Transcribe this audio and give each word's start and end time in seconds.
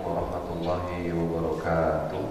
warahmatullahi 0.00 1.12
wabarakatuh. 1.12 2.24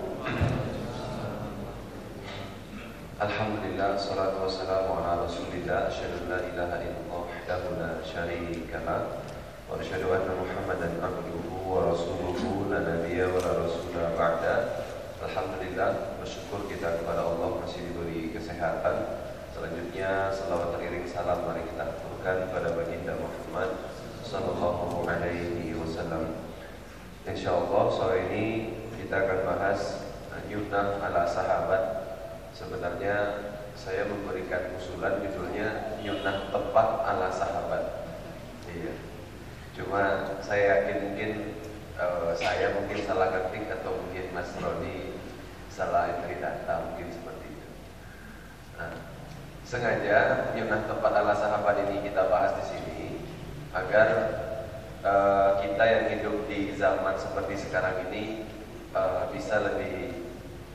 Alhamdulillah 3.22 3.94
Salatu 3.94 4.50
wassalamu 4.50 4.98
ala 4.98 5.30
rasulillah. 5.30 5.94
Asyadu 5.94 6.26
la 6.26 6.42
ilaha 6.42 6.82
illallah 6.82 7.22
Wahdahu 7.22 7.78
la 7.78 8.02
syarika 8.02 8.82
lah. 8.82 9.22
Wa 9.70 9.78
asyadu 9.78 10.10
anna 10.10 10.34
muhammadan 10.34 10.98
abduhu 11.06 11.70
wa 11.70 11.86
rasuluhu 11.86 12.66
La 12.74 12.82
nabiya 12.82 13.30
wa 13.30 13.46
la 13.46 13.52
rasulah 13.62 14.18
ba'da. 14.18 14.90
Alhamdulillah 15.22 16.18
Bersyukur 16.18 16.66
kita 16.66 16.98
kepada 16.98 17.30
Allah 17.30 17.62
Masih 17.62 17.94
diberi 17.94 18.34
kesehatan. 18.34 19.22
Selanjutnya 19.54 20.34
Salawat 20.34 20.82
teriring 20.82 21.06
salam 21.06 21.46
Mari 21.46 21.62
kita 21.70 21.94
aturkan 21.94 22.50
kepada 22.50 22.74
baginda 22.74 23.14
Muhammad 23.22 23.70
Sallallahu 24.26 25.06
alaihi 25.06 25.78
wasallam 25.78 26.46
Insya 27.26 27.58
Allah 27.58 27.90
sore 27.90 28.30
ini 28.30 28.70
kita 29.02 29.18
akan 29.18 29.50
Yunah 30.56 31.04
ala 31.04 31.28
sahabat. 31.28 31.84
Sebenarnya 32.56 33.44
saya 33.76 34.08
memberikan 34.08 34.72
usulan 34.80 35.20
judulnya 35.20 36.00
Yunah 36.00 36.48
tepat 36.56 36.88
ala 37.04 37.28
sahabat. 37.28 38.08
Iya. 38.72 38.96
Cuma 39.76 40.32
saya 40.40 40.88
yakin 40.88 40.98
mungkin 41.12 41.32
uh, 42.00 42.32
Saya 42.32 42.80
mungkin 42.80 43.04
salah 43.04 43.28
ketik 43.28 43.68
atau 43.68 43.92
mungkin 44.00 44.32
Mas 44.32 44.56
Roni 44.56 45.20
Salah 45.68 46.16
entry 46.16 46.40
data 46.40 46.88
mungkin 46.88 47.12
seperti 47.12 47.46
itu. 47.52 47.70
Nah, 48.80 48.96
Sengaja 49.68 50.50
Yunah 50.56 50.88
tepat 50.88 51.12
ala 51.12 51.36
sahabat 51.36 51.76
ini 51.84 52.08
kita 52.08 52.32
bahas 52.32 52.56
di 52.56 52.64
sini 52.64 53.00
Agar 53.76 54.10
Eh, 55.06 55.52
kita 55.62 55.84
yang 55.86 56.06
hidup 56.18 56.50
di 56.50 56.74
zaman 56.74 57.14
seperti 57.14 57.70
sekarang 57.70 58.10
ini 58.10 58.42
uh, 58.90 59.30
bisa 59.30 59.62
lebih 59.62 60.18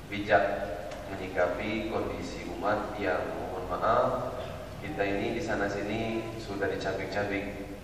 bijak 0.07 0.71
menyikapi 1.11 1.91
kondisi 1.91 2.47
umat 2.55 2.95
yang 2.95 3.27
mohon 3.35 3.67
maaf 3.67 4.39
kita 4.79 5.03
ini 5.03 5.35
di 5.35 5.43
sana 5.43 5.67
sini 5.67 6.31
sudah 6.39 6.71
dicabik-cabik 6.71 7.75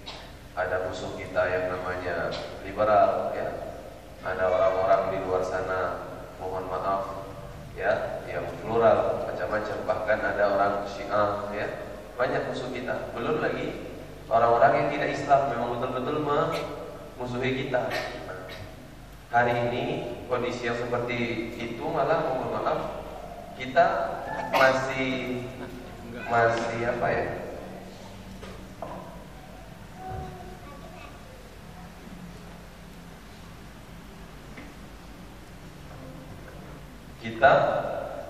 ada 0.55 0.86
musuh 0.86 1.19
kita 1.37 1.53
yang 1.53 1.69
namanya 1.69 2.33
liberal 2.65 3.29
ya 3.37 3.77
ada 4.25 4.48
orang-orang 4.48 5.12
di 5.12 5.19
luar 5.29 5.45
sana 5.45 6.09
mohon 6.41 6.65
maaf 6.65 7.29
ya 7.77 8.25
yang 8.25 8.48
plural 8.65 9.20
macam-macam 9.29 9.77
bahkan 9.84 10.17
ada 10.33 10.57
orang 10.57 10.89
syiah 10.89 11.45
ya 11.53 11.92
banyak 12.17 12.41
musuh 12.48 12.73
kita 12.73 13.12
belum 13.12 13.45
lagi 13.45 13.69
Orang-orang 14.33 14.73
yang 14.81 14.89
tidak 14.97 15.11
Islam 15.12 15.41
memang 15.53 15.69
betul-betul 15.77 16.17
memusuhi 16.25 17.69
kita. 17.69 17.84
Hari 19.29 19.53
ini 19.69 19.84
kondisi 20.33 20.67
yang 20.73 20.81
seperti 20.81 21.53
itu 21.61 21.84
malah 21.84 22.33
mohon 22.33 22.48
maaf 22.48 22.81
kita 23.61 23.87
masih 24.57 25.45
masih 26.33 26.81
apa 26.97 27.07
ya? 27.12 27.45
Kita 37.27 37.55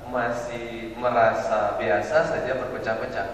masih 0.08 0.96
merasa 0.96 1.76
biasa 1.76 2.16
saja 2.32 2.56
berpecah-pecah. 2.56 3.28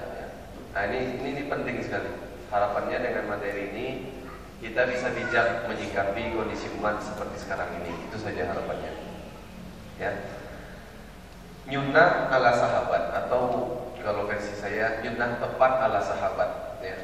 Nah 0.75 0.83
ini, 0.91 1.23
ini 1.23 1.29
ini 1.39 1.43
penting 1.47 1.79
sekali. 1.79 2.11
Harapannya 2.51 2.99
dengan 2.99 3.31
materi 3.31 3.71
ini 3.71 3.87
kita 4.59 4.91
bisa 4.91 5.15
bijak 5.15 5.71
menyikapi 5.71 6.35
kondisi 6.35 6.67
umat 6.83 6.99
seperti 6.99 7.47
sekarang 7.47 7.79
ini. 7.79 7.95
Itu 8.11 8.19
saja 8.19 8.51
harapannya. 8.51 8.91
Ya. 10.03 10.13
Nyunah 11.71 12.35
ala 12.35 12.51
sahabat 12.59 13.15
atau 13.23 13.43
kalau 14.03 14.27
versi 14.27 14.59
saya 14.59 14.99
nyunah 14.99 15.39
tepat 15.39 15.73
ala 15.79 16.03
sahabat 16.03 16.83
ya. 16.83 16.99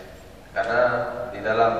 Karena 0.51 0.83
di 1.31 1.39
dalam 1.47 1.75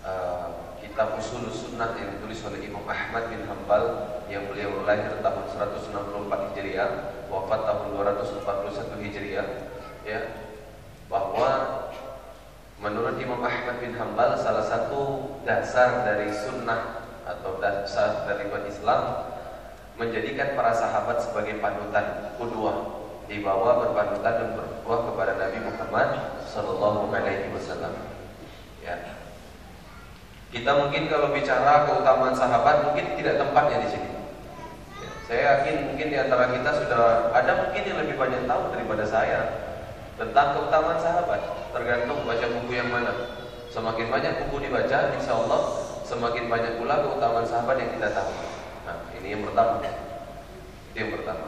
uh, 0.00 0.48
kitab 0.80 1.20
Usul 1.20 1.52
Sunnah 1.52 1.92
yang 2.00 2.16
ditulis 2.16 2.40
oleh 2.48 2.64
Imam 2.64 2.88
Ahmad 2.88 3.28
bin 3.28 3.44
Hambal 3.44 4.13
yang 4.28 4.48
beliau 4.48 4.84
lahir 4.84 5.20
tahun 5.20 5.44
164 5.52 6.52
Hijriah, 6.52 6.90
wafat 7.28 7.60
tahun 7.64 7.84
241 7.96 9.04
Hijriah 9.04 9.48
ya 10.04 10.20
bahwa 11.08 11.50
Menurut 12.84 13.16
Imam 13.16 13.40
Ahmad 13.40 13.80
bin 13.80 13.96
Hambal 13.96 14.36
salah 14.36 14.60
satu 14.60 15.32
dasar 15.48 16.04
dari 16.04 16.28
sunnah 16.28 17.06
atau 17.24 17.56
dasar 17.56 18.28
dari 18.28 18.44
Islam 18.68 19.30
menjadikan 19.96 20.52
para 20.52 20.74
sahabat 20.74 21.22
sebagai 21.22 21.64
panutan 21.64 22.36
kedua 22.36 23.00
dibawa 23.24 23.88
berpanutan 23.88 24.34
dan 24.36 24.48
berbuah 24.52 25.00
kepada 25.08 25.32
Nabi 25.40 25.58
Muhammad 25.64 26.08
Sallallahu 26.44 27.08
Alaihi 27.08 27.48
Wasallam. 27.56 27.94
Ya. 28.84 29.16
Kita 30.52 30.70
mungkin 30.76 31.08
kalau 31.08 31.32
bicara 31.32 31.88
keutamaan 31.88 32.36
sahabat 32.36 32.90
mungkin 32.90 33.16
tidak 33.16 33.40
tempatnya 33.40 33.80
di 33.80 33.88
sini. 33.96 34.10
Ya. 35.24 35.28
Saya 35.28 35.40
yakin 35.56 35.76
mungkin 35.88 36.06
di 36.12 36.18
antara 36.20 36.52
kita 36.52 36.70
sudah 36.84 37.32
ada 37.32 37.52
mungkin 37.64 37.82
yang 37.88 37.98
lebih 38.04 38.16
banyak 38.20 38.44
tahu 38.44 38.62
daripada 38.76 39.04
saya 39.08 39.40
tentang 40.20 40.52
keutamaan 40.52 41.00
sahabat 41.00 41.40
tergantung 41.72 42.28
baca 42.28 42.46
buku 42.60 42.72
yang 42.76 42.92
mana. 42.92 43.12
Semakin 43.72 44.06
banyak 44.12 44.46
buku 44.46 44.68
dibaca, 44.68 44.98
insya 45.16 45.32
Allah 45.34 45.60
semakin 46.04 46.46
banyak 46.46 46.78
pula 46.78 47.00
keutamaan 47.02 47.48
sahabat 47.48 47.80
yang 47.80 47.90
kita 47.96 48.12
tahu. 48.12 48.30
Nah, 48.84 48.96
ini 49.16 49.34
yang 49.34 49.42
pertama. 49.42 49.80
Itu 50.92 50.96
yang 51.00 51.12
pertama. 51.18 51.46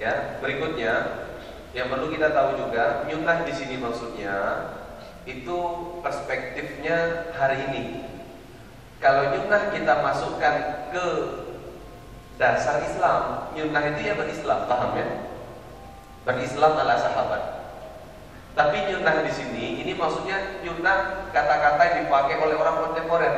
Ya, 0.00 0.40
berikutnya 0.40 0.92
yang 1.76 1.92
perlu 1.92 2.08
kita 2.08 2.32
tahu 2.32 2.56
juga, 2.56 3.04
nyunah 3.04 3.44
di 3.44 3.52
sini 3.52 3.76
maksudnya 3.76 4.36
itu 5.28 5.58
perspektifnya 6.00 7.28
hari 7.36 7.68
ini. 7.68 7.82
Kalau 9.02 9.28
nyunah 9.34 9.74
kita 9.74 9.94
masukkan 10.00 10.54
ke 10.94 11.06
dasar 12.42 12.82
Islam, 12.82 13.46
nyunah 13.54 13.82
itu 13.94 14.00
ya 14.02 14.18
berislam, 14.18 14.66
paham 14.66 14.98
ya? 14.98 15.06
Berislam 16.26 16.74
ala 16.74 16.98
sahabat. 16.98 17.42
Tapi 18.58 18.90
nyunah 18.90 19.22
di 19.22 19.30
sini, 19.30 19.64
ini 19.86 19.94
maksudnya 19.94 20.58
nyunah 20.66 21.30
kata-kata 21.30 21.82
yang 21.86 21.96
dipakai 22.04 22.36
oleh 22.42 22.58
orang 22.58 22.82
kontemporer. 22.82 23.34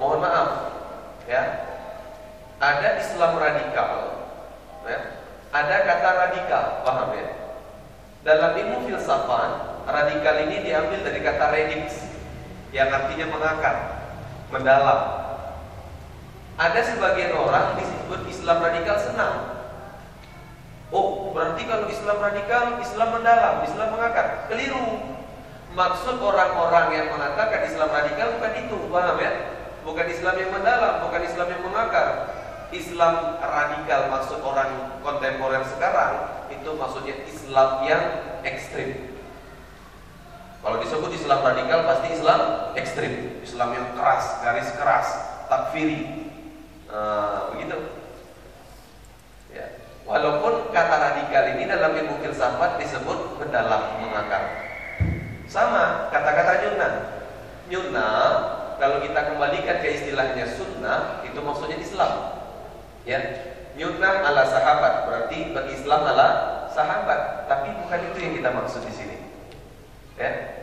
Mohon 0.00 0.18
maaf, 0.24 0.50
ya. 1.28 1.42
Ada 2.56 3.04
Islam 3.04 3.36
radikal, 3.36 3.90
ya. 4.88 4.98
Ada 5.52 5.76
kata 5.84 6.08
radikal, 6.24 6.64
paham 6.88 7.12
ya? 7.20 7.28
Dalam 8.24 8.56
ilmu 8.56 8.88
filsafat, 8.88 9.84
radikal 9.84 10.36
ini 10.48 10.64
diambil 10.64 11.04
dari 11.04 11.20
kata 11.20 11.52
redix, 11.52 12.08
yang 12.72 12.88
artinya 12.88 13.28
mengakar, 13.28 13.76
mendalam. 14.48 15.27
Ada 16.58 16.80
sebagian 16.82 17.38
orang 17.38 17.78
disebut 17.78 18.26
Islam 18.26 18.58
radikal 18.58 18.98
senang, 18.98 19.58
Oh, 20.88 21.36
berarti 21.36 21.68
kalau 21.68 21.84
Islam 21.84 22.16
radikal, 22.16 22.80
Islam 22.80 23.20
mendalam, 23.20 23.60
Islam 23.60 23.88
mengakar. 23.92 24.48
Keliru. 24.48 25.20
Maksud 25.76 26.16
orang-orang 26.16 26.96
yang 26.96 27.06
mengatakan 27.12 27.68
Islam 27.68 27.92
radikal 27.92 28.40
bukan 28.40 28.52
itu, 28.56 28.76
paham 28.88 29.16
ya? 29.20 29.32
Bukan 29.84 30.06
Islam 30.08 30.34
yang 30.40 30.50
mendalam, 30.50 31.04
bukan 31.04 31.22
Islam 31.28 31.46
yang 31.52 31.62
mengakar. 31.62 32.08
Islam 32.72 33.40
radikal 33.40 34.12
maksud 34.12 34.40
orang 34.44 35.00
kontemporer 35.00 35.64
sekarang 35.64 36.12
itu 36.52 36.68
maksudnya 36.76 37.16
Islam 37.24 37.68
yang 37.84 38.02
ekstrim. 38.44 39.16
Kalau 40.60 40.76
disebut 40.80 41.12
Islam 41.16 41.40
radikal 41.44 41.84
pasti 41.84 42.08
Islam 42.16 42.40
ekstrim, 42.76 43.40
Islam 43.44 43.68
yang 43.76 43.86
keras, 43.96 44.24
garis 44.40 44.68
keras, 44.76 45.08
takfiri. 45.48 46.27
Nah, 46.88 47.52
begitu. 47.52 47.98
Walaupun 50.08 50.72
kata 50.72 50.96
radikal 50.96 51.52
ini 51.52 51.68
dalam 51.68 51.92
ilmu 51.92 52.24
filsafat 52.24 52.80
disebut 52.80 53.36
mendalam, 53.36 54.00
mengakar. 54.00 54.72
Sama 55.44 56.08
kata-kata 56.08 56.64
nyuna. 56.64 56.88
Nyuna 57.68 58.08
kalau 58.80 59.04
kita 59.04 59.20
kembalikan 59.28 59.84
ke 59.84 59.88
istilahnya 60.00 60.48
sunnah 60.48 61.20
itu 61.28 61.36
maksudnya 61.44 61.76
Islam. 61.76 62.12
Ya. 63.04 63.20
Nyuna 63.76 64.24
ala 64.24 64.48
sahabat 64.48 65.06
berarti 65.06 65.52
bagi 65.52 65.76
Islam 65.76 66.00
ala 66.02 66.28
sahabat, 66.72 67.44
tapi 67.46 67.76
bukan 67.84 68.00
itu 68.08 68.18
yang 68.24 68.34
kita 68.40 68.50
maksud 68.56 68.82
di 68.88 68.92
sini. 68.96 69.16
Ya. 70.16 70.57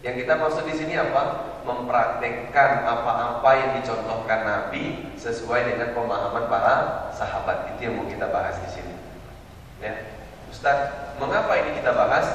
Yang 0.00 0.24
kita 0.24 0.32
maksud 0.40 0.64
di 0.64 0.74
sini 0.76 0.94
apa? 0.96 1.52
Mempraktekkan 1.68 2.88
apa-apa 2.88 3.50
yang 3.52 3.70
dicontohkan 3.76 4.48
Nabi 4.48 5.12
sesuai 5.20 5.76
dengan 5.76 5.92
pemahaman 5.92 6.48
para 6.48 6.76
sahabat. 7.12 7.76
Itu 7.76 7.88
yang 7.88 8.00
mau 8.00 8.08
kita 8.08 8.32
bahas 8.32 8.56
di 8.64 8.80
sini. 8.80 8.94
Ya, 9.80 10.16
Ustaz, 10.48 11.12
mengapa 11.20 11.52
ini 11.60 11.76
kita 11.76 11.92
bahas? 11.92 12.26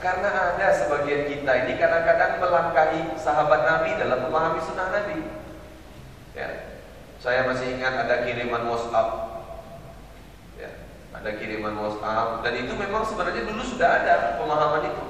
Karena 0.00 0.32
ada 0.32 0.72
sebagian 0.72 1.28
kita 1.28 1.52
ini 1.68 1.76
kadang-kadang 1.76 2.40
melangkahi 2.40 3.20
sahabat 3.20 3.68
Nabi 3.68 4.00
dalam 4.00 4.24
memahami 4.24 4.60
sunnah 4.64 4.88
Nabi. 4.88 5.40
Saya 7.20 7.44
masih 7.44 7.76
ingat 7.76 8.08
ada 8.08 8.24
kiriman 8.24 8.64
WhatsApp. 8.64 9.08
Ya, 10.56 10.72
ada 11.12 11.30
kiriman 11.36 11.76
WhatsApp 11.76 12.40
dan 12.40 12.52
itu 12.64 12.72
memang 12.72 13.04
sebenarnya 13.04 13.44
dulu 13.44 13.60
sudah 13.60 14.00
ada 14.00 14.40
pemahaman 14.40 14.88
itu. 14.88 15.04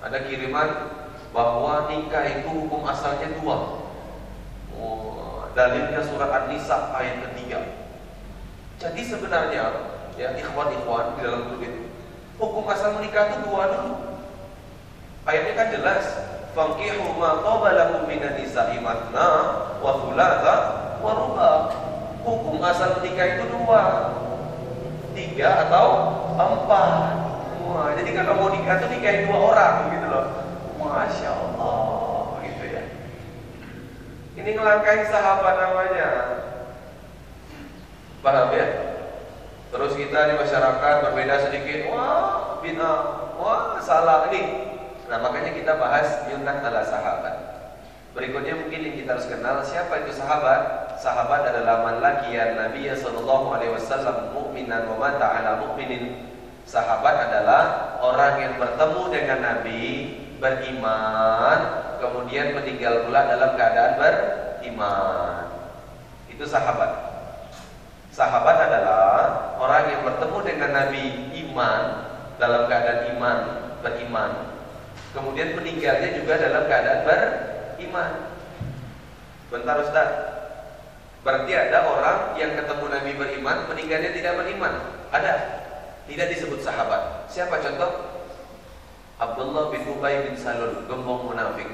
Ada 0.00 0.24
kiriman 0.24 0.68
bahwa 1.30 1.92
nikah 1.92 2.24
itu 2.24 2.48
hukum 2.48 2.82
asalnya 2.88 3.36
dua. 3.36 3.84
Oh, 4.74 5.44
dalilnya 5.52 6.00
surat 6.00 6.32
An-Nisa 6.32 6.96
ayat 6.96 7.20
ketiga. 7.30 7.60
Jadi 8.80 9.00
sebenarnya 9.04 9.64
ya 10.16 10.32
ikhwan-ikhwan 10.40 11.16
di 11.16 11.20
dalam 11.20 11.52
grup 11.52 11.60
itu 11.60 11.82
hukum 12.40 12.64
asal 12.72 12.96
menikah 12.96 13.28
itu 13.28 13.36
dua 13.44 13.62
dulu. 13.68 13.92
Ayatnya 15.28 15.52
kan 15.52 15.68
jelas 15.68 16.04
Fankihu 16.50 17.14
ma 17.14 17.46
qabalakum 17.46 18.10
minan 18.10 18.34
nisa'i 18.34 18.82
matna 18.82 19.28
wa 19.78 20.02
thulatha 20.02 20.56
wa 20.98 21.10
ruba. 21.14 21.50
Hukum 22.26 22.58
asal 22.64 22.98
menikah 22.98 23.38
itu 23.38 23.44
dua. 23.54 23.82
Tiga 25.14 25.68
atau 25.68 25.88
empat. 26.34 27.29
Wah, 27.70 27.94
jadi 27.94 28.10
kalau 28.18 28.34
mau 28.34 28.48
nikah 28.50 28.82
itu 28.82 28.86
nikah 28.90 29.12
dua 29.30 29.38
orang 29.54 29.74
gitu 29.94 30.06
loh. 30.10 30.26
Masya 30.82 31.30
Allah 31.30 32.42
gitu 32.42 32.64
ya. 32.66 32.82
Ini 34.42 34.50
ngelangkahi 34.58 35.02
sahabat 35.06 35.54
namanya. 35.54 36.08
Paham 38.26 38.50
ya? 38.50 38.66
Terus 39.70 39.94
kita 39.94 40.18
di 40.26 40.34
masyarakat 40.34 40.94
berbeda 41.06 41.46
sedikit, 41.46 41.94
wah 41.94 42.58
bina, 42.58 42.90
wah 43.38 43.78
salah 43.78 44.26
ini 44.34 44.66
Nah 45.06 45.18
makanya 45.22 45.54
kita 45.54 45.78
bahas 45.78 46.26
Yunan 46.30 46.62
ala 46.62 46.86
sahabat 46.86 47.34
Berikutnya 48.14 48.58
mungkin 48.58 48.78
yang 48.82 48.94
kita 48.94 49.10
harus 49.14 49.26
kenal 49.26 49.62
Siapa 49.62 50.06
itu 50.06 50.14
sahabat? 50.14 50.94
Sahabat 50.98 51.50
adalah 51.50 51.86
man 51.86 52.02
lakiyan 52.02 52.58
Nabi 52.58 52.90
Sallallahu 52.94 53.58
Alaihi 53.58 53.74
Wasallam 53.74 54.34
Mu'minan 54.34 54.86
wa 54.90 54.96
mata 55.02 55.26
ala 55.38 55.62
mu'minin 55.66 56.29
Sahabat 56.70 57.14
adalah 57.26 57.98
orang 57.98 58.38
yang 58.38 58.54
bertemu 58.62 59.02
dengan 59.10 59.38
Nabi 59.42 59.82
Beriman 60.38 61.58
Kemudian 61.98 62.54
meninggal 62.54 63.10
pula 63.10 63.26
dalam 63.26 63.58
keadaan 63.58 63.98
beriman 63.98 65.50
Itu 66.30 66.46
sahabat 66.46 67.10
Sahabat 68.14 68.56
adalah 68.70 69.10
orang 69.58 69.84
yang 69.90 70.02
bertemu 70.06 70.38
dengan 70.46 70.70
Nabi 70.70 71.04
iman 71.42 71.82
dalam 72.38 72.70
keadaan 72.70 73.18
iman, 73.18 73.38
beriman 73.82 74.30
Kemudian 75.10 75.58
meninggalnya 75.58 76.22
juga 76.22 76.38
dalam 76.38 76.70
keadaan 76.70 77.02
beriman. 77.02 78.10
Bentar 79.50 79.76
Ustaz. 79.82 80.08
Berarti 81.26 81.52
ada 81.52 81.84
orang 81.84 82.38
yang 82.38 82.54
ketemu 82.54 82.86
Nabi 82.86 83.12
beriman, 83.18 83.58
meninggalnya 83.66 84.10
tidak 84.14 84.38
beriman. 84.38 84.74
Ada. 85.10 85.59
Tidak 86.10 86.26
disebut 86.26 86.58
sahabat. 86.58 87.30
Siapa 87.30 87.62
contoh? 87.62 88.18
Abdullah 89.22 89.70
bin 89.70 89.86
Ubay 89.86 90.26
bin 90.26 90.34
Salul, 90.34 90.82
gembong 90.90 91.30
munafik. 91.30 91.70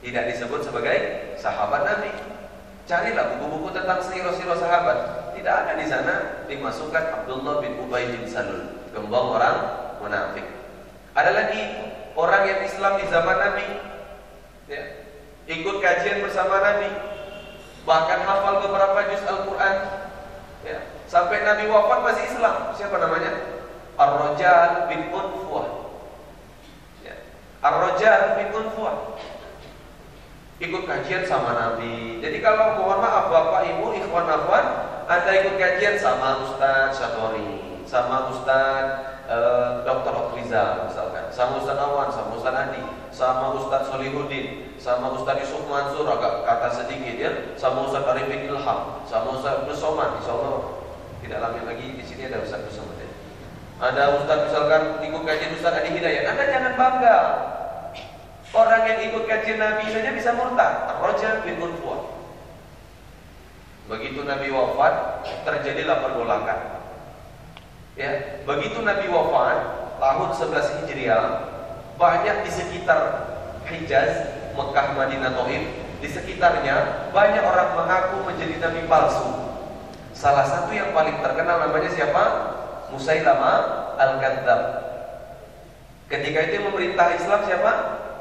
Tidak 0.00 0.24
disebut 0.32 0.64
sebagai 0.64 0.96
sahabat 1.36 1.84
Nabi. 1.84 2.08
Carilah 2.88 3.36
buku-buku 3.36 3.76
tentang 3.76 4.00
siro-siro 4.00 4.56
sahabat. 4.56 5.28
Tidak 5.36 5.52
ada 5.52 5.76
di 5.76 5.84
sana 5.84 6.44
dimasukkan 6.48 7.04
Abdullah 7.12 7.60
bin 7.60 7.76
Ubay 7.84 8.08
bin 8.08 8.24
Salul, 8.24 8.88
gembong 8.96 9.36
orang 9.36 9.56
munafik. 10.00 10.48
Ada 11.12 11.30
lagi 11.36 11.62
orang 12.16 12.42
yang 12.48 12.60
Islam 12.64 12.96
di 12.96 13.06
zaman 13.12 13.36
Nabi 13.36 13.66
ya, 14.66 14.82
ikut 15.46 15.76
kajian 15.78 16.24
bersama 16.24 16.58
Nabi 16.62 16.90
bahkan 17.84 18.24
hafal 18.24 18.64
beberapa 18.64 19.12
juz 19.12 19.22
Al-Quran 19.28 19.74
ya, 20.64 20.78
sampai 21.06 21.44
Nabi 21.44 21.68
wafat 21.68 22.00
masih 22.02 22.24
Islam 22.34 22.72
siapa 22.74 22.96
namanya? 22.98 23.53
Ar-Rajal 23.94 24.90
bin 24.90 25.10
Unfuah 25.10 25.68
ya. 27.02 27.14
Ar-Rajal 27.62 28.40
bin 28.40 28.48
Unfuah 28.54 29.18
ikut 30.62 30.82
kajian 30.86 31.26
sama 31.26 31.54
Nabi 31.54 32.22
jadi 32.22 32.38
kalau 32.38 32.78
mohon 32.78 33.02
maaf 33.02 33.30
Bapak 33.30 33.66
Ibu 33.74 33.94
Ikhwan 33.98 34.30
Afwan 34.30 34.66
Anda 35.10 35.30
ikut 35.42 35.58
kajian 35.58 35.98
sama 35.98 36.46
Ustaz 36.46 36.96
Syatori 36.96 37.74
sama 37.84 38.32
Ustaz 38.32 39.14
uh, 39.28 39.84
Dr. 39.84 40.12
Okriza 40.12 40.88
misalkan, 40.88 41.28
sama 41.32 41.60
Ustaz 41.60 41.78
Awan, 41.78 42.08
sama 42.12 42.30
Ustaz 42.36 42.54
Andi, 42.54 42.82
sama 43.12 43.54
Ustaz 43.56 43.88
Solihuddin, 43.88 44.76
sama 44.80 45.12
Ustaz 45.16 45.40
Yusuf 45.40 45.64
Mansur 45.68 46.08
agak 46.08 46.44
kata 46.44 46.68
sedikit 46.84 47.16
ya, 47.16 47.30
sama 47.56 47.88
Ustaz 47.88 48.04
Arifin 48.04 48.48
Ilham, 48.50 48.80
sama 49.08 49.28
Ustaz 49.36 49.64
Nusoman, 49.68 50.20
insya 50.20 50.32
Allah 50.34 50.82
tidak 51.24 51.38
lama 51.40 51.60
lagi 51.64 51.96
di 51.96 52.04
sini 52.04 52.28
ada 52.28 52.44
Ustaz 52.44 52.60
Nusoman 52.68 52.93
ya. 52.93 52.93
Ada 53.82 54.22
Ustaz 54.22 54.38
misalkan 54.50 55.02
ikut 55.02 55.22
kajian 55.26 55.52
Ustaz 55.58 55.74
Adi 55.82 55.90
Hidayat, 55.98 56.30
Anda 56.30 56.44
jangan 56.46 56.72
bangga. 56.78 57.18
Orang 58.54 58.82
yang 58.86 59.00
ikut 59.10 59.26
kajian 59.26 59.58
Nabi 59.58 59.90
saja 59.90 60.10
bisa 60.14 60.30
murtad. 60.38 60.94
Roger 61.02 61.42
bin 61.42 61.58
Unfuah. 61.58 62.06
Begitu 63.90 64.22
Nabi 64.22 64.48
wafat, 64.54 65.26
terjadilah 65.42 66.00
pergolakan. 66.06 66.60
Ya, 67.98 68.42
begitu 68.46 68.78
Nabi 68.80 69.10
wafat 69.10 69.58
tahun 69.98 70.30
11 70.32 70.78
Hijriah, 70.82 71.24
banyak 71.98 72.36
di 72.46 72.50
sekitar 72.50 73.00
Hijaz, 73.66 74.12
Mekah, 74.54 74.86
Madinah, 74.94 75.34
Taif, 75.34 75.64
di 76.04 76.08
sekitarnya 76.12 77.08
banyak 77.16 77.40
orang 77.40 77.80
mengaku 77.80 78.28
menjadi 78.28 78.60
nabi 78.60 78.84
palsu. 78.84 79.56
Salah 80.12 80.44
satu 80.44 80.70
yang 80.76 80.92
paling 80.92 81.16
terkenal 81.24 81.64
namanya 81.64 81.90
siapa? 81.90 82.24
Musailama 82.94 83.52
Al-Kadzab. 83.98 84.62
Ketika 86.06 86.38
itu 86.46 86.52
yang 86.62 86.66
memerintah 86.70 87.10
Islam 87.18 87.42
siapa? 87.42 87.72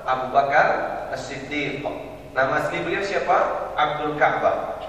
Abu 0.02 0.34
Bakar 0.34 0.68
As-Siddiq. 1.14 1.86
Nama 2.34 2.54
asli 2.66 2.82
beliau 2.82 3.06
siapa? 3.06 3.70
Abdul 3.78 4.18
Ka'bah. 4.18 4.82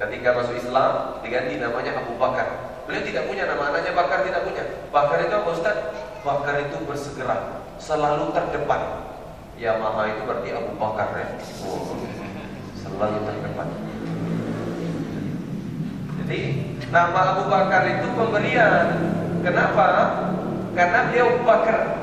Ketika 0.00 0.32
masuk 0.32 0.56
Islam 0.56 1.20
diganti 1.20 1.60
namanya 1.60 2.00
Abu 2.00 2.16
Bakar. 2.16 2.72
Beliau 2.88 3.04
tidak 3.04 3.28
punya 3.28 3.44
nama 3.44 3.70
anaknya 3.70 3.92
Bakar 3.92 4.24
tidak 4.24 4.42
punya. 4.48 4.64
Bakar 4.88 5.18
itu 5.20 5.34
apa 5.36 5.48
Ustaz? 5.52 5.76
Bakar 6.24 6.54
itu 6.64 6.76
bersegera, 6.88 7.36
selalu 7.76 8.32
terdepan. 8.32 9.10
Ya 9.60 9.76
Maha 9.78 10.10
itu 10.10 10.24
berarti 10.26 10.48
Abu 10.50 10.72
Bakar 10.80 11.12
ya. 11.14 11.28
Oh, 11.68 11.94
selalu 12.74 13.18
terdepan. 13.28 13.91
Jadi 16.22 16.40
nama 16.94 17.34
Abu 17.34 17.50
Bakar 17.50 17.82
itu 17.90 18.06
pemberian. 18.14 18.86
Kenapa? 19.42 19.86
Karena 20.72 21.10
dia 21.10 21.26
Abu 21.26 21.42
Bakar 21.42 21.98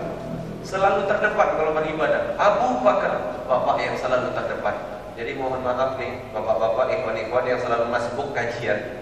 selalu 0.61 1.07
terdepan 1.07 1.55
kalau 1.55 1.71
beribadah. 1.71 2.35
Abu 2.35 2.83
Bakar, 2.83 3.47
bapak 3.47 3.79
yang 3.79 3.95
selalu 3.95 4.35
terdepan. 4.35 4.75
Jadi 5.15 5.35
mohon 5.35 5.63
maaf 5.63 5.99
nih, 5.99 6.31
bapak-bapak, 6.31 6.95
ikhwan-ikhwan 6.95 7.47
yang 7.47 7.59
selalu 7.59 7.91
masuk 7.91 8.31
kajian 8.31 8.99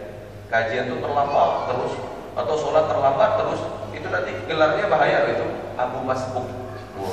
kajian 0.48 0.88
itu 0.88 0.98
terlambat 1.04 1.68
terus 1.68 1.94
atau 2.38 2.56
sholat 2.56 2.88
terlambat 2.88 3.32
terus 3.44 3.60
itu 3.92 4.08
nanti 4.08 4.32
gelarnya 4.48 4.86
bahaya 4.88 5.28
itu 5.28 5.44
Abu 5.76 6.00
Masbuk 6.08 6.48
wow. 6.96 7.12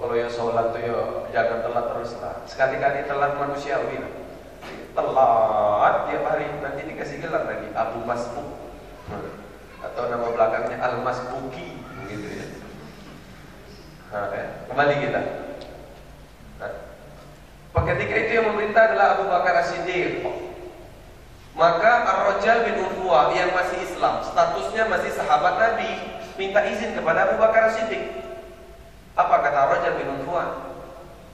kalau 0.00 0.14
ya 0.16 0.28
sholat 0.30 0.72
tuh 0.72 0.80
ya 0.80 1.28
jangan 1.34 1.58
telat 1.60 1.84
terus 1.92 2.16
lah 2.22 2.34
sekali-kali 2.48 3.04
telat 3.04 3.36
manusiawi. 3.36 4.00
Telat 4.98 5.94
tiap 6.10 6.22
hari. 6.26 6.46
Nanti 6.58 6.80
dikasih 6.90 7.22
gelar 7.22 7.46
lagi. 7.46 7.70
Abu 7.78 8.02
Masbuk 8.02 8.48
atau 9.78 10.10
nama 10.10 10.26
belakangnya 10.34 10.76
Al 10.82 11.06
Masbuki. 11.06 11.78
Gitu 12.10 12.26
ya. 12.26 12.46
Nah, 14.10 14.26
ya. 14.34 14.46
kembali 14.66 14.94
kita. 14.98 15.20
Nah, 16.58 16.72
ketika 17.88 18.14
itu 18.20 18.30
yang 18.40 18.46
memerintah 18.52 18.82
adalah 18.92 19.06
Abu 19.16 19.24
Bakar 19.28 19.54
As-Siddiq. 19.64 20.24
Maka 21.58 22.06
Ar-Rajal 22.06 22.70
bin 22.70 22.86
Urwa 22.86 23.34
yang 23.34 23.50
masih 23.50 23.82
Islam, 23.82 24.22
statusnya 24.22 24.86
masih 24.86 25.10
sahabat 25.10 25.58
Nabi, 25.58 25.90
minta 26.38 26.62
izin 26.62 26.94
kepada 26.94 27.26
Abu 27.26 27.42
Bakar 27.42 27.74
Siddiq. 27.74 28.14
Apa 29.18 29.42
kata 29.42 29.58
Ar-Rajal 29.66 29.98
bin 29.98 30.22
Urwa? 30.22 30.70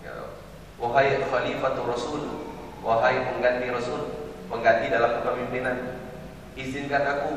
Ya, 0.00 0.32
wahai 0.80 1.20
khalifatul 1.28 1.92
Rasul, 1.92 2.22
wahai 2.84 3.24
pengganti 3.32 3.72
Rasul, 3.72 4.28
pengganti 4.52 4.92
dalam 4.92 5.18
kepemimpinan, 5.18 5.76
izinkan 6.54 7.02
aku. 7.02 7.32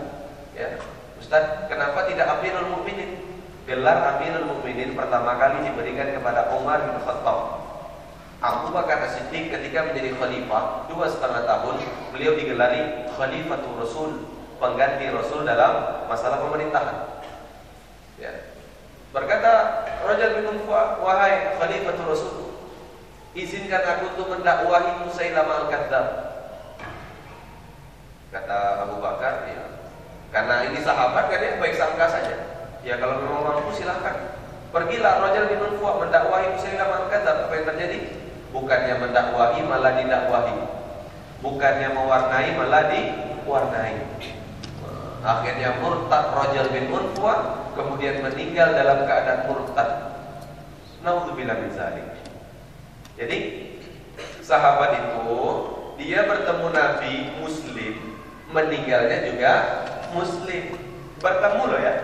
Ya, 0.53 0.77
Ustaz, 1.17 1.71
kenapa 1.71 2.05
tidak 2.11 2.27
Amirul 2.27 2.77
Mukminin? 2.77 3.23
Gelar 3.63 4.19
Amirul 4.19 4.45
Mukminin 4.51 4.93
pertama 4.93 5.39
kali 5.39 5.65
diberikan 5.65 6.11
kepada 6.13 6.53
Umar 6.53 6.83
bin 6.85 6.99
Khattab 7.01 7.67
Abu 8.37 8.69
Bakar 8.69 9.01
As-Siddiq 9.01 9.49
ketika 9.49 9.89
menjadi 9.89 10.13
khalifah 10.13 10.85
dua 10.85 11.09
setengah 11.09 11.41
tahun 11.49 11.81
beliau 12.13 12.37
digelari 12.37 13.09
Khalifatul 13.17 13.81
Rasul 13.81 14.09
pengganti 14.61 15.09
Rasul 15.09 15.41
dalam 15.41 16.05
masalah 16.05 16.45
pemerintahan. 16.45 17.17
Ya. 18.21 18.53
Berkata 19.09 19.81
Raja 20.05 20.37
bin 20.37 20.53
Unfa, 20.53 21.01
wahai 21.01 21.57
Khalifatul 21.57 22.07
Rasul, 22.13 22.46
Izinkan 23.37 23.85
aku 23.85 24.17
untuk 24.17 24.33
mendakwahi 24.33 25.05
Musailamah 25.05 25.69
al-Kadzab. 25.69 26.07
Kata 28.33 28.57
Abu 28.89 28.97
Bakar, 28.97 29.45
ya. 29.45 29.61
Karena 30.33 30.65
ini 30.65 30.81
sahabat 30.81 31.29
kan 31.29 31.45
ya 31.45 31.61
baik 31.61 31.77
sangka 31.77 32.09
saja. 32.09 32.35
Ya 32.81 32.97
kalau 32.97 33.21
memang 33.21 33.45
mampu 33.45 33.77
silahkan. 33.77 34.41
Pergilah 34.73 35.21
Rajal 35.21 35.53
bin 35.53 35.61
Unfuah 35.61 36.01
mendakwahi 36.01 36.49
Musailamah 36.57 37.05
al-Kadzab. 37.05 37.45
Apa 37.45 37.53
yang 37.61 37.67
terjadi? 37.69 37.99
Bukannya 38.49 38.95
mendakwahi 39.05 39.61
malah 39.69 39.93
didakwahi. 40.01 40.57
Bukannya 41.45 41.93
mewarnai 41.93 42.49
malah 42.57 42.89
diwarnai. 42.89 43.95
Akhirnya 45.21 45.77
murtad 45.77 46.33
Rajal 46.33 46.73
bin 46.73 46.89
Unfuah 46.89 47.69
kemudian 47.77 48.25
meninggal 48.25 48.73
dalam 48.73 49.05
keadaan 49.05 49.45
murtad. 49.45 49.89
Nauzubillah 51.05 51.61
min 51.61 51.69
zalik. 51.77 52.26
Jadi 53.17 53.37
sahabat 54.45 54.93
itu 54.93 55.33
dia 55.97 56.29
bertemu 56.29 56.67
Nabi 56.69 57.13
Muslim, 57.41 57.93
meninggalnya 58.53 59.33
juga 59.33 59.53
Muslim. 60.13 60.77
Bertemu 61.17 61.61
loh 61.65 61.81
ya. 61.81 61.95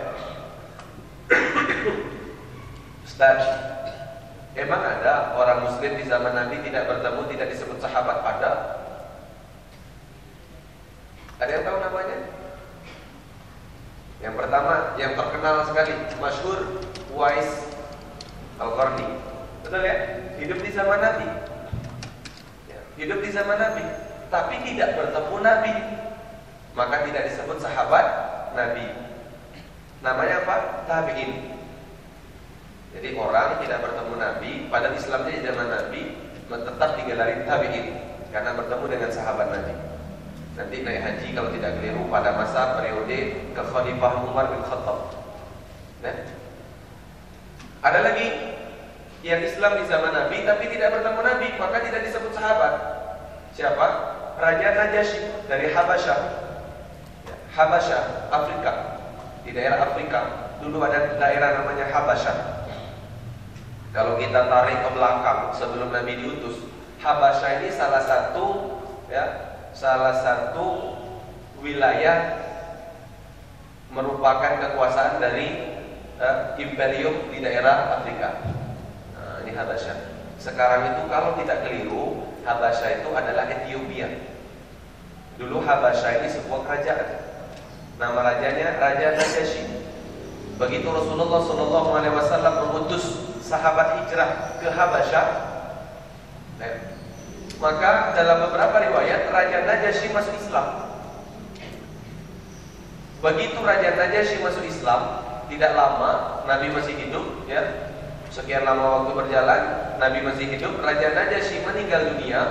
Ustaz, 3.06 3.46
emang 4.58 4.82
ada 4.82 5.38
orang 5.38 5.70
Muslim 5.70 6.02
di 6.02 6.04
zaman 6.10 6.34
Nabi 6.34 6.66
tidak 6.66 6.90
bertemu, 6.90 7.22
tidak 7.30 7.48
disebut 7.54 7.78
sahabat? 7.78 8.18
Ada. 8.26 8.52
Ada 11.38 11.52
yang 11.54 11.66
tahu 11.70 11.78
namanya? 11.78 12.18
Yang 14.18 14.36
pertama, 14.40 14.74
yang 14.98 15.14
terkenal 15.14 15.56
sekali, 15.70 15.94
masyhur 16.18 16.60
Wais 17.14 17.70
Al-Qarni. 18.58 19.33
Betul 19.74 19.90
ya? 19.90 19.98
Hidup 20.38 20.60
di 20.62 20.70
zaman 20.70 21.02
Nabi. 21.02 21.26
Ya, 22.70 22.78
hidup 22.94 23.26
di 23.26 23.30
zaman 23.34 23.58
Nabi, 23.58 23.82
tapi 24.30 24.62
tidak 24.70 25.02
bertemu 25.02 25.36
Nabi. 25.42 25.74
Maka 26.78 27.10
tidak 27.10 27.26
disebut 27.26 27.58
sahabat 27.58 28.06
Nabi. 28.54 28.86
Namanya 30.06 30.46
apa? 30.46 30.86
Tabi'in. 30.86 31.58
Jadi 32.94 33.18
orang 33.18 33.66
tidak 33.66 33.82
bertemu 33.82 34.14
Nabi, 34.14 34.52
pada 34.70 34.94
Islamnya 34.94 35.34
di 35.34 35.42
zaman 35.42 35.66
Nabi 35.66 36.02
tetap 36.54 36.90
digelari 36.94 37.42
tabi'in 37.50 37.86
karena 38.30 38.54
bertemu 38.54 38.86
dengan 38.86 39.10
sahabat 39.10 39.58
Nabi. 39.58 39.74
Nanti 40.54 40.86
naik 40.86 41.02
haji 41.02 41.28
kalau 41.34 41.50
tidak 41.50 41.82
keliru 41.82 42.06
pada 42.14 42.30
masa 42.38 42.78
periode 42.78 43.50
Kekhalifah 43.58 44.22
Umar 44.22 44.54
bin 44.54 44.62
Khattab. 44.70 45.18
Nah. 46.06 46.18
Ada 47.82 48.00
lagi 48.06 48.53
yang 49.24 49.40
Islam 49.40 49.80
di 49.80 49.88
zaman 49.88 50.12
Nabi 50.12 50.44
tapi 50.44 50.68
tidak 50.68 51.00
bertemu 51.00 51.22
Nabi 51.24 51.48
maka 51.56 51.80
tidak 51.80 52.04
disebut 52.04 52.36
sahabat. 52.36 52.74
Siapa? 53.56 53.88
Raja 54.36 54.70
Najasyi 54.76 55.48
dari 55.48 55.72
Habasyah. 55.72 56.20
Ya, 57.24 57.36
Habasyah, 57.56 58.04
Afrika. 58.28 58.74
Di 59.48 59.56
daerah 59.56 59.88
Afrika 59.88 60.20
dulu 60.60 60.84
ada 60.84 61.16
daerah 61.16 61.64
namanya 61.64 61.88
Habasyah. 61.88 62.68
Kalau 63.96 64.20
kita 64.20 64.50
tarik 64.52 64.84
ke 64.84 64.90
belakang 64.92 65.56
sebelum 65.56 65.96
Nabi 65.96 66.20
diutus, 66.20 66.68
Habasyah 67.00 67.64
ini 67.64 67.70
salah 67.72 68.04
satu 68.04 68.46
ya, 69.08 69.26
salah 69.72 70.20
satu 70.20 71.00
wilayah 71.64 72.44
merupakan 73.94 74.60
kekuasaan 74.60 75.22
dari 75.22 75.78
uh, 76.18 76.58
imperium 76.60 77.30
di 77.30 77.40
daerah 77.40 78.02
Afrika. 78.02 78.53
Habasyah. 79.54 79.98
Sekarang 80.42 80.92
itu 80.92 81.02
kalau 81.08 81.40
tidak 81.40 81.64
keliru, 81.64 82.28
Habasyah 82.44 83.00
itu 83.00 83.10
adalah 83.16 83.48
Ethiopia. 83.48 84.10
Dulu 85.40 85.64
Habasyah 85.64 86.20
ini 86.20 86.28
sebuah 86.28 86.68
kerajaan. 86.68 87.10
Nama 88.02 88.20
rajanya 88.20 88.76
Raja 88.82 89.16
Najasyi. 89.16 89.64
Begitu 90.58 90.86
Rasulullah 90.86 91.42
Shallallahu 91.42 91.90
Alaihi 91.98 92.14
mengutus 92.14 93.06
sahabat 93.42 94.04
hijrah 94.04 94.60
ke 94.62 94.70
Habasyah, 94.70 95.26
eh, 96.62 96.76
maka 97.62 98.14
dalam 98.18 98.50
beberapa 98.50 98.78
riwayat 98.82 99.30
Raja 99.30 99.58
Najasyi 99.66 100.10
masuk 100.14 100.36
Islam. 100.38 100.68
Begitu 103.24 103.60
Raja 103.62 103.90
Najasyi 103.96 104.44
masuk 104.44 104.66
Islam, 104.68 105.02
tidak 105.48 105.72
lama 105.78 106.44
Nabi 106.50 106.68
masih 106.74 106.98
hidup, 106.98 107.48
ya 107.48 107.93
Sekian 108.34 108.66
lama 108.66 109.06
waktu 109.06 109.12
berjalan, 109.14 109.62
Nabi 110.02 110.26
masih 110.26 110.50
hidup, 110.58 110.82
Raja 110.82 111.14
Najasyi 111.14 111.62
meninggal 111.70 112.18
dunia 112.18 112.42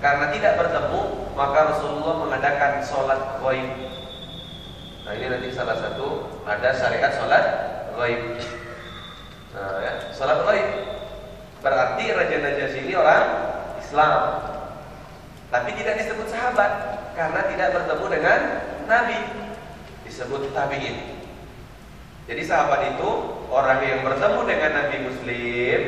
karena 0.00 0.32
tidak 0.32 0.56
bertemu, 0.56 1.00
maka 1.36 1.68
Rasulullah 1.68 2.16
mengadakan 2.24 2.80
sholat 2.80 3.36
gaib. 3.44 3.68
Nah 5.04 5.12
ini 5.12 5.28
nanti 5.28 5.52
salah 5.52 5.76
satu 5.76 6.32
ada 6.48 6.72
syariat 6.72 7.12
sholat 7.12 7.44
gaib. 7.92 8.40
Nah, 9.52 9.84
ya, 9.84 9.92
sholat 10.16 10.48
gaib 10.48 10.68
berarti 11.60 12.04
Raja 12.08 12.36
Najasyi 12.40 12.88
ini 12.88 12.94
orang 12.96 13.24
Islam, 13.84 14.12
tapi 15.52 15.76
tidak 15.76 16.08
disebut 16.08 16.24
sahabat 16.32 16.72
karena 17.12 17.40
tidak 17.52 17.68
bertemu 17.76 18.06
dengan 18.16 18.40
Nabi, 18.88 19.18
disebut 20.08 20.56
tabiin. 20.56 21.17
Jadi 22.28 22.44
sahabat 22.44 22.92
itu 22.92 23.10
orang 23.48 23.80
yang 23.80 24.04
bertemu 24.04 24.40
dengan 24.44 24.70
Nabi 24.76 24.96
Muslim 25.00 25.80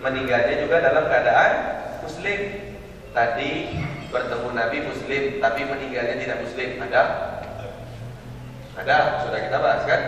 meninggalnya 0.00 0.64
juga 0.64 0.80
dalam 0.80 1.04
keadaan 1.04 1.52
Muslim. 2.00 2.40
Tadi 3.12 3.52
bertemu 4.08 4.48
Nabi 4.56 4.78
Muslim 4.88 5.22
tapi 5.36 5.60
meninggalnya 5.68 6.16
tidak 6.16 6.38
Muslim. 6.40 6.80
Ada? 6.80 7.02
Ada, 8.72 8.98
sudah 9.28 9.40
kita 9.44 9.58
bahas 9.60 9.82
kan? 9.84 10.00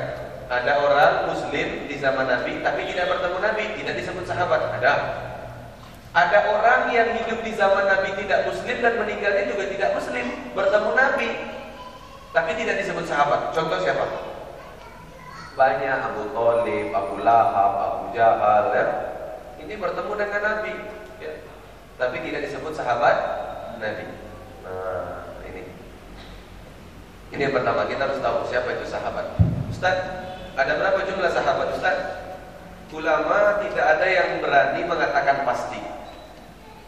Ada 0.49 0.73
orang 0.81 1.13
Muslim 1.29 1.69
di 1.85 1.97
zaman 2.01 2.33
Nabi 2.33 2.65
tapi 2.65 2.89
tidak 2.89 3.13
bertemu 3.13 3.39
Nabi, 3.45 3.65
tidak 3.77 3.95
disebut 4.01 4.25
sahabat. 4.25 4.81
Ada. 4.81 4.93
Ada 6.17 6.39
orang 6.49 6.97
yang 6.97 7.13
hidup 7.13 7.45
di 7.45 7.53
zaman 7.53 7.85
Nabi 7.85 8.17
tidak 8.25 8.49
Muslim 8.49 8.81
dan 8.81 8.97
meninggalnya 8.97 9.53
juga 9.53 9.69
tidak 9.69 9.91
Muslim, 10.01 10.27
bertemu 10.57 10.91
Nabi 10.97 11.29
tapi 12.33 12.51
tidak 12.57 12.81
disebut 12.81 13.05
sahabat. 13.05 13.53
Contoh 13.53 13.85
siapa? 13.85 14.34
Banyak 15.55 15.99
Abu 16.13 16.35
Talib, 16.35 16.87
Abu 16.91 17.15
Lahab, 17.23 17.73
Abu 17.79 18.05
Jahal 18.15 18.75
ya. 18.75 18.87
Ini 19.63 19.75
bertemu 19.79 20.13
dengan 20.19 20.41
Nabi 20.43 20.75
ya. 21.23 21.33
Tapi 21.95 22.17
tidak 22.27 22.51
disebut 22.51 22.75
sahabat 22.75 23.17
Nabi 23.79 24.05
Nah 24.67 25.31
ini 25.47 25.63
Ini 27.33 27.43
yang 27.49 27.55
pertama 27.55 27.87
kita 27.87 28.11
harus 28.11 28.19
tahu 28.19 28.45
siapa 28.51 28.69
itu 28.75 28.87
sahabat 28.91 29.39
Ustaz, 29.71 29.97
ada 30.59 30.73
berapa 30.75 31.01
jumlah 31.07 31.31
sahabat 31.31 31.71
Ustaz? 31.75 31.97
Ulama 32.95 33.59
tidak 33.59 33.99
ada 33.99 34.07
yang 34.07 34.39
berani 34.39 34.87
mengatakan 34.87 35.43
pasti 35.43 35.83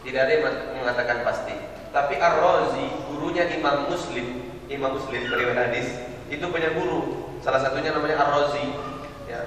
Tidak 0.06 0.20
ada 0.23 0.30
yang 0.30 0.44
mengatakan 0.78 1.26
pasti 1.26 1.54
Tapi 1.90 2.14
Ar-Razi, 2.14 2.87
gurunya 3.11 3.50
Imam 3.50 3.90
Muslim 3.90 4.46
Imam 4.70 4.94
Muslim 4.94 5.26
periwayat 5.26 5.70
hadis 5.70 5.87
Itu 6.30 6.46
punya 6.50 6.75
guru 6.78 7.25
Salah 7.45 7.61
satunya 7.61 7.93
namanya 7.93 8.23
Ar-Razi. 8.23 8.64
Ya. 9.28 9.43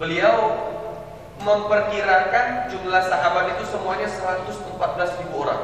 Beliau 0.00 0.36
memperkirakan 1.42 2.70
jumlah 2.70 3.02
sahabat 3.06 3.58
itu 3.58 3.64
semuanya 3.68 4.08
114 4.10 5.20
ribu 5.22 5.34
orang. 5.44 5.62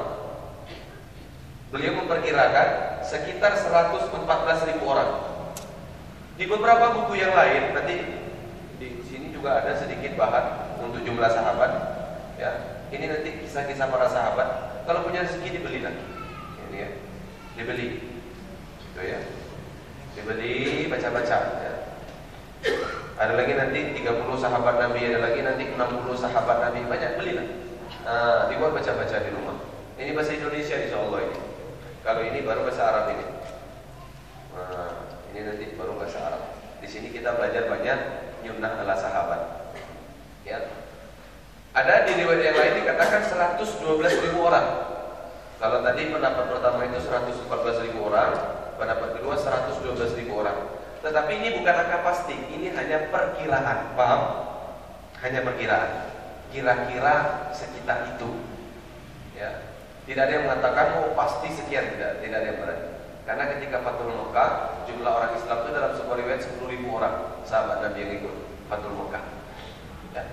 Beliau 1.71 2.02
memperkirakan 2.02 3.00
sekitar 3.07 3.55
114 3.55 4.69
ribu 4.75 4.85
orang. 4.90 5.11
Di 6.35 6.49
beberapa 6.49 6.97
buku 6.99 7.21
yang 7.21 7.37
lain, 7.37 7.76
nanti 7.76 7.95
di 8.81 8.88
sini 9.07 9.31
juga 9.31 9.62
ada 9.62 9.76
sedikit 9.76 10.17
bahan 10.17 10.79
untuk 10.83 11.05
jumlah 11.05 11.31
sahabat. 11.31 11.71
Ya, 12.40 12.50
ini 12.90 13.07
nanti 13.07 13.45
kisah-kisah 13.45 13.87
para 13.87 14.09
sahabat. 14.09 14.49
Kalau 14.88 15.05
punya 15.05 15.23
rezeki 15.23 15.61
dibeli 15.61 15.85
nanti. 15.85 16.02
Ini 16.71 16.76
ya, 16.81 16.90
dibeli. 17.61 17.88
Itu 18.90 19.00
ya 19.05 19.39
dibeli 20.14 20.87
baca-baca. 20.90 21.38
Ya. 21.61 21.73
ada 23.21 23.37
lagi 23.37 23.52
nanti 23.57 24.00
30 24.00 24.37
sahabat 24.37 24.81
Nabi 24.81 25.00
ada 25.12 25.21
lagi 25.21 25.40
nanti 25.45 25.64
60 25.76 25.81
sahabat 26.17 26.57
Nabi. 26.64 26.81
Banyak 26.88 27.11
belilah 27.21 27.47
nah, 28.05 28.49
dibuat 28.49 28.73
baca-baca 28.75 29.17
di 29.23 29.31
rumah. 29.33 29.57
Ini 30.00 30.17
bahasa 30.17 30.33
Indonesia 30.33 30.76
insya 30.81 30.99
Allah 30.99 31.21
ini. 31.29 31.38
Kalau 32.00 32.23
ini 32.25 32.38
baru 32.40 32.64
bahasa 32.64 32.83
Arab 32.88 33.05
ini. 33.12 33.26
Nah, 34.57 34.93
ini 35.31 35.40
nanti 35.45 35.64
baru 35.76 36.00
bahasa 36.00 36.19
Arab. 36.33 36.43
Di 36.81 36.88
sini 36.88 37.12
kita 37.12 37.37
belajar 37.37 37.69
banyak 37.69 37.99
nyunnah 38.40 38.81
ala 38.81 38.97
sahabat. 38.97 39.40
Ya. 40.49 40.64
Ada 41.76 42.09
di 42.09 42.25
riwayat 42.25 42.40
yang 42.40 42.57
lain 42.57 42.75
dikatakan 42.83 43.21
112 43.29 44.25
ribu 44.26 44.49
orang. 44.49 44.67
Kalau 45.61 45.85
tadi 45.85 46.09
pendapat 46.09 46.45
pertama 46.49 46.88
itu 46.88 46.99
114 47.05 47.85
ribu 47.85 48.09
orang 48.09 48.60
pendapat 48.81 49.21
kedua 49.21 49.37
112 49.37 50.17
ribu 50.25 50.41
orang. 50.41 50.81
Tetapi 51.05 51.33
ini 51.37 51.49
bukan 51.61 51.75
angka 51.77 52.01
pasti, 52.01 52.33
ini 52.49 52.73
hanya 52.73 53.13
perkiraan, 53.13 53.93
paham? 53.93 54.23
Hanya 55.21 55.45
perkiraan. 55.45 56.09
Kira-kira 56.49 57.47
sekitar 57.53 58.17
itu. 58.17 58.41
Ya. 59.37 59.69
Tidak 60.09 60.23
ada 60.27 60.33
yang 60.33 60.45
mengatakan 60.49 60.87
oh 60.99 61.13
pasti 61.13 61.53
sekian 61.53 61.93
tidak, 61.95 62.25
tidak 62.25 62.37
ada 62.41 62.49
yang 62.49 62.59
berani. 62.59 62.87
Karena 63.29 63.45
ketika 63.55 63.77
Fatul 63.85 64.11
Mekah, 64.11 64.83
jumlah 64.89 65.13
orang 65.13 65.33
Islam 65.39 65.57
itu 65.63 65.71
dalam 65.71 65.93
sebuah 65.95 66.17
riwayat 66.19 66.41
10 66.43 66.73
ribu 66.73 66.89
orang 66.99 67.15
sahabat 67.47 67.79
Nabi 67.85 67.99
yang 68.01 68.13
ikut 68.19 68.35
Fatul 68.67 68.97
Mekah. 68.97 69.23
Ya, 70.17 70.25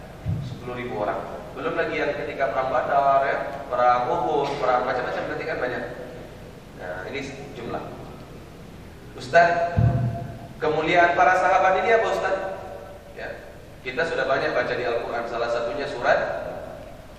10 0.65 0.79
ribu 0.81 1.03
orang. 1.03 1.19
Belum 1.53 1.77
lagi 1.77 1.95
yang 1.99 2.15
ketika 2.15 2.55
perang 2.55 2.73
Badar, 2.73 3.21
ya, 3.27 3.37
perang 3.69 4.09
Uhud, 4.09 4.49
perang 4.57 4.81
macam-macam 4.87 5.23
berarti 5.29 5.45
kan 5.45 5.57
banyak. 5.61 5.83
Nah, 6.81 6.99
ini 7.11 7.19
jumlah. 7.53 7.96
Ustaz, 9.18 9.76
kemuliaan 10.56 11.12
para 11.18 11.36
sahabat 11.36 11.84
ini 11.84 11.94
apa 11.96 12.06
Ustaz? 12.10 12.36
Ya, 13.18 13.28
kita 13.84 14.08
sudah 14.08 14.24
banyak 14.24 14.56
baca 14.56 14.72
di 14.72 14.84
Al-Quran. 14.84 15.24
Salah 15.28 15.50
satunya 15.52 15.86
surat 15.88 16.18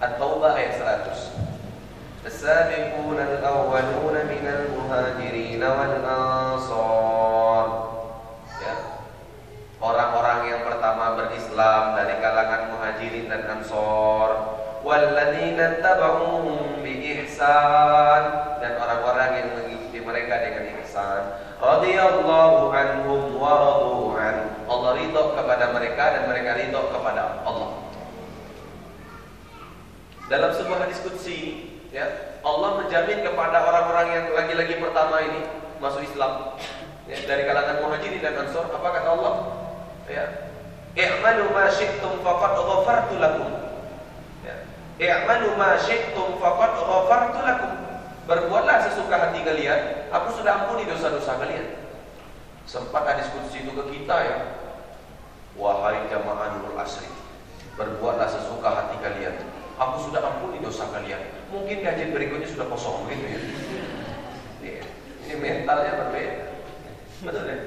At-Taubah 0.01 0.57
ayat 0.57 0.79
100. 1.05 1.43
السابقون 2.23 3.19
الأولون 3.19 4.15
من 4.31 4.45
المهاجرين 4.47 5.63
والأنصار 5.63 7.26
hadis 30.98 31.06
qudsi 31.06 31.38
ya. 31.94 32.34
Allah 32.42 32.82
menjamin 32.82 33.22
kepada 33.22 33.62
orang-orang 33.62 34.06
yang 34.10 34.26
lagi-lagi 34.34 34.74
pertama 34.82 35.22
ini 35.22 35.40
masuk 35.78 36.02
Islam 36.02 36.58
ya, 37.06 37.18
dari 37.22 37.46
kalangan 37.46 37.78
muhajirin 37.86 38.18
dan 38.18 38.34
ansor. 38.42 38.66
Apa 38.74 38.88
kata 38.98 39.08
Allah? 39.14 39.34
Ya. 40.10 40.26
I'malu 40.98 41.54
ma 41.54 41.70
syi'tum 41.70 42.26
faqad 42.26 42.58
ghafartu 42.58 43.14
lakum. 43.22 43.50
Ya. 44.42 44.56
I'malu 44.98 45.54
ma 45.54 45.78
syi'tum 45.78 46.42
faqad 46.42 46.72
ghafartu 46.82 47.38
lakum. 47.46 47.72
Berbuatlah 48.28 48.84
sesuka 48.84 49.16
hati 49.16 49.40
kalian 49.40 50.10
aku 50.12 50.36
sudah 50.36 50.66
ampuni 50.66 50.84
dosa-dosa 50.84 51.38
kalian. 51.38 51.88
Sempat 52.68 53.08
ada 53.08 53.24
diskusi 53.24 53.64
itu 53.64 53.72
ke 53.72 53.84
kita 53.88 54.16
ya. 54.20 54.38
Wahai 55.56 56.04
jamaah 56.12 56.54
nurul 56.54 56.76
asri 56.76 57.08
berbuatlah 57.78 58.26
sesuka 58.26 58.68
hati 58.68 58.98
kalian 58.98 59.57
Aku 59.78 60.10
sudah 60.10 60.18
ampuni 60.26 60.58
dosa 60.58 60.90
kalian. 60.90 61.22
Mungkin 61.54 61.86
kajian 61.86 62.10
berikutnya 62.10 62.50
sudah 62.50 62.66
kosong 62.66 63.06
gitu 63.14 63.22
ya. 63.22 63.38
Iya. 64.58 64.82
Ini 65.22 65.34
mentalnya 65.38 66.02
berbeda. 66.02 66.34
Betul 67.22 67.46
ya? 67.46 67.58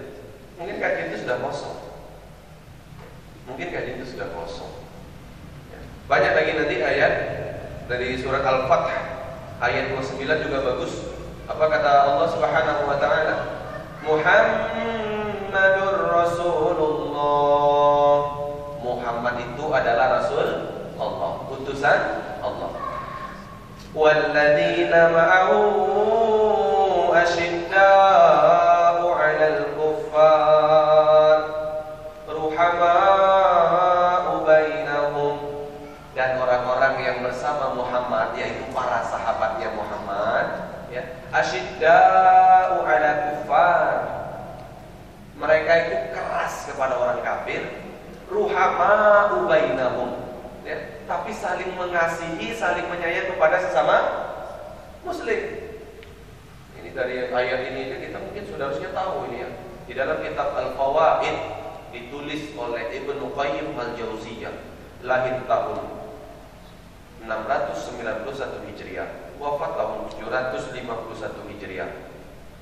Mungkin 0.60 0.76
kajian 0.76 1.08
itu 1.08 1.24
sudah 1.24 1.40
kosong. 1.40 1.78
Mungkin 3.48 3.72
kajian 3.72 4.04
itu 4.04 4.12
sudah 4.12 4.28
kosong. 4.36 4.72
Ya. 5.72 5.80
Banyak 6.12 6.36
lagi 6.36 6.52
nanti 6.60 6.84
ayat 6.84 7.14
dari 7.88 8.20
surat 8.20 8.44
Al-Fath 8.44 8.92
ayat 9.64 9.96
29 9.96 10.44
juga 10.44 10.68
bagus. 10.68 11.16
Apa 11.48 11.64
kata 11.72 12.12
Allah 12.12 12.28
Subhanahu 12.28 12.92
wa 12.92 13.00
taala? 13.00 13.36
Muhammadur 14.04 15.96
Rasulullah. 16.12 17.72
Muhammad 18.84 19.36
itu 19.48 19.66
adalah 19.72 20.20
rasul 20.20 20.71
utusan 21.52 22.00
Allah. 22.40 22.72
Walladzina 23.92 25.12
ma'ahu 25.12 25.60
asyidda'u 27.12 29.04
'alal 29.04 29.76
kuffar 29.76 31.40
ruhama'u 32.32 33.52
bainahum. 34.48 35.36
Dan 36.16 36.40
orang-orang 36.40 37.04
yang 37.04 37.18
bersama 37.20 37.76
Muhammad 37.76 38.32
yaitu 38.40 38.64
para 38.72 39.04
sahabatnya 39.04 39.76
Muhammad 39.76 40.72
ya 40.88 41.04
asyidda'u 41.36 42.88
'alal 42.88 43.20
kuffar. 43.28 43.96
Mereka 45.36 45.72
itu 45.90 45.98
keras 46.16 46.70
kepada 46.70 46.96
orang 46.96 47.20
kafir 47.26 47.66
ruhama'u 48.32 49.50
bainahum 49.52 50.21
tapi 51.12 51.36
saling 51.36 51.76
mengasihi, 51.76 52.56
saling 52.56 52.88
menyayang 52.88 53.36
kepada 53.36 53.60
sesama 53.60 53.98
muslim. 55.04 55.76
Ini 56.80 56.96
dari 56.96 57.28
ayat 57.28 57.68
ini 57.68 58.00
kita 58.00 58.16
mungkin 58.16 58.48
sudah 58.48 58.72
harusnya 58.72 58.96
tahu 58.96 59.28
ini 59.28 59.44
ya. 59.44 59.50
Di 59.92 59.94
dalam 60.00 60.24
kitab 60.24 60.56
Al-Fawaid 60.56 61.36
ditulis 61.92 62.56
oleh 62.56 62.96
Ibnu 62.96 63.36
Qayyim 63.36 63.76
Al-Jauziyah 63.76 64.56
lahir 65.04 65.36
tahun 65.52 66.00
691 67.28 68.72
Hijriah, 68.72 69.36
wafat 69.36 69.72
tahun 69.76 70.00
751 70.16 71.52
Hijriah. 71.52 71.92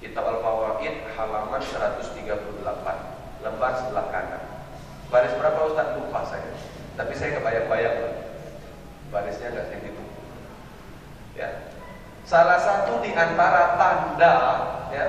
Kitab 0.01 0.25
Al-Fawaid 0.25 1.05
halaman 1.13 1.61
138, 1.61 3.45
lembar 3.45 3.71
sebelah 3.77 4.09
kanan. 4.09 4.41
Baris 5.13 5.37
berapa 5.37 5.59
Ustaz 5.69 5.93
lupa 6.01 6.25
saya. 6.25 6.49
Tapi 6.97 7.13
saya 7.13 7.37
kebayang-bayang 7.37 8.29
Barisnya 9.09 9.49
nggak 9.53 9.67
kayak 9.73 9.81
gitu 9.89 10.03
Ya 11.37 11.49
Salah 12.29 12.61
satu 12.61 13.01
di 13.01 13.09
antara 13.17 13.73
tanda 13.73 14.33
ya, 14.93 15.05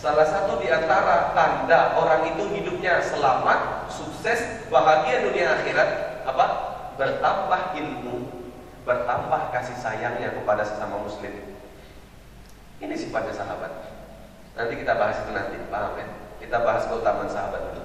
Salah 0.00 0.24
satu 0.24 0.56
di 0.64 0.72
antara 0.72 1.36
tanda 1.36 1.92
orang 2.00 2.32
itu 2.32 2.44
hidupnya 2.56 3.04
selamat, 3.04 3.88
sukses, 3.92 4.64
bahagia 4.72 5.28
dunia 5.28 5.60
akhirat 5.60 6.24
apa? 6.24 6.46
Bertambah 6.96 7.76
ilmu, 7.76 8.32
bertambah 8.88 9.52
kasih 9.52 9.76
sayangnya 9.76 10.32
kepada 10.32 10.64
sesama 10.64 11.04
muslim. 11.04 11.32
Ini 12.80 12.94
sifatnya 12.96 13.32
sahabat. 13.32 13.92
Nanti 14.56 14.76
kita 14.80 14.96
bahas 14.96 15.20
itu 15.20 15.32
nanti, 15.36 15.56
paham 15.68 16.00
ya? 16.00 16.08
Kita 16.40 16.64
bahas 16.64 16.88
keutamaan 16.88 17.28
sahabat 17.28 17.60
dulu. 17.60 17.84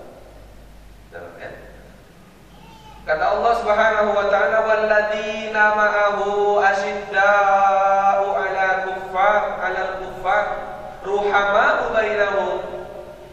Ya? 1.15 1.52
Kata 3.08 3.26
Allah 3.26 3.54
Subhanahu 3.63 4.12
wa 4.12 4.26
taala 4.28 4.60
walladzina 4.68 5.63
ma'ahu 5.74 6.60
asyidda'u 6.62 7.20
'ala 7.20 8.09
kuffar 9.20 9.60
'ala 9.60 9.84
kuffar 10.00 10.46
ruhama'u 11.04 11.92
bainahum. 11.92 12.56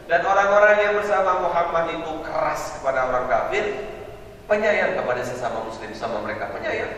Dan 0.06 0.20
orang-orang 0.22 0.76
yang 0.82 0.92
bersama 0.98 1.42
Muhammad 1.42 1.98
itu 1.98 2.12
keras 2.22 2.78
kepada 2.78 3.10
orang 3.10 3.26
kafir 3.26 3.74
penyayang 4.46 4.94
kepada 4.94 5.22
sesama 5.22 5.66
muslim 5.66 5.90
sama 5.94 6.22
mereka 6.22 6.50
penyayang. 6.54 6.94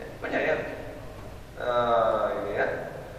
Ya, 0.00 0.06
penyayang. 0.20 0.62
Nah, 1.60 2.32
ini 2.44 2.56
ya. 2.56 2.66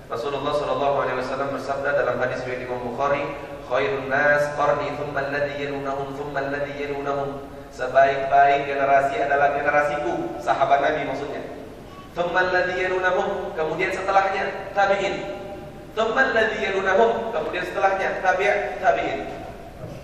Rasulullah 0.10 0.58
Shallallahu 0.58 1.06
Alaihi 1.06 1.18
Wasallam 1.22 1.54
bersabda 1.54 2.02
dalam 2.02 2.18
hadis 2.18 2.42
riwayat 2.42 2.66
Imam 2.66 2.82
Bukhari 2.82 3.22
khairun 3.70 4.10
nas 4.10 4.58
qarni 4.58 4.90
thumma 4.98 5.22
alladhi 5.22 5.70
yalunahum 5.70 6.18
thumma 6.18 6.50
alladhi 6.50 6.74
yalunahum. 6.82 7.46
Sebaik-baik 7.70 8.66
generasi 8.66 9.22
adalah 9.22 9.54
generasiku, 9.54 10.42
sahabat 10.42 10.82
Nabi 10.82 11.06
maksudnya. 11.06 11.59
Yalunahum, 12.80 13.54
kemudian 13.54 13.92
setelahnya 13.94 14.74
tabi'in. 14.74 15.16
Yalunahum, 15.96 17.30
kemudian 17.36 17.64
setelahnya 17.66 18.24
tabi' 18.24 18.82
tabi'in. 18.82 19.20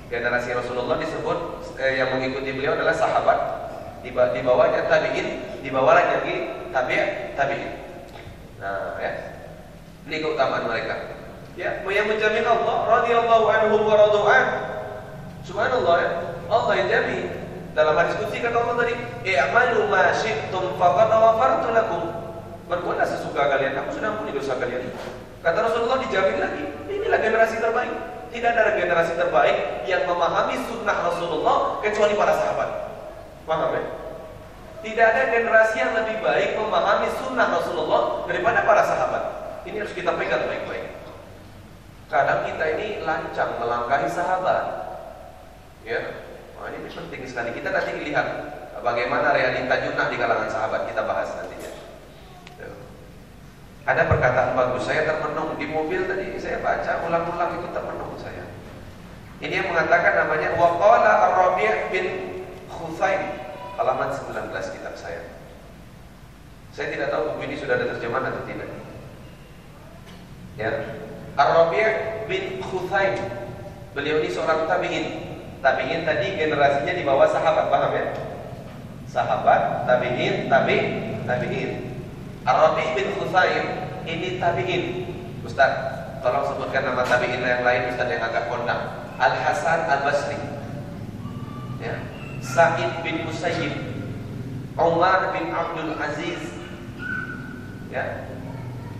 Generasi 0.05 0.53
Rasulullah 0.53 1.01
disebut 1.01 1.37
eh, 1.81 1.97
yang 1.97 2.13
mengikuti 2.13 2.53
beliau 2.53 2.77
adalah 2.77 2.93
sahabat. 2.93 3.39
Di, 4.05 4.13
di 4.13 4.41
bawahnya 4.45 4.85
tabi'in, 4.85 5.27
di 5.65 5.69
bawah 5.73 5.97
lagi 5.97 6.69
tabi' 6.69 7.33
tabi'in. 7.33 7.71
Nah, 8.61 9.01
ya. 9.01 9.11
Ini 10.05 10.21
keutamaan 10.21 10.69
mereka. 10.69 11.17
Ya, 11.57 11.81
yang 11.81 12.05
menjamin 12.05 12.45
Allah 12.45 12.77
radhiyallahu 13.01 13.45
anhum 13.49 13.81
wa 13.81 13.95
radu'an. 13.97 14.45
Subhanallah 15.41 15.95
ya. 15.97 16.09
Allah 16.45 16.73
yang 16.77 16.87
jamin 16.89 17.34
dalam 17.75 17.93
hadis 17.99 18.15
qudsi 18.23 18.39
kata 18.39 18.55
Allah 18.55 18.75
tadi, 18.87 18.95
"I'malu 19.27 19.91
ma 19.91 20.15
syi'tum 20.15 20.79
faqad 20.79 21.11
ghafartu 21.11 21.67
lakum." 21.75 22.03
Berbuatlah 22.71 23.03
sesuka 23.03 23.51
kalian, 23.51 23.75
aku 23.77 23.99
sudah 23.99 24.15
ampuni 24.15 24.31
dosa 24.31 24.55
kalian. 24.57 24.89
Kata 25.43 25.59
Rasulullah 25.59 26.01
dijamin 26.01 26.39
lagi, 26.41 26.63
inilah 26.89 27.19
generasi 27.21 27.61
terbaik. 27.61 27.93
Tidak 28.33 28.49
ada 28.49 28.73
generasi 28.73 29.13
terbaik 29.19 29.85
yang 29.85 30.07
memahami 30.09 30.57
sunnah 30.65 30.97
Rasulullah 31.05 31.83
kecuali 31.85 32.17
para 32.17 32.33
sahabat. 32.33 32.69
Paham 33.45 33.77
ya? 33.77 33.83
Tidak 34.81 35.05
ada 35.05 35.23
generasi 35.29 35.75
yang 35.77 35.93
lebih 35.93 36.17
baik 36.25 36.57
memahami 36.57 37.11
sunnah 37.21 37.47
Rasulullah 37.53 38.25
daripada 38.25 38.65
para 38.65 38.81
sahabat. 38.87 39.23
Ini 39.67 39.85
harus 39.85 39.93
kita 39.93 40.15
pegang 40.17 40.47
baik-baik. 40.49 40.95
Kadang 42.09 42.49
kita 42.49 42.65
ini 42.79 43.01
lancang 43.05 43.61
melangkahi 43.61 44.09
sahabat. 44.09 44.63
Ya, 45.85 46.24
Nah, 46.65 46.73
ini 46.73 46.89
penting 46.89 47.21
sekali. 47.29 47.53
Kita 47.53 47.69
nanti 47.69 47.93
lihat 47.93 48.25
bagaimana 48.81 49.37
realita 49.37 49.85
junah 49.85 50.09
di 50.09 50.17
kalangan 50.17 50.49
sahabat. 50.49 50.89
Kita 50.89 51.05
bahas 51.05 51.29
nanti 51.37 51.61
ya. 52.57 52.69
Ada 53.85 54.09
perkataan 54.09 54.57
bagus, 54.57 54.89
saya 54.89 55.05
termenung 55.05 55.61
di 55.61 55.69
mobil 55.69 56.09
tadi 56.09 56.33
saya 56.41 56.57
baca 56.65 57.05
ulang-ulang 57.05 57.61
itu 57.61 57.69
termenung 57.69 58.17
saya. 58.17 58.49
Ini 59.45 59.61
yang 59.61 59.69
mengatakan 59.69 60.25
namanya 60.25 60.57
waqala 60.57 61.11
Ar-Rabi' 61.29 61.93
bin 61.93 62.05
Khusaim 62.65 63.21
halaman 63.77 64.09
19 64.09 64.49
kitab 64.49 64.97
saya. 64.97 65.21
Saya 66.73 66.89
tidak 66.89 67.13
tahu 67.13 67.37
buku 67.37 67.45
ini 67.45 67.55
sudah 67.61 67.77
ada 67.77 67.93
terjemahan 67.93 68.33
atau 68.33 68.41
tidak. 68.49 68.73
Ya. 70.57 70.71
Ar-Rabi' 71.37 72.25
bin 72.25 72.57
Khusaim. 72.65 73.21
Beliau 73.93 74.17
ini 74.17 74.33
seorang 74.33 74.65
tabi'in. 74.65 75.24
Tabi'in 75.65 76.05
tadi 76.05 76.37
generasinya 76.37 76.93
di 76.93 77.01
bawah 77.01 77.25
sahabat, 77.25 77.73
paham 77.73 77.89
ya? 77.97 78.05
Sahabat, 79.09 79.89
tabi'in, 79.89 80.45
tabi', 80.45 80.81
tabi'in. 81.25 81.71
Ar-Rabi' 82.45 82.93
bin 82.93 83.17
Khusaim 83.17 83.65
ini 84.05 84.37
tabi'in. 84.37 85.09
Ustaz, 85.41 85.73
tolong 86.21 86.45
sebutkan 86.53 86.85
nama 86.85 87.01
tabi'in 87.01 87.41
yang 87.41 87.65
lain 87.65 87.89
Ustaz 87.89 88.05
yang 88.13 88.21
agak 88.21 88.45
kondang. 88.45 89.09
Al-Hasan 89.17 89.89
Al-Basri. 89.89 90.37
Ya. 91.81 91.97
Sa'id 92.45 93.01
bin 93.01 93.25
Musayyib. 93.25 93.73
Umar 94.77 95.33
bin 95.33 95.49
Abdul 95.49 95.97
Aziz. 95.97 96.45
Ya. 97.89 98.29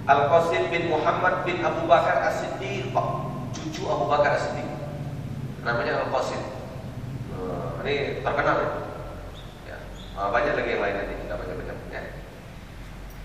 Al-Qasim 0.10 0.74
bin 0.74 0.90
Muhammad 0.90 1.46
bin 1.46 1.62
Abu 1.62 1.86
Bakar 1.86 2.26
As-Siddiq. 2.26 2.90
Cucu 3.54 3.86
Abu 3.86 4.10
Bakar 4.10 4.42
As-Siddiq. 4.42 4.66
Namanya 5.62 6.10
Al-Qasim. 6.10 6.55
Uh, 7.36 7.84
ini 7.84 8.24
terkenal 8.24 8.56
ya. 8.60 8.70
ya. 9.68 9.78
Uh, 10.16 10.30
banyak 10.32 10.54
lagi 10.56 10.70
yang 10.76 10.84
lain 10.84 10.96
nanti 10.96 11.14
kita 11.20 11.34
baca-baca. 11.36 11.74
Ya. 11.92 12.02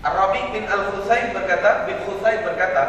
Ar-Rabi 0.01 0.41
bin 0.51 0.65
Al-Husayn 0.65 1.31
berkata, 1.31 1.85
bin 1.85 1.97
Husayn 2.09 2.41
berkata, 2.41 2.83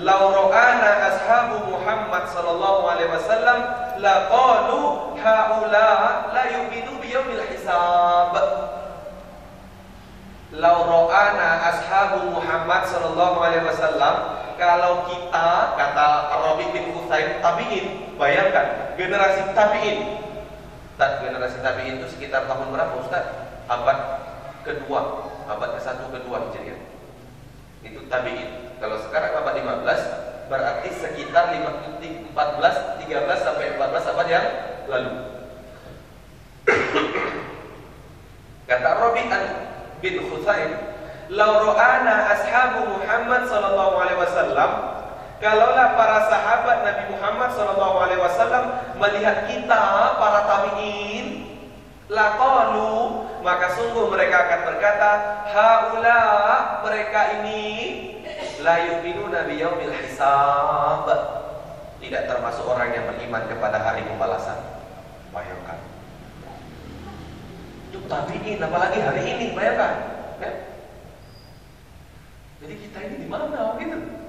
"Lau 0.00 0.30
ra'ana 0.30 0.90
ashabu 1.10 1.66
Muhammad 1.66 2.30
sallallahu 2.30 2.82
alaihi 2.88 3.10
wasallam 3.10 3.58
la 3.98 4.14
qalu 4.30 4.80
haula 5.18 5.90
la 6.30 6.44
yu'minu 6.54 6.98
bi 7.02 7.10
yaumil 7.10 7.42
hisab." 7.50 8.32
Lau 10.54 10.76
ra'ana 10.86 11.74
ashabu 11.74 12.30
Muhammad 12.30 12.86
sallallahu 12.86 13.42
alaihi 13.42 13.66
wasallam 13.66 14.14
kalau 14.54 15.10
kita 15.10 15.74
kata 15.74 16.08
Rabi 16.30 16.70
bin 16.70 16.94
Husayn 16.94 17.42
tabi'in, 17.42 18.14
bayangkan 18.14 18.94
generasi 18.94 19.50
tabi'in. 19.50 19.98
Generasi 20.94 21.58
tabi'in 21.58 21.98
itu 21.98 22.06
sekitar 22.06 22.46
tahun 22.46 22.70
berapa 22.70 22.94
Ustaz? 23.02 23.26
Abad 23.66 23.98
kedua 24.62 25.26
abad 25.50 25.76
ke-1 25.76 25.98
ke-2 25.98 26.28
Hijriah. 26.30 26.80
Itu 27.82 28.06
tabi'in. 28.06 28.78
Kalau 28.78 29.02
sekarang 29.02 29.34
abad 29.42 29.54
15 29.58 30.46
berarti 30.46 30.88
sekitar 30.94 31.50
14 31.50 32.30
13 32.34 33.44
sampai 33.44 33.74
14 33.74 34.10
abad 34.14 34.26
yang 34.30 34.46
lalu. 34.86 35.12
Kata 38.70 38.90
Rabi'an 38.96 39.44
bin 40.00 40.14
Khusaim, 40.30 40.72
"Lau 41.34 41.74
ra'ana 41.74 42.32
ashabu 42.38 42.96
Muhammad 42.96 43.42
sallallahu 43.50 43.94
alaihi 43.98 44.20
wasallam 44.20 44.70
Kalaulah 45.44 45.92
para 45.92 46.24
sahabat 46.32 46.88
Nabi 46.88 47.04
Muhammad 47.12 47.52
wasallam 47.52 48.64
melihat 48.96 49.44
kita 49.44 49.82
para 50.16 50.40
tabi'in 50.48 51.52
Laqalu 52.08 53.28
maka 53.44 53.76
sungguh 53.76 54.08
mereka 54.08 54.48
akan 54.48 54.60
berkata 54.72 55.10
haula 55.52 56.20
mereka 56.80 57.20
ini 57.44 57.60
la 58.64 58.88
yu'minuna 58.88 59.44
biyaumil 59.44 59.92
hisab. 59.92 61.04
Tidak 62.00 62.24
termasuk 62.24 62.64
orang 62.64 62.96
yang 62.96 63.04
beriman 63.12 63.44
kepada 63.44 63.84
hari 63.84 64.00
pembalasan. 64.08 64.64
Bayangkan. 65.28 65.76
Itu 67.92 68.00
tabiin 68.08 68.64
apalagi 68.64 68.98
hari 69.04 69.22
ini 69.28 69.46
bayangkan. 69.52 69.92
Ya? 70.40 70.52
jadi 72.64 72.74
kita 72.80 72.98
ini 73.12 73.16
di 73.20 73.28
mana 73.28 73.76
gitu 73.76 74.23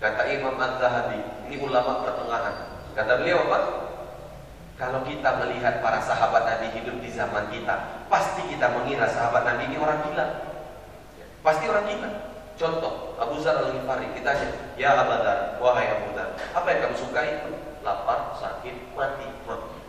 kata 0.00 0.22
Imam 0.32 0.56
Az-Zahabi 0.56 1.20
ini 1.46 1.56
ulama 1.60 2.02
pertengahan 2.02 2.54
kata 2.96 3.12
beliau 3.20 3.44
apa 3.46 3.58
kalau 4.80 5.04
kita 5.04 5.36
melihat 5.44 5.84
para 5.84 6.00
sahabat 6.00 6.48
Nabi 6.48 6.72
hidup 6.72 7.04
di 7.04 7.12
zaman 7.12 7.52
kita, 7.52 8.00
pasti 8.08 8.48
kita 8.48 8.72
mengira 8.72 9.04
sahabat 9.12 9.44
Nabi 9.44 9.68
ini 9.68 9.76
orang 9.76 10.00
gila. 10.08 10.26
Pasti 11.44 11.68
orang 11.68 11.84
gila. 11.84 12.08
Contoh, 12.56 13.12
Abu 13.20 13.44
Zar 13.44 13.60
al-Ghifari 13.60 14.08
ditanya, 14.16 14.48
"Ya 14.80 14.96
Abu 14.96 15.12
Dar, 15.20 15.60
wahai 15.60 15.84
Abu 16.00 16.16
Dar, 16.16 16.32
apa 16.56 16.64
yang 16.72 16.80
kamu 16.88 16.96
suka 16.96 17.20
itu? 17.28 17.52
Lapar, 17.84 18.32
sakit, 18.40 18.96
mati, 18.96 19.28
mati." 19.44 19.80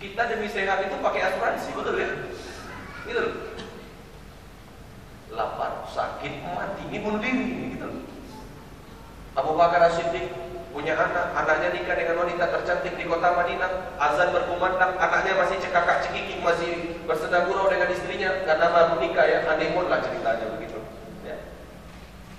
Kita 0.00 0.24
demi 0.24 0.48
sehat 0.48 0.80
itu 0.80 0.96
pakai 0.96 1.20
asuransi, 1.28 1.76
betul 1.76 2.00
ya? 2.00 2.08
Gitu 3.04 3.20
loh. 3.20 3.34
Lapar, 5.36 5.84
sakit, 5.92 6.32
mati, 6.48 6.82
ini 6.88 7.04
bunuh 7.04 7.20
diri, 7.20 7.76
gitu 7.76 7.84
loh. 7.84 8.00
Abu 9.36 9.52
Bakar 9.52 9.84
As-Siddiq 9.84 10.32
punya 10.72 10.92
anak, 10.96 11.32
anaknya 11.32 11.72
nikah 11.72 11.96
dengan 11.96 12.24
wanita 12.24 12.52
tercantik 12.52 13.00
di 13.00 13.04
kota 13.08 13.32
Madinah, 13.32 13.96
azan 13.96 14.28
berkumandang, 14.32 14.96
anaknya 15.00 15.32
masih 15.40 15.56
cekakak 15.60 16.04
cekikik, 16.04 16.40
masih 16.44 17.00
bersedang 17.08 17.48
gurau 17.48 17.68
dengan 17.72 17.88
istrinya 17.88 18.44
karena 18.44 18.66
baru 18.68 19.00
nikah 19.00 19.24
ya, 19.24 19.38
honeymoon 19.48 19.88
lah 19.88 20.04
ceritanya 20.04 20.52
begitu. 20.52 20.76
Ya. 21.24 21.36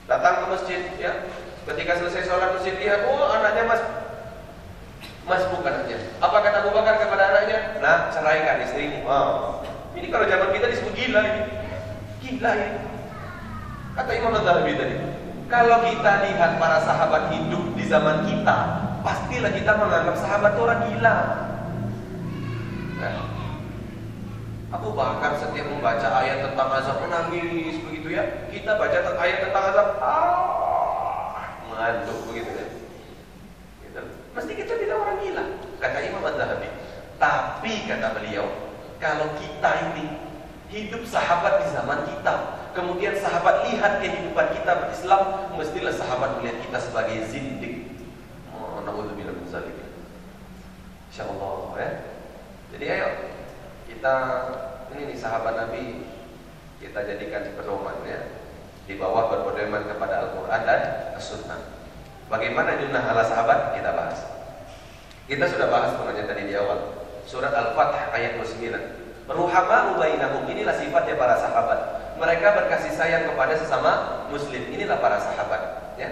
Datang 0.06 0.46
ke 0.46 0.46
masjid, 0.54 0.82
ya, 1.02 1.26
ketika 1.66 1.98
selesai 1.98 2.30
sholat 2.30 2.54
masjid 2.54 2.78
lihat, 2.78 3.10
oh 3.10 3.26
anaknya 3.26 3.64
mas, 3.66 3.82
mas 5.26 5.44
bukan 5.50 5.74
anaknya. 5.74 5.98
Apa 6.22 6.38
kata 6.38 6.58
Abu 6.62 6.72
Bakar 6.78 7.02
kepada 7.02 7.24
anaknya? 7.34 7.82
Nah, 7.82 8.14
ceraikan 8.14 8.62
istrimu. 8.62 9.02
Wow. 9.02 9.66
Ini 9.98 10.14
kalau 10.14 10.30
zaman 10.30 10.54
kita 10.54 10.78
disebut 10.78 10.94
gila 10.94 11.22
ini, 11.26 11.42
gila 12.22 12.52
ini. 12.54 12.80
Kata 13.98 14.12
Imam 14.14 14.38
Zahabi 14.46 14.78
tadi, 14.78 14.96
kalau 15.48 15.80
kita 15.88 16.12
lihat 16.28 16.60
para 16.60 16.84
sahabat 16.84 17.32
hidup 17.32 17.72
di 17.80 17.88
zaman 17.88 18.28
kita, 18.28 18.58
pastilah 19.00 19.52
kita 19.56 19.72
menganggap 19.80 20.16
sahabat 20.20 20.52
itu 20.56 20.62
orang 20.64 20.82
gila. 20.92 21.18
Nah, 23.00 23.16
Abu 24.68 24.92
Bakar 24.92 25.40
setiap 25.40 25.72
membaca 25.72 26.08
ayat 26.20 26.52
tentang 26.52 26.68
azab 26.76 27.00
menangis 27.00 27.80
begitu 27.88 28.20
ya. 28.20 28.52
Kita 28.52 28.76
baca 28.76 28.98
ayat 29.16 29.38
tentang 29.48 29.64
azab, 29.72 29.90
ah, 30.04 31.64
mengantuk 31.72 32.20
begitu 32.28 32.52
ya. 32.52 32.68
Gitu. 33.88 34.02
Mesti 34.36 34.52
kita 34.52 34.74
tidak 34.76 35.00
orang 35.00 35.18
gila, 35.24 35.44
kata 35.80 35.98
Imam 36.04 36.28
Az-Zahabi. 36.28 36.70
Tapi 37.18 37.74
kata 37.88 38.08
beliau, 38.20 38.46
kalau 39.00 39.32
kita 39.40 39.72
ini 39.96 40.27
hidup 40.68 41.04
sahabat 41.08 41.64
di 41.64 41.68
zaman 41.72 42.04
kita, 42.08 42.36
kemudian 42.76 43.16
sahabat 43.16 43.68
lihat 43.72 44.04
kehidupan 44.04 44.52
kita 44.52 44.72
berislam, 44.84 45.52
mestilah 45.56 45.96
sahabat 45.96 46.40
melihat 46.40 46.58
kita 46.64 46.78
sebagai 46.80 47.24
zindik. 47.28 47.78
Insyaallah 51.18 51.82
ya. 51.82 51.92
Jadi 52.78 52.86
ayo 52.94 53.10
kita 53.90 54.16
ini 54.94 55.10
nih 55.10 55.18
sahabat 55.18 55.58
Nabi 55.58 56.06
kita 56.78 57.10
jadikan 57.10 57.58
pedoman 57.58 58.06
ya 58.06 58.38
di 58.86 59.02
bawah 59.02 59.26
berpedoman 59.34 59.90
kepada 59.90 60.30
Al-Qur'an 60.30 60.62
dan 60.62 61.10
As-Sunnah. 61.18 61.74
Bagaimana 62.30 62.78
jumlah 62.78 63.02
ala 63.02 63.26
sahabat 63.26 63.74
kita 63.74 63.98
bahas. 63.98 64.30
Kita 65.26 65.50
sudah 65.50 65.74
bahas 65.74 65.98
sebenarnya 65.98 66.30
tadi 66.30 66.44
di 66.46 66.54
awal. 66.54 67.02
Surat 67.26 67.50
Al-Fath 67.50 68.14
ayat 68.14 68.38
29. 68.38 68.97
Ruhama 69.28 70.00
bainahum 70.00 70.48
inilah 70.48 70.76
sifatnya 70.80 71.20
para 71.20 71.36
sahabat 71.36 72.08
mereka 72.18 72.48
berkasih 72.58 72.92
sayang 72.98 73.30
kepada 73.30 73.54
sesama 73.56 74.26
muslim. 74.34 74.66
Inilah 74.74 74.98
para 74.98 75.22
sahabat, 75.22 75.94
ya. 75.96 76.10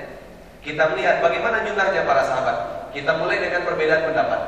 Kita 0.62 0.93
melihat 0.93 1.21
bagaimana 1.21 1.65
jumlahnya 1.65 2.06
para 2.06 2.23
sahabat. 2.25 2.58
Kita 2.93 3.17
mulai 3.21 3.41
dengan 3.41 3.65
perbedaan 3.65 4.10
pendapat. 4.10 4.41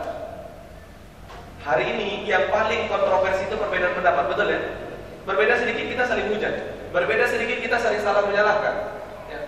Hari 1.68 1.84
ini 1.84 2.24
yang 2.24 2.48
paling 2.48 2.88
kontroversi 2.88 3.50
itu 3.50 3.56
perbedaan 3.60 3.98
pendapat, 3.98 4.24
betul 4.32 4.48
ya? 4.48 4.62
Berbeda 5.28 5.60
sedikit 5.60 5.86
kita 5.92 6.04
saling 6.08 6.32
hujat, 6.32 6.54
berbeda 6.96 7.28
sedikit 7.28 7.60
kita 7.60 7.76
saling 7.76 8.00
salah 8.00 8.24
menyalahkan. 8.24 8.76
Ya. 9.28 9.42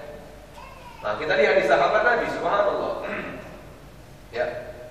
Nah, 1.00 1.16
kita 1.16 1.40
lihat 1.40 1.64
di 1.64 1.66
sahabat 1.72 2.04
Nabi, 2.04 2.28
subhanallah. 2.28 2.94
ya, 4.38 4.46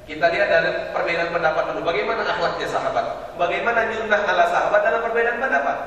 kita 0.09 0.25
lihat 0.33 0.49
dari 0.49 0.71
perbedaan 0.89 1.37
pendapat 1.37 1.63
dulu. 1.69 1.85
Bagaimana 1.85 2.25
akhlaknya 2.25 2.65
sahabat? 2.65 3.37
Bagaimana 3.37 3.93
jumlah 3.93 4.21
ala 4.25 4.45
sahabat 4.49 4.81
dalam 4.81 5.01
perbedaan 5.05 5.37
pendapat? 5.37 5.79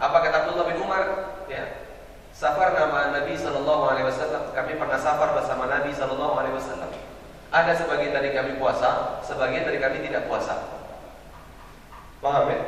Apa 0.00 0.16
kata 0.24 0.36
Abdullah 0.48 0.66
bin 0.72 0.80
Umar? 0.80 1.04
Ya. 1.52 1.84
Safar 2.32 2.72
nama 2.72 3.12
Nabi 3.12 3.36
Sallallahu 3.36 3.84
Alaihi 3.92 4.08
Wasallam. 4.08 4.56
Kami 4.56 4.72
pernah 4.80 4.96
safar 4.96 5.36
bersama 5.36 5.68
Nabi 5.68 5.92
Sallallahu 5.92 6.34
Alaihi 6.40 6.56
Wasallam. 6.56 6.88
Ada 7.52 7.76
sebagian 7.76 8.16
dari 8.16 8.32
kami 8.32 8.56
puasa, 8.56 9.20
sebagian 9.20 9.68
dari 9.68 9.76
kami 9.76 10.00
tidak 10.08 10.24
puasa. 10.24 10.80
Paham 12.24 12.48
ya? 12.48 12.60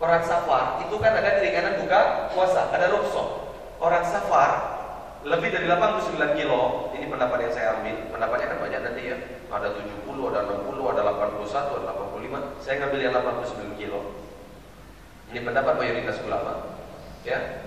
Orang 0.00 0.24
safar 0.24 0.80
itu 0.80 0.96
kan 0.96 1.12
ada 1.12 1.40
keringanan 1.40 1.84
buka 1.84 2.32
puasa, 2.32 2.72
ada 2.72 2.88
rukso. 2.88 3.52
Orang 3.76 4.04
safar 4.08 4.75
lebih 5.26 5.50
dari 5.50 5.66
89 5.66 6.38
kilo, 6.38 6.94
ini 6.94 7.10
pendapat 7.10 7.38
yang 7.42 7.52
saya 7.52 7.68
ambil, 7.74 7.96
pendapatnya 8.14 8.46
kan 8.46 8.58
banyak 8.62 8.80
nanti 8.86 9.02
ya. 9.10 9.16
Ada 9.50 9.74
70, 9.74 10.30
ada 10.30 10.40
60, 10.46 10.86
ada 10.94 11.02
81, 11.02 11.82
ada 11.82 11.90
85. 11.98 12.62
Saya 12.62 12.74
ngambil 12.78 13.00
yang 13.02 13.14
89 13.14 13.74
kilo. 13.74 14.00
Ini 15.34 15.42
pendapat 15.42 15.74
mayoritas 15.82 16.22
ulama. 16.22 16.78
Ya. 17.26 17.66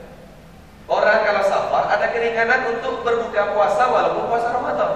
Orang 0.88 1.20
kalau 1.22 1.44
safar 1.44 1.84
ada 1.92 2.08
keringanan 2.16 2.80
untuk 2.80 3.04
berbuka 3.04 3.52
puasa 3.52 3.92
walaupun 3.92 4.32
puasa 4.32 4.56
Ramadan. 4.56 4.92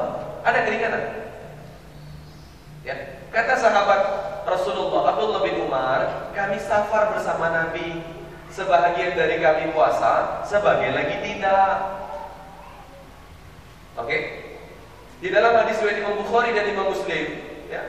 Ada 0.48 0.60
keringanan. 0.64 1.04
Ya. 2.88 2.96
Kata 3.28 3.60
sahabat 3.60 4.02
Rasulullah 4.48 5.12
Abdullah 5.12 5.44
bin 5.44 5.68
Umar, 5.68 6.32
kami 6.32 6.64
safar 6.64 7.12
bersama 7.12 7.52
Nabi. 7.52 8.00
Sebahagian 8.54 9.18
dari 9.18 9.42
kami 9.42 9.74
puasa, 9.74 10.46
sebagian 10.48 10.94
lagi 10.94 11.20
tidak. 11.26 12.03
Oke? 13.98 14.08
Okay? 14.08 14.22
Di 15.24 15.32
dalam 15.32 15.56
hadis 15.56 15.80
riwayat 15.80 16.04
Imam 16.04 16.20
Bukhari 16.20 16.52
dan 16.52 16.68
Imam 16.68 16.92
Muslim, 16.92 17.26
ya. 17.72 17.84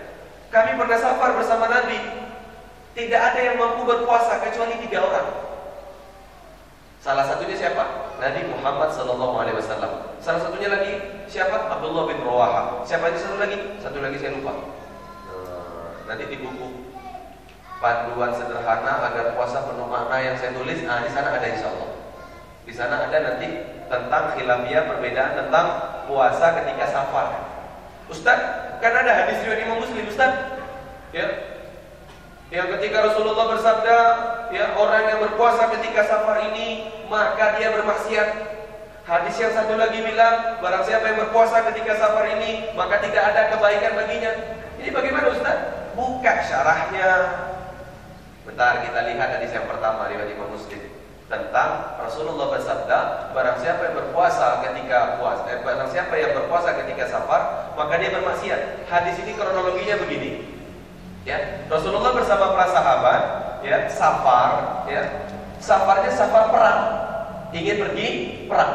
Kami 0.54 0.78
pernah 0.78 0.98
safar 1.00 1.34
bersama 1.34 1.66
Nabi. 1.66 1.98
Tidak 2.94 3.18
ada 3.18 3.40
yang 3.42 3.58
mampu 3.58 3.82
berpuasa 3.82 4.38
kecuali 4.38 4.78
tiga 4.86 5.02
orang. 5.02 5.28
Salah 7.02 7.26
satunya 7.26 7.58
siapa? 7.58 8.16
Nabi 8.22 8.54
Muhammad 8.54 8.94
Sallallahu 8.94 9.34
Alaihi 9.34 9.58
Wasallam. 9.58 10.14
Salah 10.22 10.46
satunya 10.46 10.70
lagi 10.70 11.26
siapa? 11.26 11.74
Abdullah 11.74 12.06
bin 12.06 12.22
Rawaha. 12.22 12.86
Siapa 12.86 13.10
ini 13.10 13.18
satu 13.18 13.36
lagi? 13.42 13.58
Satu 13.82 13.98
lagi 13.98 14.16
saya 14.22 14.38
lupa 14.38 14.74
nanti 16.04 16.24
di 16.28 16.36
buku 16.40 16.68
panduan 17.80 18.32
sederhana 18.32 19.12
agar 19.12 19.36
puasa 19.36 19.64
penuh 19.68 19.88
makna 19.88 20.16
yang 20.20 20.36
saya 20.36 20.56
tulis, 20.56 20.84
nah 20.84 21.04
di 21.04 21.10
sana 21.12 21.36
ada 21.36 21.48
insya 21.48 21.68
Allah. 21.68 21.90
Di 22.64 22.72
sana 22.72 23.08
ada 23.08 23.18
nanti 23.20 23.48
tentang 23.92 24.24
khilafiyah 24.36 24.88
perbedaan 24.88 25.32
tentang 25.36 25.66
puasa 26.06 26.54
ketika 26.62 26.84
safar. 26.90 27.28
Ustaz, 28.08 28.38
kan 28.78 28.92
ada 28.92 29.12
hadis 29.24 29.40
riwayat 29.44 29.64
Imam 29.64 29.80
Muslim, 29.80 30.04
Ustaz. 30.08 30.32
Ya. 31.10 31.26
Yang 32.52 32.78
ketika 32.78 33.10
Rasulullah 33.10 33.56
bersabda, 33.56 33.98
ya 34.52 34.76
orang 34.76 35.02
yang 35.10 35.18
berpuasa 35.24 35.72
ketika 35.74 36.06
safar 36.06 36.44
ini 36.52 36.92
maka 37.08 37.58
dia 37.58 37.72
bermaksiat. 37.72 38.28
Hadis 39.04 39.36
yang 39.36 39.52
satu 39.52 39.76
lagi 39.76 40.00
bilang, 40.00 40.64
barang 40.64 40.84
siapa 40.88 41.04
yang 41.12 41.18
berpuasa 41.28 41.60
ketika 41.72 41.92
safar 42.00 42.24
ini, 42.40 42.72
maka 42.72 43.04
tidak 43.04 43.20
ada 43.20 43.52
kebaikan 43.52 43.92
baginya. 44.00 44.32
Ini 44.80 44.88
bagaimana 44.92 45.28
Ustaz? 45.28 45.84
buka 45.94 46.32
syarahnya. 46.44 47.08
Bentar 48.44 48.84
kita 48.84 49.00
lihat 49.08 49.28
hadis 49.40 49.50
yang 49.56 49.64
pertama 49.64 50.10
riwayat 50.10 50.36
Imam 50.36 50.52
Muslim 50.52 50.93
tentang 51.34 51.98
Rasulullah 51.98 52.54
bersabda, 52.54 52.98
barang 53.34 53.58
siapa 53.58 53.90
yang 53.90 53.94
berpuasa 53.98 54.62
ketika 54.62 55.18
puasa, 55.18 55.42
eh, 55.50 55.58
barang 55.66 55.88
siapa 55.90 56.14
yang 56.14 56.32
berpuasa 56.38 56.70
ketika 56.84 57.04
safar, 57.10 57.72
maka 57.74 57.98
dia 57.98 58.14
bermaksiat. 58.14 58.86
Hadis 58.86 59.18
ini 59.18 59.34
kronologinya 59.34 59.98
begini. 59.98 60.30
Ya, 61.26 61.64
Rasulullah 61.66 62.12
bersama 62.14 62.52
para 62.52 62.68
sahabat, 62.70 63.22
ya, 63.64 63.88
safar, 63.88 64.50
ya. 64.86 65.02
Safarnya 65.58 66.12
safar 66.12 66.52
perang. 66.52 66.80
Ingin 67.56 67.76
pergi 67.80 68.08
perang. 68.44 68.72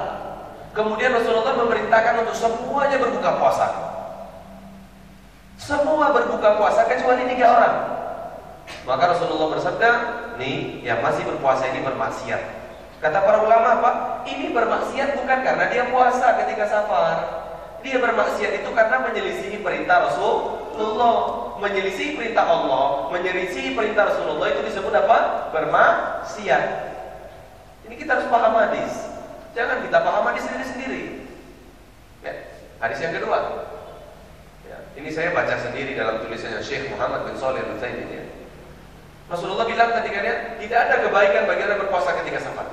Kemudian 0.73 1.13
Rasulullah 1.13 1.53
memerintahkan 1.53 2.25
untuk 2.25 2.33
semuanya 2.33 2.97
berbuka 2.97 3.37
puasa. 3.37 3.67
Semua 5.59 6.15
berbuka 6.15 6.55
puasa 6.57 6.87
kecuali 6.87 7.29
tiga 7.29 7.45
orang. 7.51 7.75
Maka 8.87 9.13
Rasulullah 9.13 9.53
bersabda, 9.53 9.91
nih 10.41 10.81
yang 10.81 11.03
masih 11.05 11.25
berpuasa 11.27 11.69
ini 11.69 11.85
bermaksiat. 11.85 12.41
Kata 12.99 13.19
para 13.23 13.39
ulama 13.43 13.79
apa? 13.79 13.91
Ini 14.27 14.51
bermaksiat 14.51 15.15
bukan 15.15 15.39
karena 15.45 15.65
dia 15.71 15.87
puasa 15.87 16.35
ketika 16.43 16.67
safar. 16.67 17.17
Dia 17.79 17.95
bermaksiat 17.95 18.59
itu 18.59 18.69
karena 18.75 19.07
menyelisihi 19.07 19.63
perintah 19.63 20.11
Rasulullah. 20.11 21.47
Menyelisihi 21.59 22.15
perintah 22.15 22.47
Allah, 22.47 23.11
menyelisihi 23.11 23.75
perintah 23.75 24.07
Rasulullah 24.07 24.47
itu 24.47 24.63
disebut 24.63 24.95
apa? 24.95 25.51
Bermaksiat. 25.51 26.63
Ini 27.83 27.95
kita 27.99 28.15
harus 28.15 28.27
paham 28.31 28.55
hadis. 28.55 28.93
Jangan 29.51 29.83
kita 29.83 29.97
paham 29.99 30.23
hadis 30.31 30.47
sendiri-sendiri. 30.47 31.27
Ya. 32.23 32.33
Hadis 32.79 33.03
yang 33.03 33.11
kedua, 33.11 33.67
ini 34.99 35.09
saya 35.15 35.31
baca 35.31 35.55
sendiri 35.55 35.95
dalam 35.95 36.19
tulisannya 36.23 36.59
Syekh 36.59 36.91
Muhammad 36.91 37.27
bin 37.27 37.35
Saleh 37.39 37.63
al 37.63 37.79
ya. 37.79 38.23
Rasulullah 39.29 39.69
bilang 39.69 39.93
ketika 40.01 40.17
dia 40.25 40.35
tidak 40.57 40.79
ada 40.89 40.95
kebaikan 41.05 41.45
bagi 41.45 41.61
orang 41.69 41.79
berpuasa 41.85 42.17
ketika 42.25 42.49
safar. 42.49 42.65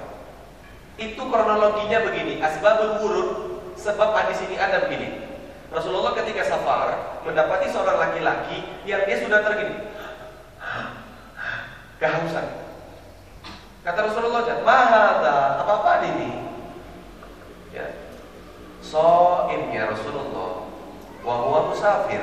Itu 0.96 1.28
kronologinya 1.28 2.08
begini, 2.08 2.40
asbabul 2.40 3.04
wurud 3.04 3.28
sebab 3.76 4.16
hadis 4.16 4.40
ini 4.48 4.56
ada 4.56 4.88
begini. 4.88 5.20
Rasulullah 5.68 6.16
ketika 6.16 6.48
safar 6.48 7.20
mendapati 7.28 7.68
seorang 7.68 8.00
laki-laki 8.00 8.64
yang 8.88 9.04
dia 9.04 9.16
sudah 9.20 9.44
tergini 9.44 9.76
kehausan. 12.00 12.46
Kata 13.84 14.00
Rasulullah, 14.08 14.42
"Mahada, 14.64 15.60
apa-apa 15.60 16.08
ini?" 16.08 16.30
Ya. 17.76 17.92
So'im 18.80 19.68
ya 19.74 19.92
Rasulullah 19.92 20.66
Wahwa 21.26 21.74
musafir. 21.74 22.22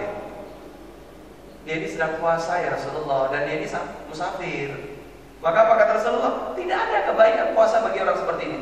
Dia 1.68 1.76
ini 1.76 1.88
sedang 1.92 2.24
puasa 2.24 2.64
ya 2.64 2.72
Rasulullah 2.72 3.28
dan 3.36 3.52
dia 3.52 3.60
ini 3.60 3.68
musafir. 4.14 4.70
Maka 5.42 5.58
apa 5.66 5.74
kata 5.76 5.92
Rasulullah? 5.98 6.54
Tidak 6.54 6.78
ada 6.78 6.98
kebaikan 7.10 7.48
puasa 7.58 7.82
bagi 7.82 8.00
orang 8.00 8.16
seperti 8.22 8.44
ini. 8.48 8.62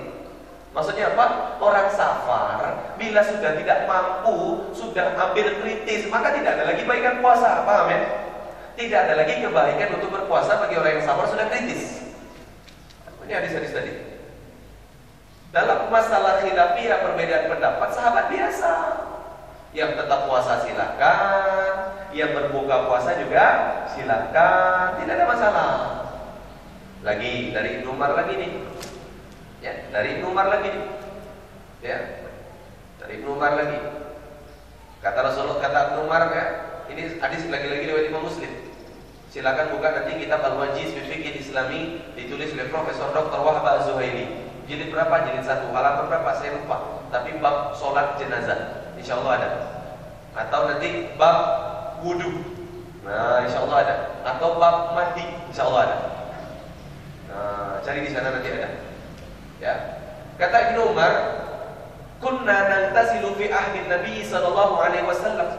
Maksudnya 0.72 1.12
apa? 1.12 1.60
Orang 1.60 1.92
safar 1.92 2.96
bila 2.96 3.22
sudah 3.28 3.60
tidak 3.60 3.86
mampu, 3.86 4.72
sudah 4.72 5.20
ambil 5.20 5.60
kritis, 5.60 6.08
maka 6.08 6.32
tidak 6.32 6.56
ada 6.58 6.64
lagi 6.72 6.88
kebaikan 6.88 7.20
puasa. 7.20 7.68
Paham 7.68 7.92
ya? 7.92 8.00
Tidak 8.80 9.00
ada 9.04 9.14
lagi 9.20 9.44
kebaikan 9.44 9.90
untuk 10.00 10.10
berpuasa 10.16 10.64
bagi 10.64 10.80
orang 10.80 10.98
yang 10.98 11.06
safar 11.06 11.28
sudah 11.28 11.46
kritis. 11.52 12.02
Ini 13.28 13.34
hadis-hadis 13.36 13.76
tadi. 13.76 13.94
Dalam 15.52 15.92
masalah 15.92 16.40
khilafiyah 16.40 17.04
perbedaan 17.04 17.52
pendapat, 17.52 17.90
sahabat 17.92 18.26
biasa. 18.32 18.72
Yang 19.72 20.04
tetap 20.04 20.28
puasa 20.28 20.68
silakan, 20.68 21.72
yang 22.12 22.36
berbuka 22.36 22.92
puasa 22.92 23.16
juga 23.16 23.46
silakan, 23.88 25.00
tidak 25.00 25.16
ada 25.16 25.26
masalah. 25.32 25.72
Lagi 27.08 27.56
dari 27.56 27.82
Umar 27.88 28.12
lagi 28.14 28.36
nih. 28.36 28.52
Ya, 29.64 29.74
dari 29.96 30.20
Umar 30.20 30.52
lagi 30.52 30.76
nih. 30.76 30.86
Ya. 31.82 31.98
Dari 33.00 33.24
Umar 33.24 33.56
lagi. 33.56 33.80
Kata 35.02 35.20
Rasulullah 35.24 35.64
kata 35.64 36.04
Umar 36.04 36.30
ya, 36.30 36.46
ini 36.92 37.18
hadis 37.18 37.48
lagi-lagi 37.50 37.90
dari 37.90 38.12
Imam 38.12 38.28
Muslim. 38.28 38.52
Silakan 39.32 39.72
buka 39.72 39.96
nanti 39.96 40.20
kitab 40.20 40.44
Al-Wajiz 40.44 40.92
fi 40.92 41.16
Islami 41.40 42.12
ditulis 42.20 42.52
oleh 42.52 42.68
Profesor 42.68 43.16
Dr. 43.16 43.40
Wahab 43.40 43.64
Az-Zuhaili. 43.64 44.52
Jilid 44.68 44.92
berapa? 44.92 45.24
Jilid 45.24 45.48
satu. 45.48 45.72
Halaman 45.72 46.12
berapa? 46.12 46.36
Saya 46.36 46.60
lupa. 46.60 47.08
Tapi 47.08 47.40
bab 47.40 47.72
sholat 47.72 48.20
jenazah. 48.20 48.81
Insya 49.02 49.18
Allah 49.18 49.34
ada. 49.42 49.50
Atau 50.38 50.70
nanti 50.70 51.10
bab 51.18 51.38
wudhu. 52.06 52.30
Nah, 53.02 53.42
insya 53.42 53.66
Allah 53.66 53.78
ada. 53.82 53.96
Atau 54.22 54.62
bab 54.62 54.94
mandi, 54.94 55.26
insya 55.50 55.66
Allah 55.66 55.82
ada. 55.90 55.98
Nah, 57.26 57.72
cari 57.82 58.06
di 58.06 58.14
sana 58.14 58.30
nanti 58.30 58.50
ada. 58.54 58.70
Ya. 59.58 59.74
Kata 60.38 60.58
Ibnu 60.70 60.94
Umar, 60.94 61.14
kunna 62.22 62.70
nantasilu 62.70 63.34
fi 63.42 63.50
ahdi 63.50 63.90
Nabi 63.90 64.22
sallallahu 64.22 64.78
alaihi 64.78 65.10
wasallam. 65.10 65.50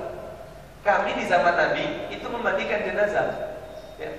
Kami 0.86 1.14
di 1.18 1.26
zaman 1.26 1.54
Nabi 1.58 2.10
itu 2.14 2.26
memandikan 2.30 2.86
jenazah. 2.86 3.58
Ya. 3.98 4.10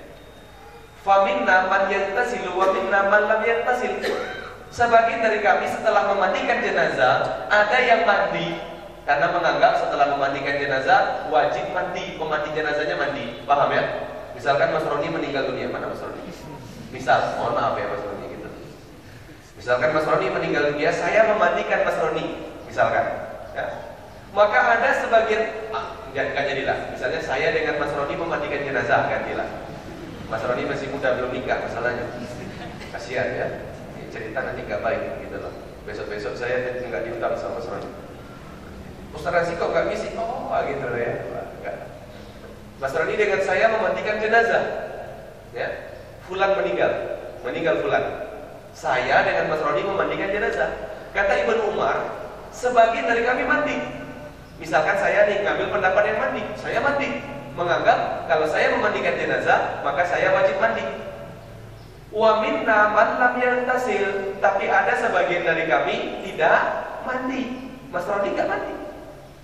Faminna 1.04 1.68
man 1.68 1.88
yantasilu 1.92 2.56
wa 2.56 2.72
minna 2.72 3.08
man 3.08 3.28
lam 3.28 3.40
yantasil. 3.44 3.92
Sebagian 4.72 5.20
dari 5.22 5.38
kami 5.44 5.70
setelah 5.70 6.12
memandikan 6.12 6.58
jenazah, 6.64 7.46
ada 7.46 7.78
yang 7.78 8.02
mandi, 8.02 8.73
karena 9.04 9.26
menganggap 9.36 9.84
setelah 9.84 10.16
memandikan 10.16 10.56
jenazah 10.56 11.28
wajib 11.28 11.68
mandi, 11.76 12.16
pemandi 12.16 12.48
jenazahnya 12.56 12.96
mandi. 12.96 13.44
Paham 13.44 13.68
ya? 13.68 13.84
Misalkan 14.32 14.72
Mas 14.72 14.88
Roni 14.88 15.08
meninggal 15.12 15.44
dunia, 15.52 15.68
mana 15.68 15.92
Mas 15.92 16.00
Roni? 16.00 16.24
Misal, 16.88 17.36
mohon 17.36 17.52
maaf 17.52 17.76
ya 17.76 17.86
Mas 17.92 18.00
Roni 18.00 18.32
gitu. 18.32 18.48
Misalkan 19.60 19.92
Mas 19.92 20.08
Roni 20.08 20.26
meninggal 20.32 20.72
dunia, 20.72 20.88
saya 20.88 21.28
memandikan 21.28 21.84
Mas 21.84 22.00
Roni, 22.00 22.48
misalkan. 22.64 23.04
Ya. 23.52 23.66
Maka 24.32 24.58
ada 24.80 24.90
sebagian, 24.98 25.70
ah, 25.70 26.00
gak 26.10 26.44
jadilah. 26.48 26.90
Misalnya 26.90 27.20
saya 27.20 27.52
dengan 27.52 27.76
Mas 27.78 27.92
Roni 27.92 28.14
memandikan 28.16 28.64
jenazah, 28.64 29.06
gantilah. 29.06 29.48
Mas 30.32 30.42
Roni 30.42 30.64
masih 30.64 30.88
muda 30.90 31.20
belum 31.20 31.30
nikah 31.30 31.60
masalahnya. 31.60 32.08
Kasihan 32.88 33.28
ya. 33.36 33.48
cerita 34.08 34.46
nanti 34.46 34.62
gak 34.64 34.80
baik 34.80 35.28
gitu 35.28 35.42
loh. 35.42 35.52
Besok-besok 35.84 36.38
saya 36.38 36.80
nggak 36.80 37.02
diundang 37.04 37.36
sama 37.36 37.60
Mas 37.60 37.68
Roni. 37.68 38.03
Ustaz 39.14 39.32
Razi 39.32 39.54
kok 39.54 39.70
nggak 39.70 39.86
misi? 39.88 40.10
Oh 40.18 40.50
gitu 40.66 40.86
ya. 40.98 41.22
Enggak. 41.62 41.76
Mas 42.82 42.92
Rani 42.92 43.14
dengan 43.14 43.40
saya 43.40 43.70
memandikan 43.70 44.18
jenazah. 44.18 44.64
Ya. 45.54 45.68
Fulan 46.26 46.58
meninggal. 46.58 46.92
meninggal 47.44 47.84
fulan. 47.84 48.04
Saya 48.74 49.22
dengan 49.22 49.52
Mas 49.54 49.62
Roni 49.62 49.86
memandikan 49.86 50.32
jenazah. 50.32 50.90
Kata 51.14 51.46
Ibnu 51.46 51.76
Umar, 51.76 51.94
sebagian 52.50 53.06
dari 53.06 53.22
kami 53.22 53.44
mandi. 53.46 53.76
Misalkan 54.58 54.98
saya 54.98 55.30
nih 55.30 55.46
ngambil 55.46 55.70
pendapat 55.70 56.02
yang 56.10 56.18
mandi, 56.18 56.42
saya 56.58 56.82
mandi. 56.82 57.22
Menganggap 57.54 58.26
kalau 58.26 58.50
saya 58.50 58.74
memandikan 58.74 59.14
jenazah, 59.14 59.78
maka 59.86 60.02
saya 60.02 60.34
wajib 60.34 60.58
mandi. 60.58 60.82
Wa 62.10 62.42
minna 62.42 62.90
man 62.90 63.08
lam 63.22 63.34
yantasil, 63.38 64.34
tapi 64.42 64.66
ada 64.66 64.90
sebagian 64.98 65.46
dari 65.46 65.70
kami 65.70 65.96
tidak 66.26 66.58
mandi. 67.06 67.70
Mas 67.94 68.08
Roni 68.10 68.34
nggak 68.34 68.50
mandi. 68.50 68.74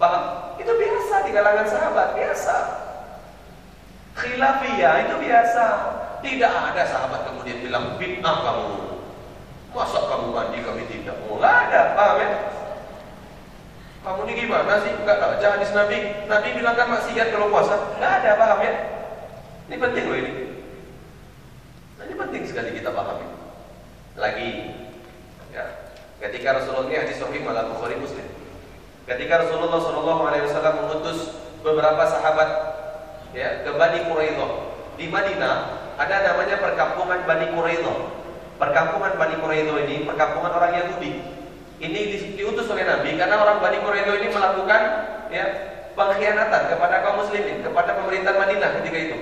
Paham? 0.01 0.57
Itu 0.57 0.73
biasa 0.73 1.29
di 1.29 1.31
kalangan 1.37 1.67
sahabat, 1.69 2.09
biasa. 2.17 2.57
Khilafiyah 4.17 4.95
itu 5.05 5.15
biasa. 5.21 5.65
Tidak 6.25 6.53
ada 6.73 6.83
sahabat 6.89 7.29
kemudian 7.29 7.61
bilang 7.61 8.01
bid'ah 8.01 8.37
kamu. 8.41 8.69
Masa 9.77 10.01
kamu 10.09 10.33
mandi 10.33 10.59
kami 10.65 10.89
tidak? 10.89 11.21
Oh, 11.29 11.37
ada, 11.37 11.93
paham 11.93 12.17
ya? 12.17 12.31
Kamu 14.01 14.25
ini 14.25 14.49
gimana 14.49 14.81
sih? 14.81 14.93
Enggak 14.97 15.21
baca 15.21 15.47
hadis 15.53 15.71
Nabi. 15.77 16.25
Nabi 16.25 16.49
bilang 16.57 16.75
kan 16.81 16.89
maksiat 16.89 17.29
kalau 17.37 17.53
puasa. 17.53 17.77
Nggak 18.01 18.13
ada, 18.25 18.31
paham 18.41 18.59
ya? 18.65 18.73
Ini 19.69 19.77
penting 19.77 20.05
loh 20.09 20.17
ini. 20.17 20.33
Nah, 22.01 22.05
ini 22.09 22.15
penting 22.17 22.43
sekali 22.49 22.73
kita 22.73 22.89
pahami. 22.89 23.29
Lagi, 24.17 24.49
ya. 25.53 25.93
Ketika 26.25 26.57
Rasulullah 26.57 26.89
ini 26.89 26.97
hadis 27.05 27.21
Sahih 27.21 27.45
malah 27.45 27.69
Bukhari 27.69 28.01
Muslim. 28.01 28.30
Ketika 29.09 29.47
Rasulullah 29.47 29.81
Shallallahu 29.81 30.23
Alaihi 30.29 30.45
Wasallam 30.49 30.75
mengutus 30.85 31.19
beberapa 31.61 32.03
sahabat 32.09 32.49
ya 33.37 33.63
ke 33.63 33.71
Bani 33.77 34.05
Quraidah 34.11 34.51
di 34.99 35.07
Madinah 35.09 35.81
ada 36.01 36.17
namanya 36.33 36.57
perkampungan 36.61 37.29
Bani 37.29 37.53
Quraidah. 37.53 37.97
Perkampungan 38.57 39.17
Bani 39.21 39.37
Quraidah 39.41 39.77
ini 39.85 40.09
perkampungan 40.09 40.53
orang 40.57 40.73
Yahudi. 40.77 41.13
Ini 41.81 42.01
di, 42.13 42.17
diutus 42.37 42.69
oleh 42.69 42.85
Nabi 42.85 43.17
karena 43.17 43.37
orang 43.41 43.61
Bani 43.61 43.81
Quraidah 43.85 44.15
ini 44.21 44.29
melakukan 44.33 44.83
ya 45.29 45.45
pengkhianatan 45.93 46.63
kepada 46.73 47.05
kaum 47.05 47.25
muslimin, 47.25 47.61
kepada 47.61 47.97
pemerintah 48.01 48.33
Madinah 48.37 48.81
ketika 48.81 48.99
itu. 49.01 49.19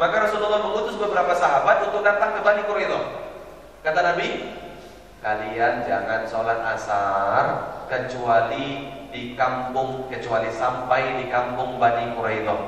Maka 0.00 0.30
Rasulullah 0.30 0.62
mengutus 0.62 0.96
beberapa 0.96 1.36
sahabat 1.36 1.92
untuk 1.92 2.00
datang 2.00 2.36
ke 2.36 2.40
Bani 2.40 2.62
Quraidah. 2.64 3.04
Kata 3.84 4.00
Nabi, 4.00 4.28
kalian 5.20 5.84
jangan 5.84 6.24
sholat 6.24 6.60
asar 6.72 7.44
kecuali 7.88 8.97
di 9.08 9.32
kampung 9.34 10.06
kecuali 10.12 10.52
sampai 10.52 11.22
di 11.22 11.32
kampung 11.32 11.80
Bani 11.80 12.12
Quraidah. 12.12 12.60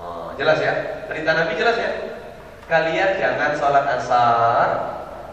Oh, 0.00 0.28
jelas 0.36 0.60
ya? 0.60 1.04
Perintah 1.08 1.34
Nabi 1.36 1.52
jelas 1.56 1.76
ya? 1.76 1.90
Kalian 2.70 3.18
jangan 3.18 3.52
sholat 3.58 3.86
asar 3.98 4.68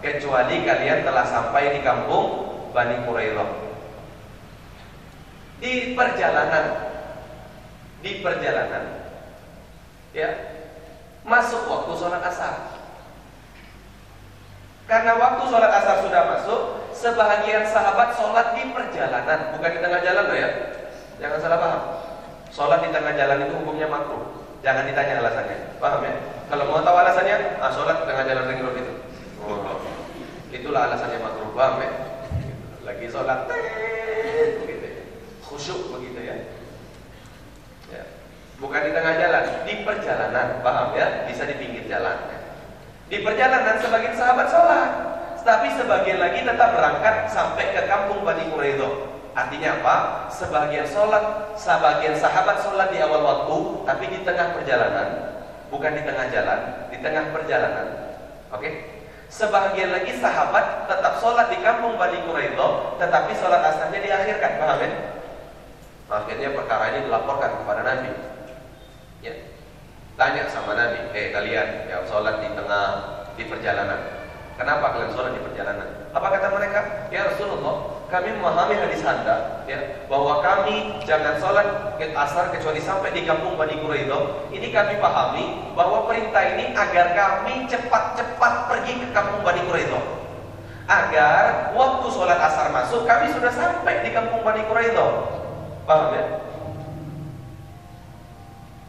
kecuali 0.02 0.66
kalian 0.66 1.06
telah 1.06 1.26
sampai 1.28 1.78
di 1.78 1.82
kampung 1.84 2.26
Bani 2.72 3.04
Quraidah. 3.04 3.50
Di 5.58 5.98
perjalanan 5.98 6.66
di 7.98 8.22
perjalanan 8.22 8.84
ya 10.14 10.30
masuk 11.28 11.68
waktu 11.68 11.94
sholat 11.98 12.24
asar. 12.24 12.54
Karena 14.88 15.20
waktu 15.20 15.44
sholat 15.52 15.72
asar 15.84 16.00
sudah 16.00 16.24
masuk, 16.32 16.62
sebahagian 16.98 17.64
sahabat 17.70 18.18
sholat 18.18 18.58
di 18.58 18.74
perjalanan, 18.74 19.54
bukan 19.54 19.70
di 19.70 19.80
tengah 19.80 20.02
jalan 20.02 20.24
loh 20.26 20.38
ya. 20.38 20.50
Jangan 21.22 21.38
salah 21.42 21.60
paham. 21.62 21.82
Sholat 22.50 22.80
di 22.82 22.90
tengah 22.90 23.14
jalan 23.14 23.46
itu 23.46 23.54
hukumnya 23.62 23.86
makruh. 23.86 24.50
Jangan 24.66 24.90
ditanya 24.90 25.22
alasannya. 25.22 25.58
Paham 25.78 26.02
ya? 26.02 26.14
Kalau 26.50 26.64
mau 26.66 26.82
tahu 26.82 26.98
alasannya, 26.98 27.62
ah 27.62 27.70
sholat 27.70 28.02
di 28.02 28.06
tengah 28.10 28.26
jalan 28.26 28.44
ring 28.50 28.62
road 28.66 28.76
itu. 28.82 28.94
Oh, 29.46 29.78
itulah 30.50 30.90
alasannya 30.90 31.22
makruh. 31.22 31.54
Paham 31.54 31.86
ya? 31.86 31.92
Lagi 32.82 33.06
sholat, 33.14 33.40
begitu 34.66 34.86
ya. 34.90 35.02
Khusyuk 35.46 35.94
begitu 35.94 36.20
ya. 36.26 36.36
ya. 37.94 38.04
Bukan 38.58 38.82
di 38.82 38.92
tengah 38.98 39.14
jalan, 39.22 39.44
di 39.70 39.74
perjalanan. 39.86 40.48
Paham 40.66 40.98
ya? 40.98 41.30
Bisa 41.30 41.46
di 41.46 41.56
pinggir 41.62 41.86
jalan. 41.86 42.18
Di 43.08 43.22
perjalanan 43.22 43.80
sebagian 43.80 44.16
sahabat 44.18 44.48
sholat, 44.50 45.17
tapi 45.48 45.72
sebagian 45.72 46.20
lagi 46.20 46.44
tetap 46.44 46.76
berangkat 46.76 47.32
sampai 47.32 47.72
ke 47.72 47.88
kampung 47.88 48.28
Bani 48.28 48.52
Quraidah. 48.52 49.16
Artinya 49.32 49.80
apa? 49.80 49.96
Sebagian 50.28 50.84
sholat, 50.84 51.56
sebagian 51.56 52.20
sahabat 52.20 52.60
sholat 52.60 52.92
di 52.92 53.00
awal 53.00 53.24
waktu, 53.24 53.58
tapi 53.88 54.12
di 54.12 54.20
tengah 54.28 54.52
perjalanan, 54.52 55.40
bukan 55.72 55.96
di 55.96 56.04
tengah 56.04 56.28
jalan, 56.36 56.60
di 56.92 56.98
tengah 57.00 57.32
perjalanan. 57.32 57.88
Oke? 58.52 58.60
Okay? 58.60 58.74
Sebagian 59.32 59.96
lagi 59.96 60.20
sahabat 60.20 60.92
tetap 60.92 61.24
sholat 61.24 61.48
di 61.48 61.64
kampung 61.64 61.96
Bani 61.96 62.28
Quraidah, 62.28 63.00
tetapi 63.00 63.32
sholat 63.40 63.64
asarnya 63.72 64.04
diakhirkan. 64.04 64.52
Paham 64.60 64.84
ya? 64.84 64.92
Akhirnya 66.08 66.50
perkara 66.52 66.84
ini 66.92 67.00
dilaporkan 67.08 67.64
kepada 67.64 67.82
Nabi. 67.88 68.12
Ya, 69.24 69.34
Tanya 70.18 70.50
sama 70.50 70.74
Nabi, 70.74 71.14
eh 71.14 71.30
kalian 71.30 71.88
yang 71.88 72.04
sholat 72.04 72.42
di 72.42 72.50
tengah 72.58 72.86
di 73.38 73.44
perjalanan, 73.46 74.17
kenapa 74.58 74.98
kalian 74.98 75.13
sholat 75.13 75.32
di 75.38 75.41
perjalanan? 75.46 75.88
Apa 76.12 76.28
kata 76.34 76.50
mereka? 76.50 76.80
Ya 77.13 77.30
Rasulullah, 77.30 78.02
kami 78.10 78.34
memahami 78.34 78.76
hadis 78.82 79.06
anda, 79.06 79.62
ya, 79.70 80.04
bahwa 80.10 80.41
kami 80.41 80.98
jangan 81.06 81.38
sholat 81.38 81.93
asar 82.02 82.50
kecuali 82.50 82.82
sampai 82.82 83.13
di 83.13 83.24
kampung 83.30 83.54
Bani 83.54 83.78
Quraidah. 83.78 84.50
Ini 84.50 84.67
kami 84.74 84.98
pahami 84.98 85.78
bahwa 85.78 86.10
perintah 86.10 86.41
ini 86.58 86.74
agar 86.74 87.13
kami 87.13 87.70
cepat-cepat 87.70 88.54
pergi 88.65 88.93
ke 89.06 89.08
kampung 89.13 89.46
Bani 89.46 89.62
Quraidah. 89.70 90.04
Agar 90.89 91.76
waktu 91.78 92.08
sholat 92.10 92.39
asar 92.41 92.74
masuk, 92.74 93.06
kami 93.06 93.30
sudah 93.30 93.54
sampai 93.54 94.02
di 94.02 94.10
kampung 94.10 94.41
Bani 94.41 94.65
Quraidah. 94.65 95.12
Paham 95.86 96.17
ya? 96.17 96.26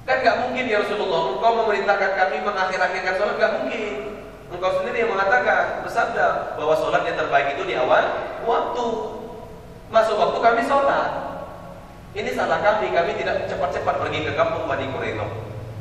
Kan 0.08 0.24
nggak 0.24 0.38
mungkin 0.48 0.64
ya 0.64 0.80
Rasulullah, 0.80 1.36
engkau 1.36 1.52
memerintahkan 1.60 2.12
kami 2.16 2.36
mengakhir-akhirkan 2.40 3.14
sholat, 3.20 3.34
nggak 3.36 3.54
mungkin. 3.60 4.07
Engkau 4.48 4.80
sendiri 4.80 5.04
yang 5.04 5.12
mengatakan, 5.12 5.84
bersabda 5.84 6.56
bahwa 6.56 6.72
sholat 6.72 7.04
yang 7.04 7.20
terbaik 7.20 7.52
itu 7.52 7.68
di 7.68 7.74
awal 7.76 8.00
waktu. 8.48 8.86
Masuk 9.92 10.16
waktu 10.16 10.38
kami 10.40 10.62
sholat. 10.64 11.10
Ini 12.16 12.32
salah 12.32 12.64
kami, 12.64 12.88
kami 12.88 13.12
tidak 13.20 13.44
cepat-cepat 13.52 13.94
pergi 14.00 14.24
ke 14.24 14.32
kampung 14.32 14.64
Bani 14.64 14.88
Quraidah. 14.88 15.28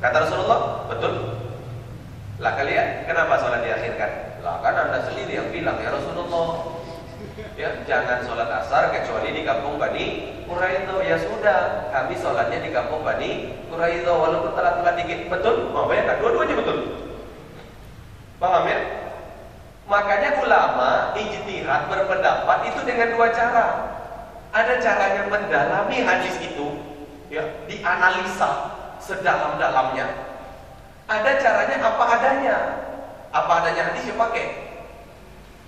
Kata 0.04 0.28
Rasulullah, 0.28 0.84
betul. 0.92 1.40
Lah 2.44 2.54
kalian, 2.60 3.08
kenapa 3.08 3.40
sholat 3.40 3.64
diakhirkan? 3.64 4.44
Lah 4.44 4.60
kan 4.60 4.76
anda 4.76 5.00
sendiri 5.08 5.40
yang 5.40 5.50
bilang 5.50 5.80
ya 5.80 5.96
Rasulullah, 5.96 6.78
ya 7.56 7.70
jangan 7.88 8.22
sholat 8.22 8.52
asar 8.52 8.92
kecuali 8.92 9.32
di 9.32 9.42
kampung 9.48 9.80
Bani 9.80 10.06
Quraidah 10.44 11.00
ya 11.08 11.18
sudah 11.18 11.90
kami 11.90 12.20
sholatnya 12.20 12.60
di 12.62 12.70
kampung 12.76 13.02
Bani 13.02 13.56
Quraidah 13.72 14.16
walaupun 14.16 14.52
telat-telat 14.54 14.96
dikit 15.02 15.20
betul 15.32 15.74
mau 15.74 15.90
bayangkan 15.90 16.22
dua-duanya 16.22 16.56
betul 16.60 17.07
paham 18.38 18.66
ya? 18.70 18.80
Makanya 19.88 20.44
ulama 20.44 21.16
ijtihad 21.16 21.88
berpendapat 21.88 22.58
itu 22.68 22.80
dengan 22.84 23.08
dua 23.16 23.28
cara. 23.32 23.68
Ada 24.52 24.84
caranya 24.84 25.24
mendalami 25.32 25.98
hadis 26.04 26.36
itu 26.44 26.68
ya 27.32 27.44
dianalisa 27.68 28.76
sedalam-dalamnya. 29.00 30.08
Ada 31.08 31.32
caranya 31.40 31.78
apa 31.80 32.04
adanya. 32.20 32.58
Apa 33.32 33.52
adanya 33.64 33.92
hadis 33.92 34.12
ya 34.12 34.16
pakai. 34.20 34.46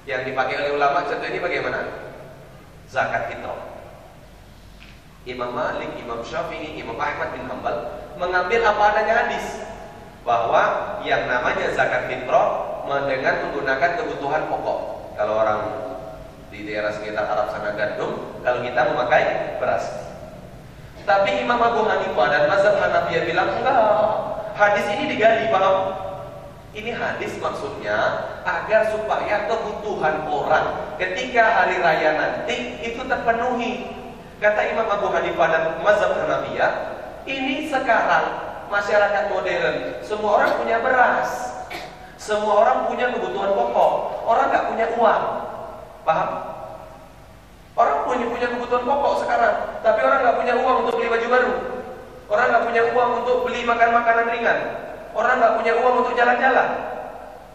Yang 0.03 0.21
dipakai 0.31 0.55
oleh 0.57 0.71
ulama 0.75 1.07
contoh 1.07 1.27
ini 1.27 1.39
bagaimana? 1.39 1.79
Zakat 2.91 3.31
fitrah. 3.31 3.61
Imam 5.27 5.51
Malik, 5.53 5.93
Imam 5.99 6.23
Syafi'i, 6.25 6.79
Imam 6.79 6.97
Ahmad 6.97 7.35
bin 7.35 7.45
Hambal 7.45 7.77
mengambil 8.17 8.65
apa 8.67 8.83
adanya 8.95 9.13
hadis. 9.27 9.63
Bahwa 10.25 10.88
yang 11.05 11.27
namanya 11.29 11.71
zakat 11.75 12.09
fitrah 12.11 12.69
dengan 13.05 13.33
menggunakan 13.45 13.91
kebutuhan 14.01 14.49
pokok. 14.49 14.79
Kalau 15.13 15.33
orang 15.45 15.61
di 16.49 16.65
daerah 16.65 16.89
sekitar 16.89 17.27
Arab 17.29 17.53
sana 17.53 17.77
gandum, 17.77 18.41
kalau 18.41 18.59
kita 18.65 18.81
memakai 18.89 19.23
beras. 19.61 19.85
Tapi 21.05 21.41
Imam 21.45 21.61
Abu 21.61 21.85
Hanifah 21.85 22.27
dan 22.29 22.43
Mazhab 22.49 22.75
Hanafiyah 22.81 23.23
bilang 23.25 23.49
enggak. 23.61 23.81
Hadis 24.57 24.85
ini 24.91 25.15
digali, 25.15 25.47
paham? 25.53 25.95
Ini 26.69 26.93
hadis 26.93 27.33
maksudnya 27.41 27.97
agar 28.45 28.93
supaya 28.93 29.49
kebutuhan 29.49 30.29
orang 30.29 30.93
ketika 31.01 31.41
hari 31.41 31.81
raya 31.81 32.13
nanti 32.13 32.77
itu 32.85 33.01
terpenuhi. 33.05 33.89
Kata 34.39 34.61
Imam 34.71 34.87
Abu 34.87 35.09
Hanifah 35.11 35.47
dan 35.49 35.63
Mazhab 35.81 36.13
Hanafiyah, 36.15 36.71
ini 37.27 37.67
sekarang 37.67 38.48
masyarakat 38.69 39.23
modern, 39.33 39.77
semua 40.05 40.31
orang 40.39 40.51
punya 40.61 40.77
beras. 40.79 41.29
Semua 42.19 42.61
orang 42.61 42.77
punya 42.85 43.09
kebutuhan 43.09 43.51
pokok. 43.57 43.91
Orang 44.29 44.45
nggak 44.53 44.67
punya 44.69 44.85
uang. 44.95 45.23
Paham? 46.05 46.29
Orang 47.73 47.97
punya 48.05 48.25
punya 48.29 48.47
kebutuhan 48.53 48.83
pokok 48.85 49.13
sekarang, 49.25 49.55
tapi 49.81 49.99
orang 50.03 50.19
nggak 50.21 50.37
punya 50.37 50.53
uang 50.61 50.75
untuk 50.85 50.93
beli 50.99 51.09
baju 51.09 51.27
baru. 51.31 51.53
Orang 52.29 52.45
nggak 52.53 52.65
punya 52.69 52.81
uang 52.93 53.09
untuk 53.23 53.37
beli 53.49 53.61
makan 53.65 53.89
makanan 53.89 54.25
ringan. 54.29 54.59
Orang 55.17 55.35
nggak 55.41 55.55
punya 55.57 55.73
uang 55.81 55.95
untuk 56.05 56.13
jalan-jalan. 56.13 56.69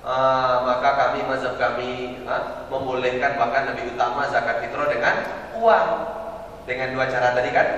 uh, 0.05 0.57
maka 0.69 0.91
kami 1.01 1.25
mazhab 1.25 1.57
kami 1.57 2.21
uh, 2.29 2.69
membolehkan 2.69 3.41
bahkan 3.41 3.73
lebih 3.73 3.97
utama 3.97 4.29
zakat 4.29 4.61
fitrah 4.61 4.89
dengan 4.93 5.15
uang 5.57 5.89
dengan 6.69 6.93
dua 6.93 7.05
cara 7.09 7.33
tadi 7.33 7.51
kan 7.53 7.69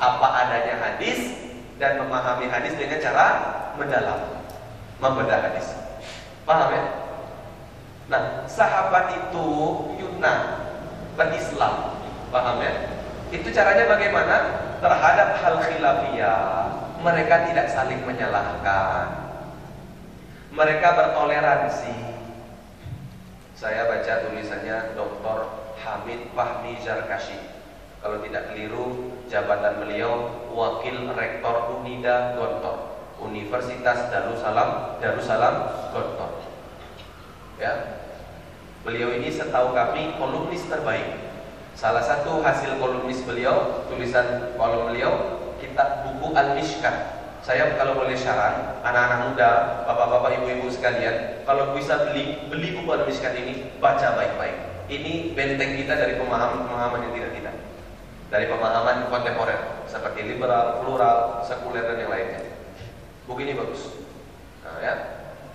apa 0.00 0.26
adanya 0.44 0.74
hadis 0.80 1.49
dan 1.80 1.96
memahami 1.96 2.46
hadis 2.46 2.76
dengan 2.76 3.00
cara 3.00 3.26
mendalam 3.80 4.44
membedah 5.00 5.48
hadis 5.48 5.72
paham 6.44 6.70
ya 6.76 6.84
nah 8.12 8.44
sahabat 8.44 9.16
itu 9.16 9.48
Yunnan 9.96 10.40
berislam 11.16 11.96
paham 12.28 12.60
ya 12.60 12.72
itu 13.32 13.48
caranya 13.48 13.88
bagaimana 13.88 14.36
terhadap 14.78 15.28
hal 15.40 15.56
khilafiyah 15.64 16.38
mereka 17.00 17.48
tidak 17.48 17.66
saling 17.72 18.04
menyalahkan 18.04 19.30
mereka 20.50 20.98
bertoleransi. 20.98 21.94
Saya 23.54 23.86
baca 23.86 24.12
tulisannya 24.26 24.98
Dr. 24.98 25.38
Hamid 25.84 26.34
Fahmi 26.34 26.80
Zarkashi. 26.82 27.38
Kalau 28.00 28.16
tidak 28.24 28.52
keliru, 28.52 29.12
jabatan 29.28 29.84
beliau 29.84 30.32
Wakil 30.56 31.12
Rektor 31.12 31.76
Unida 31.76 32.32
Gontor, 32.32 32.96
Universitas 33.20 34.08
Darussalam, 34.08 34.96
Darussalam 35.04 35.54
Gontor. 35.92 36.48
Ya, 37.60 38.00
beliau 38.88 39.12
ini 39.12 39.28
setahu 39.28 39.76
kami 39.76 40.16
kolumnis 40.16 40.64
terbaik. 40.64 41.28
Salah 41.76 42.00
satu 42.00 42.40
hasil 42.40 42.80
kolumnis 42.80 43.20
beliau, 43.28 43.84
tulisan 43.92 44.56
kolom 44.56 44.88
beliau, 44.88 45.12
kitab 45.60 46.08
buku 46.08 46.32
Al-Mishkat 46.32 47.20
saya 47.40 47.72
kalau 47.80 47.96
boleh 47.96 48.12
syarat 48.12 48.84
anak-anak 48.84 49.32
muda, 49.32 49.50
bapak-bapak, 49.88 50.44
ibu-ibu 50.44 50.68
sekalian, 50.68 51.40
kalau 51.48 51.72
bisa 51.72 52.12
beli 52.12 52.36
beli 52.52 52.76
buku 52.76 52.90
al-miskat 52.92 53.32
ini, 53.32 53.72
baca 53.80 54.12
baik-baik. 54.12 54.84
Ini 54.92 55.32
benteng 55.32 55.80
kita 55.80 55.96
dari 55.96 56.20
pemahaman-pemahaman 56.20 57.08
yang 57.08 57.14
tidak 57.16 57.32
tidak. 57.40 57.54
Dari 58.30 58.46
pemahaman 58.46 59.10
kontemporer 59.10 59.82
seperti 59.90 60.22
liberal, 60.22 60.80
plural, 60.86 61.42
sekuler 61.42 61.82
dan 61.82 61.98
yang 61.98 62.10
lainnya. 62.14 62.40
Buku 63.26 63.42
ini 63.42 63.58
bagus. 63.58 63.90
Nah, 64.62 64.78
ya. 64.78 64.94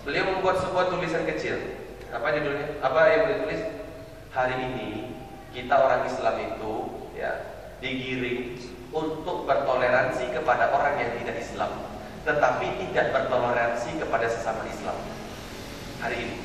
Beliau 0.03 0.27
membuat 0.35 0.59
sebuah 0.59 0.91
tulisan 0.91 1.23
kecil. 1.23 1.55
Apa 2.11 2.35
judulnya? 2.35 2.77
Apa 2.83 2.99
yang 3.09 3.21
beliau 3.25 3.39
tulis? 3.47 3.61
Hari 4.35 4.55
ini 4.59 4.89
kita 5.55 5.71
orang 5.71 6.03
Islam 6.03 6.35
itu 6.43 6.73
ya 7.15 7.31
digiring 7.79 8.59
untuk 8.91 9.47
bertoleransi 9.47 10.35
kepada 10.35 10.75
orang 10.75 10.99
yang 10.99 11.11
tidak 11.23 11.39
Islam, 11.39 11.71
tetapi 12.27 12.67
tidak 12.83 13.15
bertoleransi 13.15 13.95
kepada 13.95 14.27
sesama 14.27 14.67
Islam. 14.67 14.99
Hari 16.03 16.17
ini 16.19 16.37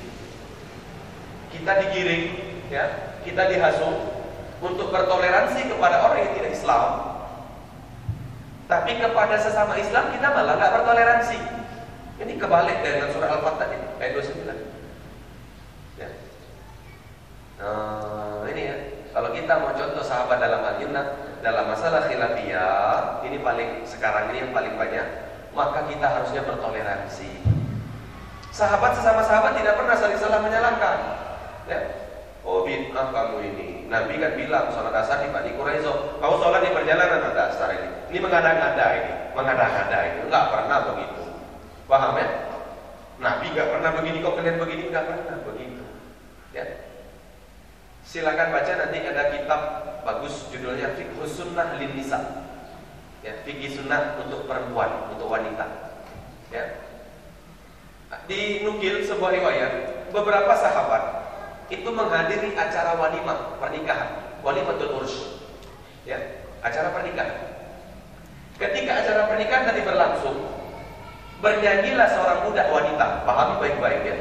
kita 1.51 1.72
digiring, 1.83 2.24
ya, 2.70 3.18
kita 3.26 3.51
dihasut 3.51 4.20
untuk 4.61 4.92
bertoleransi 4.92 5.72
kepada 5.72 6.04
orang 6.04 6.18
yang 6.24 6.32
tidak 6.36 6.52
Islam, 6.52 6.84
tapi 8.68 8.92
kepada 9.00 9.36
sesama 9.40 9.74
Islam 9.80 10.12
kita 10.14 10.28
malah 10.30 10.54
nggak 10.61 10.74
bertoleransi. 10.80 11.38
Ini 12.20 12.36
kebalik 12.36 12.84
dengan 12.84 13.08
surah 13.16 13.32
Al-Fatah 13.40 13.68
ini, 13.72 13.86
ayat 13.96 14.12
29. 14.12 14.44
Ya. 15.96 16.08
Nah, 17.56 18.44
ini 18.52 18.62
ya. 18.68 18.76
Kalau 19.11 19.32
kita 19.34 19.52
mau 19.58 19.72
contoh 19.72 20.04
sahabat 20.04 20.38
dalam 20.38 20.61
al-Yunnah, 20.62 21.30
dalam 21.40 21.72
masalah 21.72 22.04
khilafiyah 22.04 23.24
ini 23.24 23.40
paling 23.40 23.84
sekarang 23.88 24.32
ini 24.32 24.44
yang 24.44 24.52
paling 24.52 24.76
banyak 24.76 25.06
maka 25.56 25.88
kita 25.88 26.06
harusnya 26.06 26.44
bertoleransi 26.44 27.32
sahabat 28.52 28.92
sesama 28.92 29.24
sahabat 29.24 29.56
tidak 29.56 29.74
pernah 29.80 29.96
saling 29.96 30.20
salah 30.20 30.40
menyalahkan 30.44 30.98
ya 31.64 31.80
oh 32.51 32.66
bid'ah 32.66 33.14
kamu 33.14 33.36
ini. 33.55 33.68
Nabi 33.86 34.18
kan 34.18 34.34
bilang 34.34 34.66
sholat 34.74 34.94
asar 34.94 35.22
di 35.22 35.30
Bani 35.30 35.55
Quraizo 35.55 36.18
kau 36.18 36.34
sholat 36.42 36.66
di 36.66 36.74
perjalanan 36.74 37.30
ada 37.30 37.55
asar 37.55 37.70
ini. 37.78 37.88
Ini 38.11 38.18
mengada-ngada 38.18 38.86
ini. 38.98 39.12
Mengada-ngada 39.38 39.98
ini 40.11 40.18
enggak 40.26 40.44
pernah 40.51 40.78
begitu. 40.90 41.22
Paham 41.86 42.18
ya? 42.18 42.28
Nabi 43.22 43.46
enggak 43.55 43.70
pernah 43.70 43.90
begini 43.94 44.18
kok 44.18 44.34
kalian 44.34 44.57
begini? 44.59 44.82
Enggak 44.90 45.05
pernah 45.07 45.36
begitu. 45.46 45.84
Ya. 46.51 46.64
Silakan 48.03 48.51
baca 48.51 48.72
nanti 48.74 48.98
ada 49.07 49.22
kitab 49.30 49.61
bagus 50.03 50.51
judulnya 50.51 50.98
Fikih 50.98 51.30
Sunnah 51.30 51.78
Lin. 51.78 51.94
Ya, 53.20 53.36
fikih 53.44 53.68
sunnah 53.68 54.16
untuk 54.16 54.48
perempuan, 54.48 55.12
untuk 55.12 55.28
wanita. 55.28 55.92
Ya. 56.48 56.88
Dinukil 58.24 59.05
sebuah 59.05 59.28
riwayat, 59.36 59.72
beberapa 60.09 60.57
sahabat 60.57 61.20
itu 61.71 61.87
menghadiri 61.87 62.59
acara 62.59 62.99
walimah 62.99 63.57
pernikahan, 63.62 64.35
walimatul 64.43 64.99
urs. 64.99 65.14
Ya, 66.03 66.18
acara 66.66 66.91
pernikahan. 66.91 67.62
Ketika 68.59 68.93
acara 69.07 69.31
pernikahan 69.31 69.64
tadi 69.71 69.81
berlangsung, 69.87 70.37
bernyanyilah 71.41 72.09
seorang 72.11 72.39
muda 72.45 72.62
wanita, 72.68 73.07
pahami 73.25 73.55
baik-baik 73.62 74.03
ya. 74.05 74.16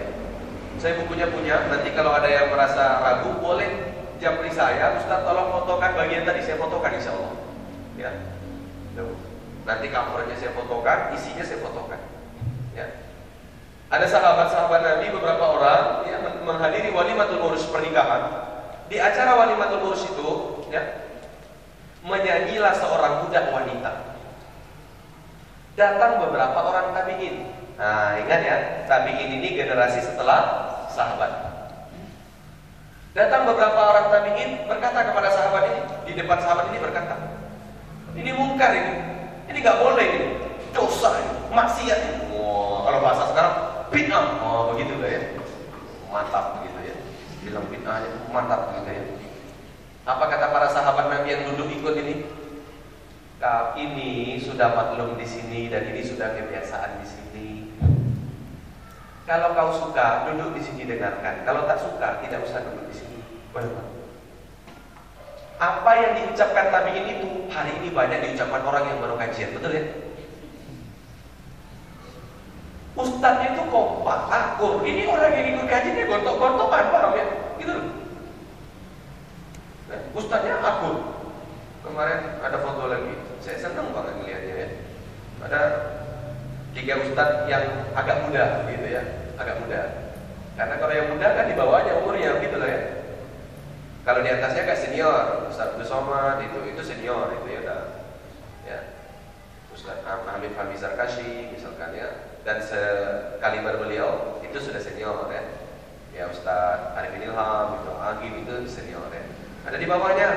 Saya 0.79 0.95
bukunya 1.03 1.27
punya, 1.27 1.67
nanti 1.67 1.91
kalau 1.91 2.15
ada 2.15 2.29
yang 2.29 2.53
merasa 2.53 3.03
ragu 3.03 3.35
boleh 3.43 3.67
japri 4.23 4.47
saya, 4.53 4.95
Ustaz 4.95 5.27
tolong 5.27 5.51
fotokan 5.51 5.91
bagian 5.97 6.23
tadi, 6.23 6.39
saya 6.45 6.55
fotokan 6.55 6.95
insya 6.95 7.11
Allah. 7.17 7.33
Ya. 7.99 8.11
Nanti 9.67 9.91
covernya 9.91 10.35
saya 10.39 10.55
fotokan, 10.55 11.11
isinya 11.17 11.43
saya 11.43 11.59
fotokan. 11.59 11.99
Ya. 12.77 13.08
Ada 13.89 14.05
sahabat-sahabat 14.05 14.81
Nabi 14.85 15.09
beberapa 15.09 15.57
orang 15.57 16.05
yang 16.05 16.21
menghadiri 16.45 16.93
walimatul 16.93 17.41
urus 17.49 17.65
pernikahan. 17.73 18.45
Di 18.85 19.01
acara 19.01 19.33
walimatul 19.33 19.81
urus 19.89 20.05
itu, 20.05 20.29
ya, 20.69 21.09
menyanyilah 22.05 22.77
seorang 22.77 23.25
budak 23.25 23.49
wanita. 23.49 24.13
Datang 25.73 26.21
beberapa 26.21 26.59
orang 26.69 26.93
tabiin. 26.93 27.49
Nah, 27.81 28.13
ingat 28.21 28.41
ya, 28.45 28.57
tabiin 28.85 29.41
ini 29.41 29.57
generasi 29.57 30.05
setelah 30.05 30.41
sahabat. 30.93 31.49
Datang 33.17 33.49
beberapa 33.49 33.79
orang 33.89 34.13
tabiin 34.13 34.69
berkata 34.69 35.09
kepada 35.09 35.33
sahabat 35.33 35.63
ini 35.65 35.81
di 36.05 36.13
depan 36.13 36.37
sahabat 36.37 36.69
ini 36.69 36.77
berkata, 36.77 37.17
ini 38.13 38.37
mungkar 38.37 38.69
ini, 38.69 38.93
ini 39.49 39.57
nggak 39.65 39.81
boleh 39.81 40.05
ini, 40.05 40.29
dosa 40.77 41.17
ini, 41.17 41.33
maksiat 41.49 41.99
ini. 42.05 42.17
Wow, 42.37 42.85
kalau 42.85 42.99
bahasa 43.01 43.23
sekarang 43.33 43.68
bid'ah, 43.89 44.41
oh 44.41 44.73
begitu 44.73 44.97
lah 45.01 45.09
ya, 45.09 45.21
mantap 46.09 46.61
begitu 46.61 46.79
ya, 46.93 46.95
bilang 47.45 47.65
bid'ah 47.69 48.05
mantap 48.29 48.73
begitu 48.73 48.89
ya. 48.93 49.03
Apa 50.09 50.25
kata 50.25 50.49
para 50.49 50.67
sahabat 50.73 51.05
Nabi 51.13 51.27
yang 51.33 51.43
duduk 51.53 51.69
ikut 51.69 51.93
ini? 52.01 52.25
Kau 53.39 53.71
ini 53.79 54.35
sudah 54.41 54.75
maklum 54.75 55.15
di 55.15 55.23
sini 55.23 55.71
dan 55.71 55.87
ini 55.87 56.03
sudah 56.03 56.35
kebiasaan 56.35 56.99
di 56.99 57.07
sini. 57.07 57.49
Kalau 59.23 59.53
kau 59.53 59.69
suka, 59.71 60.27
duduk 60.27 60.57
di 60.57 60.61
sini 60.65 60.89
dengarkan. 60.89 61.45
Kalau 61.45 61.69
tak 61.69 61.77
suka, 61.79 62.19
tidak 62.25 62.41
usah 62.43 62.65
duduk 62.65 62.89
di 62.89 62.95
sini. 62.97 63.19
Bagaimana? 63.53 63.95
Apa 65.61 65.91
yang 66.01 66.11
diucapkan 66.17 66.73
tabiin 66.73 67.05
itu 67.19 67.27
hari 67.53 67.77
ini 67.77 67.93
banyak 67.93 68.27
diucapkan 68.27 68.65
orang 68.65 68.83
yang 68.89 68.97
baru 68.99 69.15
kajian, 69.21 69.53
betul 69.53 69.71
ya? 69.77 69.83
Ustadznya 72.99 73.55
itu 73.55 73.63
kompak, 73.71 74.19
akur. 74.27 74.83
Ini 74.83 75.07
orang 75.07 75.31
yang 75.31 75.47
ikut 75.55 75.65
kajian 75.71 75.95
dia 75.95 76.05
gontok-gontokan, 76.11 76.83
paham 76.91 77.11
ya? 77.15 77.25
Gitu 77.55 77.71
loh. 77.71 77.85
Ustadznya 80.19 80.59
akur. 80.59 80.95
Kemarin 81.79 82.43
ada 82.43 82.57
foto 82.59 82.91
lagi. 82.91 83.15
Saya 83.39 83.55
senang 83.55 83.95
banget 83.95 84.19
melihatnya 84.19 84.55
ya. 84.59 84.67
Ada 85.39 85.61
tiga 86.73 87.01
ustadz 87.01 87.49
yang 87.49 87.91
agak 87.97 88.23
muda 88.25 88.69
gitu 88.69 88.87
ya 88.87 89.03
agak 89.41 89.57
muda 89.63 89.81
karena 90.53 90.75
kalau 90.77 90.93
yang 90.93 91.07
muda 91.09 91.27
kan 91.33 91.45
di 91.49 91.55
bawahnya 91.57 91.93
umurnya 92.03 92.37
gitu 92.43 92.55
loh 92.59 92.69
ya 92.69 92.81
kalau 94.05 94.21
di 94.21 94.29
atasnya 94.29 94.63
agak 94.63 94.79
senior 94.79 95.49
Ustaz 95.49 95.75
Somad 95.85 96.39
itu 96.45 96.59
itu 96.71 96.81
senior 96.81 97.35
itu 97.35 97.47
ya 97.49 97.59
udah 97.65 97.81
ya 98.69 98.79
Ustaz 99.73 100.01
Hamid 100.05 100.53
Fahmi 100.53 100.75
Zarkashi 100.77 101.51
misalkan 101.51 101.95
ya 101.97 102.28
dan 102.47 102.63
sekaliber 102.63 103.81
beliau 103.83 104.39
itu 104.43 104.57
sudah 104.57 104.79
senior 104.79 105.27
ya 105.31 105.43
ya 106.15 106.23
Ustaz 106.27 106.97
Arifin 106.97 107.29
Ilham 107.29 107.79
itu 107.83 107.91
Agim 107.99 108.33
itu 108.43 108.55
senior 108.65 109.07
ya 109.13 109.23
ada 109.69 109.77
di 109.77 109.85
bawahnya. 109.85 110.29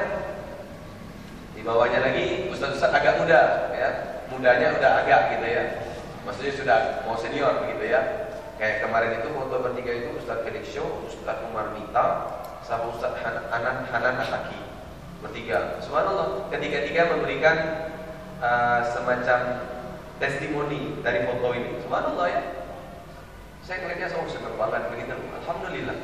Di 1.56 1.62
bawahnya 1.62 2.04
lagi 2.04 2.52
Ustaz 2.52 2.76
Ustaz 2.76 2.90
agak 2.90 3.22
muda 3.22 3.72
ya. 3.72 3.90
Mudanya 4.28 4.76
udah 4.76 4.92
agak 5.04 5.20
gitu 5.36 5.46
ya. 5.46 5.64
Maksudnya 6.28 6.52
sudah 6.52 6.78
mau 7.08 7.16
senior 7.16 7.64
begitu 7.64 7.92
ya. 7.92 8.28
Kayak 8.60 8.84
kemarin 8.84 9.24
itu 9.24 9.28
foto 9.32 9.56
bertiga 9.64 9.92
itu 9.94 10.08
Ustaz 10.20 10.44
Felix 10.44 10.68
Show 10.68 11.08
Ustaz 11.08 11.40
Umar 11.48 11.72
Mita 11.72 12.06
sama 12.60 12.92
Ustaz 12.92 13.16
Hanan 13.24 13.88
Hanan 13.88 14.20
Ataki 14.20 14.60
bertiga. 15.22 15.78
Subhanallah. 15.80 16.50
Ketiga-tiga 16.50 17.14
memberikan 17.14 17.56
uh, 18.42 18.84
semacam 18.90 19.38
testimoni 20.22 21.02
dari 21.02 21.26
foto 21.26 21.50
ini 21.50 21.82
subhanallah 21.82 22.28
ya 22.30 22.42
Saya 23.62 23.78
ngeliatnya 23.82 24.10
oh 24.18 24.26
senang 24.26 24.58
banget 24.58 24.90
begitu. 24.90 25.14
Alhamdulillah. 25.38 25.94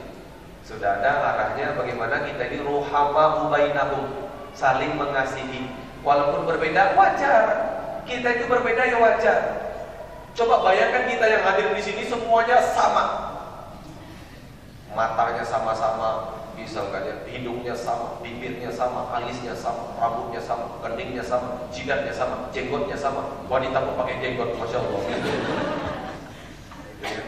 Sudah 0.62 1.02
ada 1.02 1.10
arahnya 1.26 1.74
bagaimana 1.74 2.22
kita 2.22 2.54
ini 2.54 2.62
ruhama 2.62 3.50
ubainahum 3.50 4.30
saling 4.54 4.94
mengasihi. 4.94 5.66
Walaupun 6.06 6.46
berbeda 6.46 6.94
wajar. 6.94 7.44
Kita 8.06 8.28
itu 8.38 8.46
berbeda 8.46 8.82
ya 8.86 9.02
wajar. 9.02 9.38
Coba 10.38 10.70
bayangkan 10.70 11.10
kita 11.10 11.26
yang 11.26 11.42
hadir 11.42 11.66
di 11.74 11.82
sini 11.82 12.06
semuanya 12.06 12.62
sama. 12.62 13.34
Matanya 14.94 15.42
sama-sama, 15.42 16.37
misalkan 16.58 17.06
ya, 17.06 17.14
hidungnya 17.30 17.74
sama, 17.78 18.18
bibirnya 18.18 18.68
sama, 18.74 19.06
alisnya 19.14 19.54
sama, 19.54 19.94
rambutnya 19.94 20.42
sama, 20.42 20.82
keningnya 20.82 21.22
sama, 21.22 21.70
jidatnya 21.70 22.10
sama, 22.10 22.50
jenggotnya 22.50 22.98
sama. 22.98 23.46
Wanita 23.46 23.78
pun 23.78 23.94
pakai 23.94 24.18
jenggot, 24.18 24.58
masya 24.58 24.82
Allah. 24.82 25.00
Ya. 27.06 27.22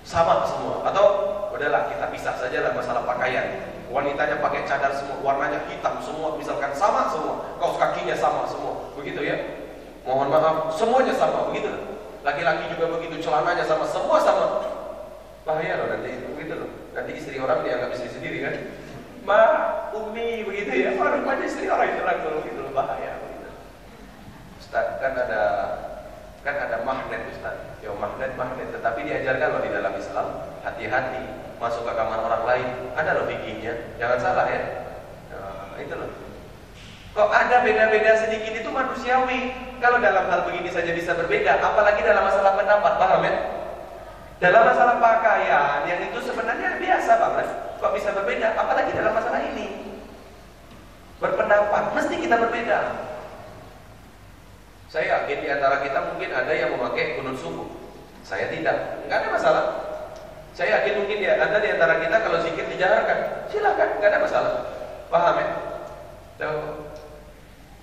Sama 0.00 0.48
semua. 0.48 0.80
Atau 0.88 1.04
udahlah 1.52 1.92
kita 1.92 2.08
pisah 2.08 2.34
saja 2.40 2.58
lah 2.64 2.72
masalah 2.72 3.04
pakaian. 3.04 3.76
Wanitanya 3.92 4.40
pakai 4.40 4.64
cadar 4.64 4.90
semua, 4.96 5.20
warnanya 5.20 5.68
hitam 5.68 6.00
semua, 6.00 6.34
misalkan 6.34 6.72
sama 6.74 7.06
semua, 7.12 7.54
kaos 7.60 7.78
kakinya 7.78 8.16
sama 8.16 8.48
semua, 8.48 8.90
begitu 8.96 9.22
ya. 9.22 9.36
Mohon 10.02 10.34
maaf, 10.34 10.56
semuanya 10.74 11.14
sama, 11.14 11.52
begitu. 11.52 11.70
Laki-laki 12.24 12.72
juga 12.74 12.98
begitu, 12.98 13.22
celananya 13.22 13.62
sama, 13.62 13.84
semua 13.86 14.18
sama. 14.18 14.46
Bahaya 15.44 15.78
loh 15.78 15.86
nanti 15.92 16.08
itu, 16.10 16.26
begitu 16.34 16.54
loh. 16.58 16.83
Nanti 16.94 17.12
istri 17.18 17.36
orang 17.42 17.66
dianggap 17.66 17.90
istri 17.98 18.10
sendiri 18.14 18.38
kan. 18.46 18.54
Ma, 19.26 19.42
Umi, 19.98 20.46
begitu 20.46 20.70
ya. 20.70 20.90
Orang 20.94 21.26
rupanya 21.26 21.44
istri 21.50 21.66
orang 21.66 21.90
itu 21.90 22.02
lah 22.06 22.14
begitu 22.22 22.60
loh, 22.62 22.72
bahaya. 22.72 23.18
Begitu. 23.18 23.50
Ustaz, 24.62 25.02
kan 25.02 25.12
ada 25.18 25.42
kan 26.46 26.56
ada 26.60 26.76
magnet 26.86 27.34
Ustaz. 27.34 27.56
Ya 27.82 27.90
magnet 27.98 28.38
magnet, 28.38 28.70
tetapi 28.70 29.00
diajarkan 29.10 29.48
loh 29.58 29.62
di 29.66 29.70
dalam 29.74 29.92
Islam, 29.98 30.26
hati-hati 30.62 31.24
masuk 31.58 31.82
ke 31.82 31.92
kamar 31.98 32.20
orang 32.22 32.42
lain. 32.46 32.68
Ada 32.94 33.10
loh 33.18 33.26
bikinnya, 33.26 33.74
jangan 33.98 34.18
salah 34.22 34.46
ya. 34.46 34.62
Nah, 35.34 35.74
itu 35.82 35.94
loh. 35.98 36.10
Kok 37.14 37.30
ada 37.30 37.62
beda-beda 37.62 38.12
sedikit 38.22 38.54
itu 38.54 38.70
manusiawi. 38.70 39.54
Kalau 39.78 39.98
dalam 40.02 40.26
hal 40.30 40.46
begini 40.46 40.70
saja 40.70 40.90
bisa 40.94 41.14
berbeda, 41.14 41.58
apalagi 41.58 42.02
dalam 42.02 42.26
masalah 42.26 42.58
pendapat, 42.58 42.92
paham 42.98 43.22
ya? 43.26 43.34
Dalam 44.44 44.60
masalah 44.68 45.00
pakaian 45.00 45.88
yang 45.88 46.00
itu 46.04 46.20
sebenarnya 46.20 46.76
biasa 46.76 47.16
banget, 47.16 47.48
kok 47.80 47.92
bisa 47.96 48.12
berbeda? 48.12 48.52
Apalagi 48.52 48.92
dalam 48.92 49.16
masalah 49.16 49.40
ini. 49.40 49.96
Berpendapat, 51.16 51.96
mesti 51.96 52.20
kita 52.20 52.36
berbeda. 52.36 52.78
Saya 54.92 55.06
yakin 55.16 55.38
di 55.40 55.48
antara 55.48 55.80
kita 55.80 56.12
mungkin 56.12 56.28
ada 56.28 56.52
yang 56.52 56.76
memakai 56.76 57.16
kunut 57.16 57.40
subuh. 57.40 57.64
Saya 58.20 58.52
tidak, 58.52 59.08
nggak 59.08 59.16
ada 59.24 59.28
masalah. 59.32 59.64
Saya 60.52 60.76
yakin 60.76 61.00
mungkin 61.00 61.24
ya, 61.24 61.40
ada 61.40 61.56
di 61.64 61.68
antara 61.72 62.04
kita 62.04 62.16
kalau 62.20 62.38
zikir 62.44 62.68
dijaharkan, 62.68 63.48
silakan, 63.48 63.88
nggak 63.96 64.10
ada 64.12 64.20
masalah. 64.20 64.52
Paham 65.08 65.40
ya? 65.40 65.48
Tuh. 66.36 66.92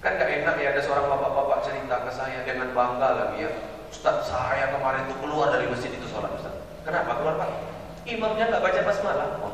Kan 0.02 0.18
gak 0.18 0.30
enak 0.30 0.58
ya 0.58 0.74
ada 0.74 0.82
seorang 0.82 1.10
bapak-bapak 1.10 1.62
cerita 1.62 2.06
ke 2.06 2.12
saya 2.14 2.42
dengan 2.46 2.74
bangga 2.74 3.10
lagi 3.18 3.50
ya. 3.50 3.52
Ustaz 3.94 4.34
saya 4.34 4.74
kemarin 4.74 5.06
itu 5.06 5.16
keluar 5.22 5.54
dari 5.54 5.70
masjid 5.70 5.94
itu 5.94 6.10
sholat. 6.10 6.41
Kenapa 6.82 7.12
keluar 7.22 7.36
Pak? 7.38 7.50
Imamnya 8.10 8.50
nggak 8.50 8.64
baca. 8.64 8.80
Masya 8.82 9.10
Allah. 9.14 9.54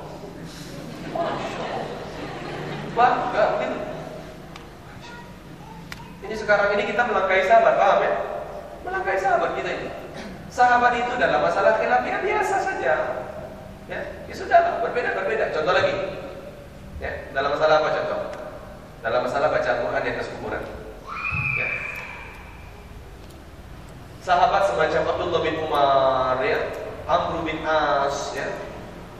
Bangga 2.97 3.45
gitu. 3.61 3.78
Ini 6.28 6.36
sekarang 6.36 6.73
ini 6.75 6.84
kita 6.89 7.05
melangkai 7.05 7.45
sahabat, 7.45 7.78
paham 7.78 7.99
ya? 8.01 8.13
Melangkai 8.84 9.21
sahabat 9.21 9.53
kita 9.53 9.69
ini. 9.69 9.88
Sahabat 10.49 10.97
itu 10.97 11.13
dalam 11.21 11.45
masalah 11.45 11.78
khilafiyah 11.78 12.19
biasa 12.25 12.55
saja. 12.57 12.93
Ya, 13.88 13.99
ya 14.25 14.34
sudah 14.34 14.82
berbeda 14.82 15.13
berbeda. 15.13 15.53
Contoh 15.53 15.73
lagi. 15.78 15.93
Ya, 16.97 17.30
dalam 17.32 17.53
masalah 17.53 17.86
apa 17.86 17.89
contoh? 17.93 18.21
Dalam 19.05 19.21
masalah 19.21 19.47
baca 19.53 19.69
Al-Quran 19.69 20.01
di 20.01 20.09
atas 20.17 20.28
kuburan. 20.34 20.63
Ya. 21.61 21.67
Sahabat 24.25 24.67
semacam 24.67 25.01
Abdullah 25.13 25.41
bin 25.45 25.55
Umar, 25.61 26.41
ya, 26.41 26.59
Amr 27.08 27.47
bin 27.47 27.64
As, 27.64 28.36
ya, 28.36 28.51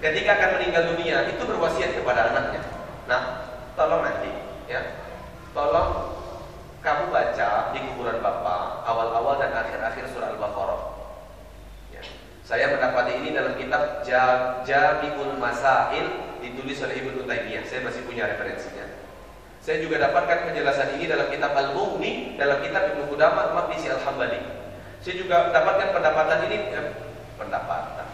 ketika 0.04 0.36
akan 0.36 0.50
meninggal 0.60 0.84
dunia 0.92 1.24
itu 1.32 1.40
berwasiat 1.48 1.96
kepada 1.96 2.36
anaknya. 2.36 2.62
Nah, 3.08 3.22
tolong 3.80 4.04
nanti, 4.04 4.28
ya, 4.68 5.08
tolong 5.56 6.20
kamu 6.84 7.10
baca 7.10 7.72
di 7.72 7.80
kuburan 7.88 8.20
bapak 8.20 8.84
awal-awal 8.84 9.40
dan 9.40 9.56
akhir-akhir 9.56 10.04
surah 10.12 10.36
Al-Baqarah. 10.36 10.82
Ya. 11.96 12.04
Saya 12.44 12.76
mendapati 12.76 13.24
ini 13.24 13.32
dalam 13.32 13.56
kitab 13.56 14.04
Jami'ul 14.68 15.40
Masail 15.40 16.38
ditulis 16.44 16.84
oleh 16.84 16.96
Ibnu 17.02 17.24
Taimiyah. 17.24 17.64
Saya 17.68 17.88
masih 17.88 18.04
punya 18.04 18.28
referensinya. 18.28 18.84
Saya 19.64 19.84
juga 19.84 20.00
dapatkan 20.00 20.48
penjelasan 20.48 20.96
ini 20.96 21.12
dalam 21.12 21.28
kitab 21.28 21.52
Al-Mughni, 21.52 22.40
dalam 22.40 22.64
kitab 22.64 22.96
Ibnu 22.96 23.12
Qudamah 23.12 23.52
Maqdisi 23.52 23.92
Al-Hambali. 23.92 24.40
Saya 25.04 25.16
juga 25.20 25.52
dapatkan 25.52 25.92
pendapatan 25.92 26.48
ini 26.48 26.58
eh, 26.72 27.07
pendapatan. 27.38 28.08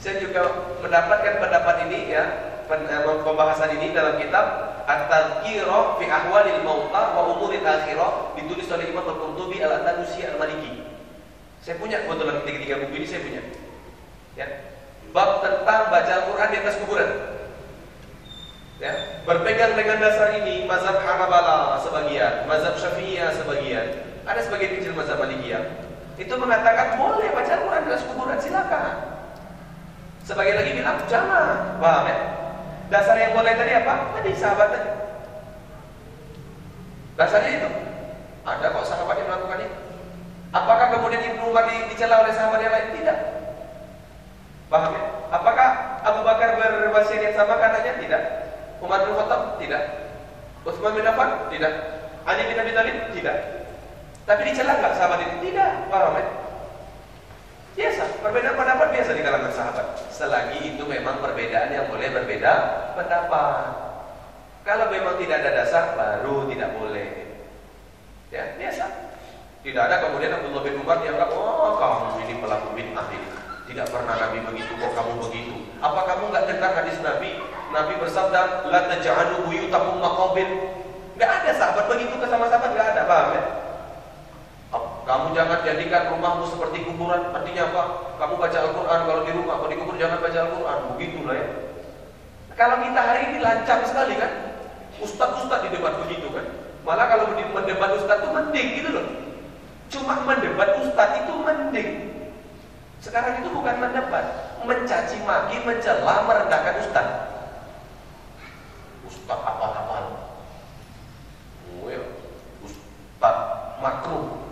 Saya 0.00 0.22
juga 0.22 0.42
mendapatkan 0.82 1.34
pendapat 1.38 1.74
ini 1.88 2.10
ya, 2.10 2.24
pembahasan 2.66 3.76
ini 3.78 3.94
dalam 3.94 4.18
kitab 4.18 4.74
At-Tadhkirah 4.86 5.98
fi 5.98 6.06
Ahwalil 6.06 6.62
Mauta 6.62 7.14
wa 7.14 7.34
Umuril 7.34 7.66
Akhirah 7.66 8.38
ditulis 8.38 8.70
oleh 8.70 8.90
Imam 8.90 9.02
Al-Qurtubi 9.02 9.58
Al-Andalusi 9.58 10.22
Al-Maliki. 10.22 10.86
Saya 11.58 11.82
punya 11.82 12.06
kebetulan 12.06 12.42
ketiga-tiga 12.42 12.86
buku 12.86 13.02
ini 13.02 13.06
saya 13.06 13.20
punya. 13.26 13.42
Ya. 14.38 14.46
Bab 15.10 15.42
tentang 15.42 15.90
baca 15.90 16.12
Al-Qur'an 16.22 16.48
di 16.54 16.58
atas 16.62 16.78
kuburan. 16.78 17.10
Ya, 18.76 18.92
berpegang 19.24 19.72
dengan 19.72 20.04
dasar 20.04 20.36
ini 20.36 20.68
mazhab 20.68 21.00
Hanabala 21.00 21.80
sebagian, 21.80 22.44
mazhab 22.44 22.76
Syafi'iyah 22.76 23.32
sebagian, 23.32 23.86
ada 24.28 24.36
sebagian 24.44 24.76
kecil 24.76 24.92
mazhab 24.92 25.16
Malikiyah. 25.16 25.85
Itu 26.16 26.32
mengatakan 26.40 26.96
boleh 26.96 27.28
baca 27.28 27.52
Al-Qur'an 27.52 27.84
di 27.84 27.88
atas 27.92 28.04
kuburan, 28.08 28.40
silakan. 28.40 28.94
Sebagian 30.24 30.56
lagi 30.58 30.72
bilang 30.74 30.98
jangan, 31.06 31.76
paham 31.78 32.08
ya? 32.08 32.18
Dasar 32.88 33.14
yang 33.20 33.36
boleh 33.36 33.52
tadi 33.52 33.72
apa? 33.76 33.94
Tadi 34.16 34.30
sahabat 34.32 34.68
tadi. 34.72 34.90
Dasarnya 37.20 37.50
itu. 37.52 37.68
Ada 38.46 38.66
kok 38.70 38.86
sahabat 38.86 39.14
yang 39.20 39.28
melakukan 39.28 39.58
itu. 39.66 39.76
Apakah 40.54 40.86
kemudian 40.94 41.22
Ibnu 41.34 41.52
Umar 41.52 41.68
dicela 41.68 42.22
oleh 42.24 42.32
sahabat 42.32 42.64
yang 42.64 42.72
lain? 42.72 42.88
Tidak. 42.96 43.18
Paham 44.72 44.92
ya? 44.94 45.02
Apakah 45.30 45.68
Abu 46.06 46.20
Bakar 46.22 46.58
berwasiat 46.58 47.34
sama 47.34 47.58
katanya? 47.58 47.92
Tidak. 47.98 48.22
Umar 48.80 49.04
bin 49.04 49.14
Khattab? 49.18 49.58
Tidak. 49.58 49.82
Utsman 50.62 50.94
bin 50.94 51.06
Affan? 51.06 51.50
Tidak. 51.50 51.72
Ali 52.26 52.42
bin 52.50 52.58
Abi 52.58 52.72
Thalib? 52.72 52.96
Tidak. 53.14 53.36
Tapi 54.26 54.40
dicela 54.42 54.74
nggak 54.82 54.94
sahabat 54.98 55.22
itu? 55.22 55.34
Tidak. 55.48 55.72
Paham 55.86 56.18
ya? 56.18 56.26
Biasa, 57.76 58.02
perbedaan 58.24 58.56
pendapat 58.58 58.88
biasa 58.90 59.10
di 59.14 59.22
kalangan 59.22 59.52
sahabat. 59.52 59.86
Selagi 60.10 60.58
itu 60.74 60.82
memang 60.82 61.22
perbedaan 61.22 61.70
yang 61.70 61.86
boleh 61.86 62.08
berbeda 62.10 62.52
pendapat. 62.98 63.64
Kalau 64.66 64.90
memang 64.90 65.14
tidak 65.22 65.46
ada 65.46 65.50
dasar, 65.62 65.94
baru 65.94 66.50
tidak 66.50 66.74
boleh. 66.74 67.38
Ya, 68.34 68.58
biasa. 68.58 69.14
Tidak 69.62 69.82
ada 69.82 70.08
kemudian 70.08 70.34
Abdullah 70.34 70.64
bin 70.66 70.80
Umar 70.82 71.04
dianggap, 71.04 71.30
oh 71.30 71.78
kamu 71.78 72.26
ini 72.26 72.34
pelaku 72.42 72.68
bid'ah 72.74 73.06
ini. 73.14 73.28
Tidak 73.70 73.86
pernah 73.92 74.14
Nabi 74.24 74.38
begitu, 74.42 74.72
kok 74.74 74.92
kamu 74.96 75.12
begitu. 75.22 75.54
Apa 75.78 76.00
kamu 76.02 76.32
nggak 76.32 76.46
dengar 76.50 76.70
hadis 76.80 76.98
Nabi? 77.04 77.38
Nabi 77.70 77.94
bersabda, 78.00 78.72
la 78.72 78.80
taj'alu 78.90 79.46
buyutakum 79.46 80.00
maqabir. 80.00 80.48
Nggak 81.14 81.30
ada 81.44 81.50
sahabat 81.54 81.84
begitu 81.92 82.14
ke 82.16 82.26
sama 82.26 82.48
sahabat 82.48 82.72
nggak 82.72 82.88
ada, 82.96 83.02
paham 83.04 83.28
ya? 83.36 83.65
Kamu 85.06 85.38
jangan 85.38 85.62
jadikan 85.62 86.18
rumahmu 86.18 86.50
seperti 86.50 86.82
kuburan. 86.82 87.30
Artinya 87.30 87.70
apa? 87.70 87.82
Kamu 88.18 88.42
baca 88.42 88.58
Al-Quran 88.58 89.00
kalau 89.06 89.22
di 89.22 89.32
rumah, 89.38 89.54
kalau 89.62 89.70
di 89.70 89.78
kubur 89.78 89.94
jangan 89.94 90.18
baca 90.18 90.38
Al-Quran. 90.50 90.78
Begitulah 90.98 91.36
ya. 91.38 91.48
Kalau 92.58 92.76
kita 92.82 93.00
hari 93.06 93.22
ini 93.30 93.38
lancang 93.38 93.86
sekali 93.86 94.18
kan, 94.18 94.32
ustad-ustad 94.98 95.62
di 95.62 95.78
debat 95.78 95.94
begitu 96.02 96.26
kan. 96.34 96.42
Malah 96.82 97.06
kalau 97.06 97.30
mendebat 97.38 97.90
ustad 98.02 98.18
itu 98.18 98.28
mending 98.34 98.68
gitu 98.82 98.90
loh. 98.90 99.06
Cuma 99.94 100.14
mendebat 100.26 100.74
ustad 100.82 101.22
itu 101.22 101.32
mending. 101.38 101.90
Sekarang 102.98 103.38
itu 103.38 103.48
bukan 103.54 103.78
mendebat, 103.78 104.58
mencaci 104.66 105.22
maki, 105.22 105.62
mencela, 105.62 106.26
merendahkan 106.26 106.82
ustad. 106.82 107.06
Ustad 109.06 109.38
apa-apa. 109.38 110.18
Oh 111.78 111.86
ya, 111.86 112.02
ustad 112.66 113.36
makruh 113.78 114.45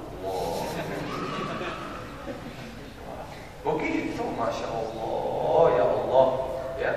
Begitu, 3.65 4.25
masya 4.37 4.69
Allah, 4.69 5.63
ya 5.73 5.85
Allah, 5.89 6.27
ya. 6.77 6.93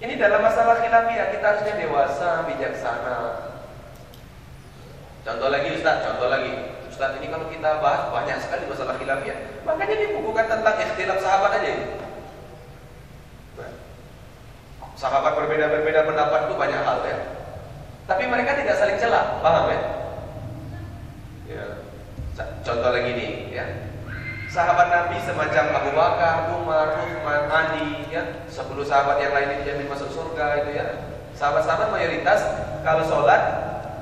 Ini 0.00 0.14
dalam 0.16 0.40
masalah 0.40 0.80
khilafiyah 0.80 1.34
kita 1.34 1.44
harusnya 1.44 1.74
dewasa, 1.76 2.46
bijaksana. 2.46 3.18
Contoh 5.26 5.48
lagi 5.52 5.68
Ustaz, 5.76 6.00
contoh 6.06 6.32
lagi. 6.32 6.52
Ustaz 6.88 7.20
ini 7.20 7.28
kalau 7.28 7.50
kita 7.52 7.84
bahas 7.84 8.08
banyak 8.08 8.38
sekali 8.40 8.64
masalah 8.70 8.96
khilafiyah. 8.96 9.66
Makanya 9.68 9.96
dibukukan 9.98 10.46
tentang 10.48 10.76
ikhtilaf 10.80 11.18
sahabat 11.20 11.60
aja 11.60 11.68
ini. 11.68 11.86
Sahabat 14.96 15.32
berbeda-berbeda 15.32 16.04
pendapat 16.04 16.40
itu 16.48 16.54
banyak 16.60 16.80
hal 16.84 16.98
ya. 17.08 17.18
Tapi 18.04 18.24
mereka 18.28 18.52
tidak 18.56 18.76
saling 18.76 19.00
celah, 19.00 19.40
paham 19.40 19.72
ya? 19.72 19.80
Ya. 21.50 21.66
Contoh 22.62 22.94
lagi 22.94 23.10
nih, 23.18 23.50
ya. 23.50 23.66
Sahabat 24.50 24.90
Nabi 24.90 25.14
semacam 25.22 25.64
Abu 25.78 25.90
Bakar, 25.94 26.50
Umar, 26.54 26.88
Uthman, 27.06 27.50
Ali, 27.50 28.06
ya, 28.10 28.22
sepuluh 28.50 28.84
sahabat 28.86 29.20
yang 29.22 29.32
lain 29.34 29.48
dijamin 29.62 29.88
masuk 29.90 30.10
surga 30.10 30.56
itu 30.62 30.70
ya. 30.78 30.84
Sahabat-sahabat 31.38 31.90
mayoritas 31.94 32.42
kalau 32.82 33.06
sholat 33.06 33.40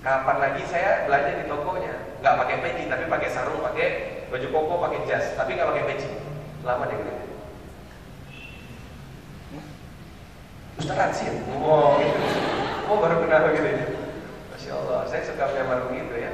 Kapan 0.00 0.36
lagi 0.40 0.62
saya 0.64 1.04
belanja 1.04 1.44
di 1.44 1.44
tokonya? 1.44 1.94
Gak 2.24 2.36
pakai 2.40 2.56
peci 2.64 2.88
tapi 2.88 3.04
pakai 3.04 3.28
sarung, 3.28 3.60
pakai 3.60 3.88
baju 4.32 4.46
koko, 4.48 4.74
pakai 4.88 5.00
jas, 5.04 5.36
tapi 5.36 5.60
gak 5.60 5.68
pakai 5.68 5.84
peci. 5.92 6.08
Lama 6.64 6.88
deh 6.88 6.96
gitu. 6.96 7.31
Ustaz 10.80 10.96
Ransin, 10.96 11.36
oh, 11.60 12.00
gitu. 12.00 12.16
oh 12.88 12.96
baru 12.96 13.20
kenal 13.28 13.52
gitu 13.52 13.68
ya. 13.68 13.86
Masya 14.56 14.72
Allah, 14.72 15.00
saya 15.04 15.22
suka 15.28 15.44
menyamar 15.52 15.84
begitu 15.92 16.14
ya. 16.16 16.32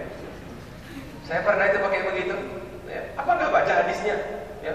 Saya 1.26 1.42
pernah 1.42 1.64
itu 1.66 1.78
pakai 1.82 2.06
begitu. 2.06 2.36
Ya. 2.86 3.02
Apa 3.18 3.30
nggak 3.34 3.50
baca 3.50 3.72
hadisnya? 3.82 4.16
Ya. 4.62 4.74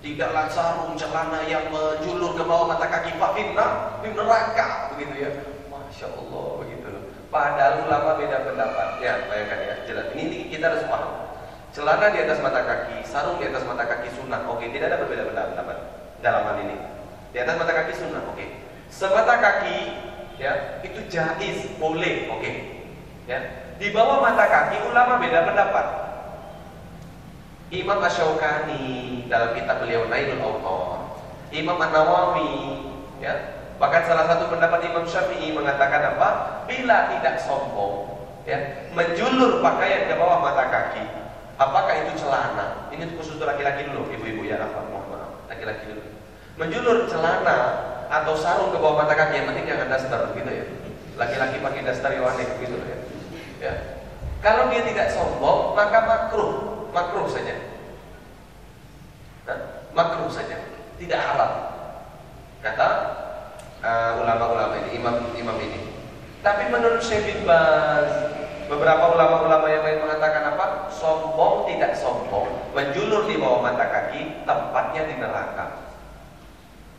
Tidaklah 0.00 0.46
sarung 0.48 0.96
celana 0.96 1.44
yang 1.50 1.68
menjulur 1.68 2.32
ke 2.32 2.42
bawah 2.48 2.70
mata 2.70 2.86
kaki 2.88 3.18
Pak 3.18 3.30
Fitnah 3.36 4.00
di 4.00 4.08
neraka 4.14 4.94
begitu 4.96 5.14
ya. 5.20 5.30
Masya 5.68 6.08
Allah 6.08 6.48
begitu. 6.64 6.88
Padahal 7.28 7.84
ulama 7.84 8.16
beda 8.16 8.40
pendapat. 8.40 8.88
Ya, 9.04 9.28
bayangkan 9.28 9.60
ya. 9.68 9.74
Jelas. 9.84 10.06
Ini 10.16 10.48
kita 10.48 10.64
harus 10.72 10.82
paham. 10.88 11.12
Celana 11.76 12.08
di 12.08 12.18
atas 12.24 12.40
mata 12.40 12.64
kaki, 12.64 13.04
sarung 13.04 13.36
di 13.36 13.52
atas 13.52 13.62
mata 13.68 13.84
kaki 13.84 14.08
sunnah. 14.16 14.48
Oke, 14.48 14.72
tidak 14.72 14.96
ada 14.96 15.04
berbeda 15.04 15.28
pendapat 15.28 15.76
dalam 16.24 16.42
hal 16.48 16.56
ini. 16.64 16.76
Di 17.36 17.38
atas 17.44 17.54
mata 17.60 17.72
kaki 17.76 17.92
sunnah. 17.92 18.24
Oke. 18.32 18.67
Semata 18.88 19.36
kaki 19.38 19.78
ya 20.40 20.82
itu 20.82 21.00
jais 21.12 21.68
boleh 21.76 22.28
oke. 22.32 22.52
Ya 23.28 23.38
di 23.78 23.94
bawah 23.94 24.24
mata 24.24 24.44
kaki 24.48 24.82
ulama 24.88 25.20
beda 25.22 25.46
pendapat. 25.46 25.86
Imam 27.68 28.00
Asyaukani 28.00 29.28
dalam 29.28 29.52
kitab 29.52 29.84
beliau 29.84 30.08
Nailul 30.08 30.40
Autor 30.40 31.20
Imam 31.52 31.76
An-Nawawi 31.76 32.80
ya 33.20 33.60
bahkan 33.76 34.08
salah 34.08 34.24
satu 34.24 34.48
pendapat 34.48 34.88
Imam 34.88 35.04
Syafi'i 35.04 35.52
mengatakan 35.52 36.16
apa? 36.16 36.28
Bila 36.64 37.12
tidak 37.12 37.40
sombong 37.44 38.08
ya 38.48 38.88
menjulur 38.96 39.60
pakaian 39.60 40.08
ke 40.08 40.14
bawah 40.16 40.40
mata 40.40 40.64
kaki 40.72 41.04
apakah 41.60 41.94
itu 42.08 42.24
celana? 42.24 42.88
Ini 42.88 43.04
khusus 43.20 43.36
untuk 43.36 43.52
laki-laki 43.52 43.84
dulu 43.84 44.08
ibu-ibu 44.16 44.48
ya 44.48 44.64
apa 44.64 44.88
mohon 44.88 45.44
laki-laki 45.48 45.92
dulu. 45.92 46.02
Menjulur 46.56 47.04
celana 47.04 47.56
atau 48.08 48.34
sarung 48.34 48.72
ke 48.72 48.80
bawah 48.80 49.04
mata 49.04 49.12
kaki 49.12 49.44
yang 49.44 49.46
penting 49.52 49.68
jangan 49.68 49.92
daster 49.92 50.20
gitu 50.32 50.50
ya. 50.50 50.64
Laki-laki 51.20 51.56
pakai 51.60 51.84
daster 51.84 52.10
yang 52.16 52.24
aneh 52.24 52.48
gitu 52.64 52.76
ya. 52.80 52.98
Ya. 53.60 53.72
Kalau 54.40 54.72
dia 54.72 54.82
tidak 54.88 55.12
sombong 55.12 55.76
maka 55.76 55.98
makruh. 56.08 56.88
Makruh 56.88 57.28
saja. 57.28 57.54
Nah, 59.44 59.58
makruh 59.92 60.32
saja. 60.32 60.56
Tidak 60.96 61.20
halal. 61.20 61.52
Kata 62.64 62.88
ulama-ulama 64.18 64.74
uh, 64.74 64.80
ini 64.82 64.98
imam 64.98 65.16
imam 65.36 65.56
ini. 65.60 65.80
Tapi 66.40 66.72
menurut 66.72 67.04
Syekh 67.04 67.28
bin 67.28 67.44
beberapa 68.68 69.04
ulama-ulama 69.14 69.66
yang 69.68 69.84
lain 69.84 70.00
mengatakan 70.02 70.56
apa? 70.56 70.88
Sombong 70.90 71.68
tidak 71.68 71.92
sombong. 71.92 72.72
Menjulur 72.72 73.28
di 73.28 73.36
bawah 73.36 73.60
mata 73.62 73.84
kaki 73.84 74.48
tempatnya 74.48 75.02
di 75.06 75.14
neraka 75.20 75.87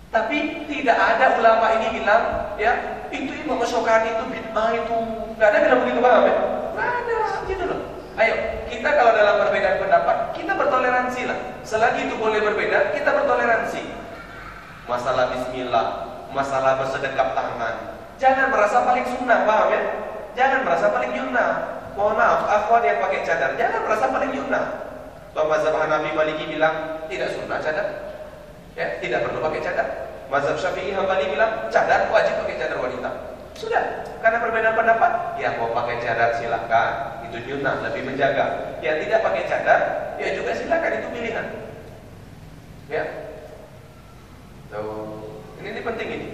tapi 0.10 0.66
tidak 0.66 0.97
ada 0.97 1.38
ulama 1.38 1.70
ini 1.78 2.01
bilang, 2.01 2.53
ya 2.57 3.05
itu 3.14 3.30
Imam 3.45 3.62
Syaukani 3.62 4.18
itu 4.18 4.26
bid'ah 4.34 4.70
itu 4.74 4.95
nggak 5.38 5.49
ada 5.53 5.57
bilang 5.70 5.80
begitu 5.86 5.99
paham 6.01 6.24
ya? 6.26 6.36
Nggak 6.74 6.89
ada, 6.89 7.20
gitu 7.45 7.64
loh. 7.70 7.80
Ayo, 8.18 8.36
kita 8.74 8.89
kalau 8.89 9.12
dalam 9.14 9.36
perbedaan 9.45 9.78
pendapat, 9.80 10.18
kita 10.34 10.51
bertoleransi 10.57 11.22
lah. 11.30 11.38
Selagi 11.62 12.10
itu 12.10 12.16
boleh 12.18 12.41
berbeda, 12.41 12.91
kita 12.97 13.10
bertoleransi. 13.22 13.82
Masalah 14.89 15.30
Bismillah, 15.30 15.88
masalah 16.34 16.82
bersedekap 16.82 17.38
tangan. 17.38 18.01
Jangan 18.18 18.49
merasa 18.49 18.82
paling 18.84 19.05
sunnah, 19.05 19.45
paham 19.45 19.68
ya? 19.70 19.82
Jangan 20.34 20.60
merasa 20.66 20.86
paling 20.89 21.12
yunnah. 21.14 21.49
Mohon 21.93 22.16
maaf, 22.18 22.41
akhwat 22.49 22.82
yang 22.82 22.97
pakai 22.97 23.22
cadar, 23.22 23.53
jangan 23.62 23.86
merasa 23.86 24.05
paling 24.10 24.32
yunnah. 24.34 24.66
Bapak 25.38 25.62
Zabah 25.62 25.86
Nabi 25.86 26.10
Maliki 26.18 26.49
bilang 26.49 27.05
tidak 27.05 27.38
sunnah 27.38 27.62
cadar. 27.62 28.09
Ya, 28.80 28.95
tidak 29.03 29.27
perlu 29.27 29.43
pakai 29.43 29.59
cadar. 29.59 29.88
Mazhab 30.32 30.55
Syafi'i 30.55 30.95
Hambali 30.95 31.36
bilang 31.36 31.67
cadar 31.67 32.07
wajib 32.07 32.39
pakai 32.39 32.55
cadar 32.55 32.80
wanita. 32.80 33.11
Sudah, 33.59 34.07
karena 34.23 34.39
perbedaan 34.39 34.71
pendapat, 34.80 35.36
ya 35.36 35.59
mau 35.59 35.75
pakai 35.75 35.99
cadar 35.99 36.39
silahkan, 36.39 37.19
itu 37.27 37.43
nyunah 37.43 37.84
lebih 37.84 38.07
menjaga. 38.07 38.80
Ya 38.80 38.95
tidak 39.03 39.19
pakai 39.19 39.43
cadar, 39.51 39.80
ya 40.15 40.32
juga 40.32 40.55
silahkan 40.55 40.95
itu 40.95 41.07
pilihan. 41.11 41.47
Ya, 42.88 43.03
Tuh. 44.69 45.34
Ini, 45.59 45.67
ini 45.75 45.82
penting 45.82 46.09
ini. 46.13 46.27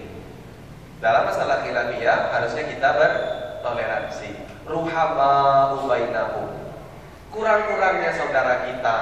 Dalam 0.99 1.25
masalah 1.25 1.63
khilafiyah 1.63 2.35
harusnya 2.35 2.63
kita 2.67 2.89
bertoleransi. 2.99 4.29
Ruhama 4.67 5.33
ubainahu. 5.81 6.51
Kurang-kurangnya 7.31 8.11
saudara 8.15 8.67
kita 8.67 8.99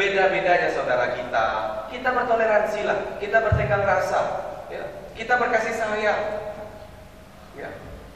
beda-bedanya 0.00 0.72
saudara 0.72 1.12
kita, 1.12 1.46
kita 1.92 2.08
bertoleransi 2.08 2.80
lah, 2.88 3.20
kita 3.20 3.36
bertegang 3.44 3.84
rasa, 3.84 4.20
ya. 4.72 5.12
kita 5.12 5.36
berkasih 5.36 5.76
sayang. 5.76 6.20
Ya. 7.52 7.68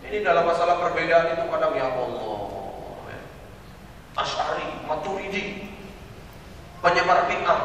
Ini 0.09 0.25
dalam 0.25 0.49
masalah 0.49 0.81
perbedaan 0.81 1.37
itu 1.37 1.45
kadang 1.45 1.77
ya 1.77 1.93
Allah, 1.93 2.41
ya. 3.13 3.21
Ash'ari, 4.17 4.89
Maturidi, 4.89 5.69
penyebar 6.81 7.29
bid'ah. 7.29 7.61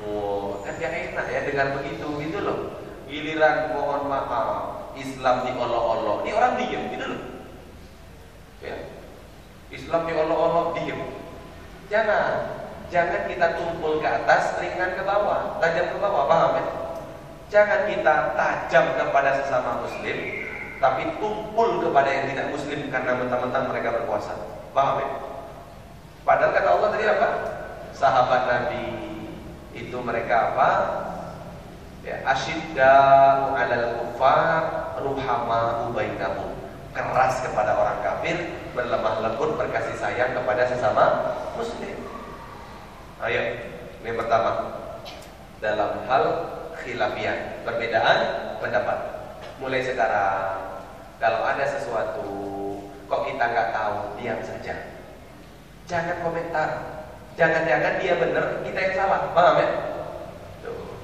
Oh, 0.00 0.64
kan 0.66 0.80
enak 0.80 1.26
ya 1.30 1.40
dengan 1.46 1.78
begitu 1.78 2.08
gitu 2.18 2.38
loh. 2.42 2.58
Giliran 3.06 3.76
mohon 3.78 4.10
maaf, 4.10 4.90
Islam 4.98 5.46
diolok-olok. 5.46 6.26
Ini 6.26 6.30
orang 6.34 6.52
diem 6.58 6.82
gitu 6.98 7.06
loh. 7.14 7.22
Ya. 8.64 8.74
Islam 9.70 10.08
diolok-olok 10.08 10.66
diem. 10.80 10.98
Jangan 11.90 12.59
Jangan 12.90 13.30
kita 13.30 13.54
tumpul 13.54 14.02
ke 14.02 14.08
atas, 14.10 14.58
ringan 14.58 14.98
ke 14.98 15.02
bawah, 15.06 15.62
tajam 15.62 15.94
ke 15.94 15.98
bawah, 16.02 16.26
paham 16.26 16.58
ya? 16.58 16.64
Jangan 17.46 17.86
kita 17.86 18.34
tajam 18.34 18.84
kepada 18.98 19.30
sesama 19.38 19.86
muslim, 19.86 20.18
tapi 20.82 21.02
tumpul 21.22 21.86
kepada 21.86 22.10
yang 22.10 22.26
tidak 22.34 22.50
muslim 22.50 22.90
karena 22.90 23.14
mentang-mentang 23.14 23.70
mereka 23.70 23.94
berkuasa. 23.94 24.34
Paham 24.74 25.06
ya? 25.06 25.08
Padahal 26.26 26.50
kata 26.50 26.68
Allah 26.68 26.88
tadi 26.90 27.04
apa? 27.06 27.28
Sahabat 27.94 28.42
Nabi 28.50 28.84
itu 29.78 29.96
mereka 30.02 30.54
apa? 30.54 30.70
Ya, 32.02 32.26
asyidda 32.26 32.94
alal 33.54 34.02
kufar 34.02 34.96
ruhama 34.98 35.86
ubainahum. 35.92 36.58
Keras 36.90 37.38
kepada 37.46 37.78
orang 37.78 38.02
kafir, 38.02 38.50
berlemah 38.74 39.22
lembut 39.22 39.54
berkasih 39.54 39.94
sayang 39.94 40.34
kepada 40.34 40.66
sesama 40.66 41.38
muslim. 41.54 41.99
Ayo, 43.20 43.52
ini 44.00 44.16
pertama 44.16 44.80
dalam 45.60 46.08
hal 46.08 46.24
khilafian, 46.80 47.60
perbedaan 47.68 48.18
pendapat. 48.64 48.96
Mulai 49.60 49.84
sekarang, 49.84 50.56
kalau 51.20 51.44
ada 51.44 51.68
sesuatu 51.68 52.32
kok 53.04 53.22
kita 53.28 53.44
nggak 53.44 53.76
tahu, 53.76 54.16
diam 54.16 54.40
saja. 54.40 54.72
Jangan 55.84 56.16
komentar. 56.24 56.68
Jangan-jangan 57.36 58.00
dia 58.00 58.16
benar, 58.16 58.64
kita 58.64 58.78
yang 58.88 58.94
salah. 58.96 59.20
Paham 59.36 59.60
ya? 59.60 59.68
Tuh. 60.64 60.96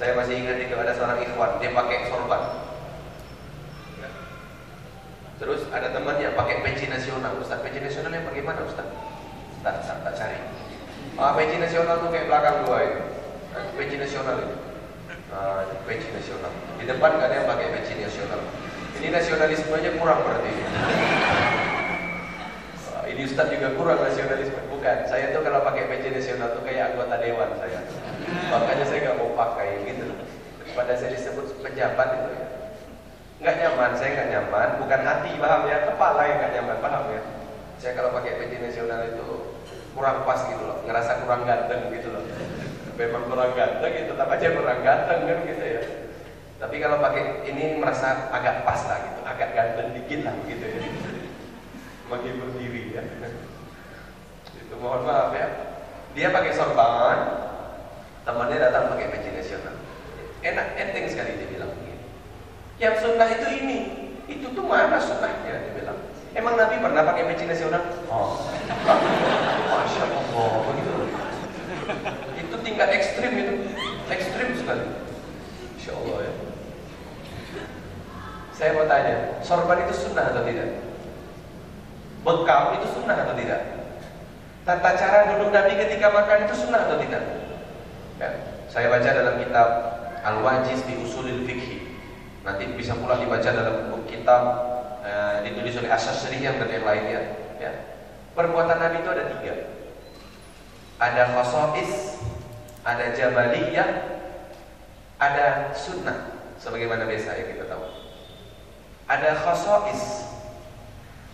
Saya 0.00 0.16
masih 0.16 0.40
ingat 0.40 0.56
itu 0.56 0.72
ada 0.72 0.96
seorang 0.96 1.20
ikhwan, 1.20 1.60
dia 1.60 1.76
pakai 1.76 2.08
sorban. 2.08 2.42
Terus 5.36 5.68
ada 5.68 5.92
temannya 5.92 6.32
pakai 6.32 6.64
peci 6.64 6.88
nasional. 6.88 7.36
Ustaz, 7.36 7.60
peci 7.60 7.76
nasional 7.76 8.08
yang 8.08 8.24
bagaimana 8.24 8.64
Ustaz? 8.64 8.88
Tak, 9.60 9.84
tak, 9.84 10.00
tak 10.00 10.14
cari. 10.16 10.61
Ah, 11.20 11.36
peci 11.36 11.60
nasional 11.60 12.00
tuh 12.00 12.08
kayak 12.08 12.26
belakang 12.32 12.64
dua 12.64 12.78
itu. 12.88 13.00
Peci 13.76 13.96
nasional 14.00 14.36
itu. 14.40 14.56
Ah, 15.28 15.60
peci 15.84 16.08
nasional. 16.08 16.52
Di 16.80 16.84
depan 16.88 17.20
gak 17.20 17.28
ada 17.28 17.36
yang 17.36 17.48
pakai 17.52 17.68
peci 17.76 18.00
nasional. 18.00 18.40
Ini 18.96 19.08
nasionalismenya 19.12 19.92
kurang 20.00 20.24
berarti. 20.24 20.52
Ah, 22.96 23.04
ini 23.04 23.28
Ustaz 23.28 23.52
juga 23.52 23.76
kurang 23.76 24.00
nasionalisme. 24.00 24.56
Bukan, 24.72 24.98
saya 25.04 25.36
tuh 25.36 25.44
kalau 25.44 25.60
pakai 25.68 25.84
peci 25.92 26.08
nasional 26.16 26.56
tuh 26.56 26.64
kayak 26.64 26.96
anggota 26.96 27.20
dewan 27.20 27.50
saya. 27.60 27.80
Makanya 28.48 28.84
saya 28.88 28.98
nggak 29.04 29.18
mau 29.20 29.30
pakai 29.36 29.84
gitu. 29.84 30.16
Pada 30.72 30.96
saya 30.96 31.12
disebut 31.12 31.60
pejabat 31.60 32.08
itu 32.24 32.30
ya. 32.32 32.46
Nggak 33.42 33.56
nyaman, 33.60 33.90
saya 34.00 34.10
nggak 34.16 34.28
nyaman. 34.32 34.68
Bukan 34.80 35.00
hati, 35.04 35.30
paham 35.36 35.62
ya? 35.68 35.78
Kepala 35.92 36.22
yang 36.24 36.38
nggak 36.40 36.52
nyaman, 36.56 36.78
paham 36.80 37.04
ya? 37.12 37.22
Saya 37.76 37.92
kalau 38.00 38.16
pakai 38.16 38.38
peci 38.40 38.56
nasional 38.62 39.02
itu 39.04 39.41
kurang 39.92 40.24
pas 40.24 40.40
gitu 40.48 40.64
loh, 40.64 40.80
ngerasa 40.88 41.24
kurang 41.24 41.44
ganteng 41.44 41.92
gitu 41.92 42.08
loh. 42.12 42.24
Memang 42.96 43.24
kurang 43.28 43.52
ganteng 43.56 43.92
gitu, 43.92 44.12
tetap 44.12 44.28
aja 44.28 44.46
kurang 44.52 44.80
ganteng 44.84 45.18
kan 45.24 45.38
gitu 45.48 45.64
ya. 45.64 45.82
Tapi 46.60 46.76
kalau 46.78 47.02
pakai 47.02 47.42
ini 47.48 47.80
merasa 47.80 48.30
agak 48.30 48.62
pas 48.62 48.80
lah 48.86 48.98
gitu, 49.02 49.20
agak 49.26 49.48
ganteng 49.56 49.88
dikit 49.96 50.20
lah 50.24 50.34
gitu 50.46 50.64
ya. 50.64 50.80
Makin 52.06 52.32
berdiri 52.38 52.82
ya. 52.92 53.02
Itu 54.56 54.74
mohon 54.78 55.08
maaf 55.08 55.32
ya. 55.32 55.48
Dia 56.12 56.28
pakai 56.28 56.52
sorban, 56.52 57.18
temannya 58.28 58.60
datang 58.60 58.92
pakai 58.92 59.08
peci 59.16 59.32
nasional. 59.32 59.76
Enak, 60.44 60.66
enteng 60.76 61.08
sekali 61.08 61.40
dia 61.40 61.48
bilang 61.48 61.72
begini. 61.72 62.04
Yang 62.76 62.94
sunnah 63.00 63.28
itu 63.32 63.48
ini, 63.48 63.78
itu 64.28 64.46
tuh 64.52 64.64
mana 64.66 65.00
sunnahnya 65.00 65.56
dia 65.56 65.72
bilang. 65.72 65.98
Emang 66.32 66.56
Nabi 66.56 66.80
pernah 66.80 67.04
pakai 67.04 67.28
peci 67.28 67.44
nasional? 67.44 67.82
Oh. 68.08 68.48
Masya 69.68 70.04
Allah, 70.08 70.52
begitu. 70.64 70.92
Itu 72.40 72.56
tingkat 72.64 72.88
ekstrim 72.88 73.32
itu, 73.36 73.54
ekstrim 74.08 74.48
sekali. 74.56 74.84
Masya 75.76 75.92
Allah 75.92 76.18
ya. 76.24 76.32
Saya 78.56 78.70
mau 78.78 78.88
tanya, 78.88 79.16
sorban 79.44 79.84
itu 79.84 79.92
sunnah 79.92 80.32
atau 80.32 80.44
tidak? 80.48 80.80
Bekam 82.24 82.80
itu 82.80 82.86
sunnah 82.96 83.16
atau 83.28 83.34
tidak? 83.36 83.60
Tata 84.62 84.90
cara 84.94 85.34
duduk 85.34 85.50
Nabi 85.52 85.74
ketika 85.74 86.06
makan 86.14 86.48
itu 86.48 86.54
sunnah 86.54 86.86
atau 86.86 86.96
tidak? 87.02 87.22
Ya. 88.16 88.30
Saya 88.72 88.88
baca 88.88 89.04
dalam 89.04 89.36
kitab 89.36 89.68
Al-Wajiz 90.24 90.80
di 90.88 90.96
Usulil 90.96 91.44
Fikhi. 91.44 91.92
Nanti 92.40 92.72
bisa 92.72 92.96
pula 92.96 93.20
dibaca 93.20 93.50
dalam 93.52 93.92
buku 93.92 94.16
kitab 94.16 94.71
uh, 95.42 95.46
ditulis 95.50 95.74
oleh 95.82 95.90
Asas 95.90 96.22
yang 96.30 96.62
dan 96.62 96.70
yang 96.70 96.86
lainnya. 96.86 97.20
Ya. 97.58 97.72
Perbuatan 98.32 98.78
Nabi 98.78 99.02
itu 99.02 99.10
ada 99.10 99.24
tiga. 99.34 99.54
Ada 101.02 101.22
khosois, 101.34 102.22
ada 102.86 103.10
jabaliyah, 103.10 103.90
ada 105.18 105.74
sunnah. 105.74 106.38
Sebagaimana 106.62 107.10
biasa 107.10 107.42
yang 107.42 107.58
kita 107.58 107.66
tahu. 107.66 107.82
Ada 109.10 109.34
khosois. 109.42 110.30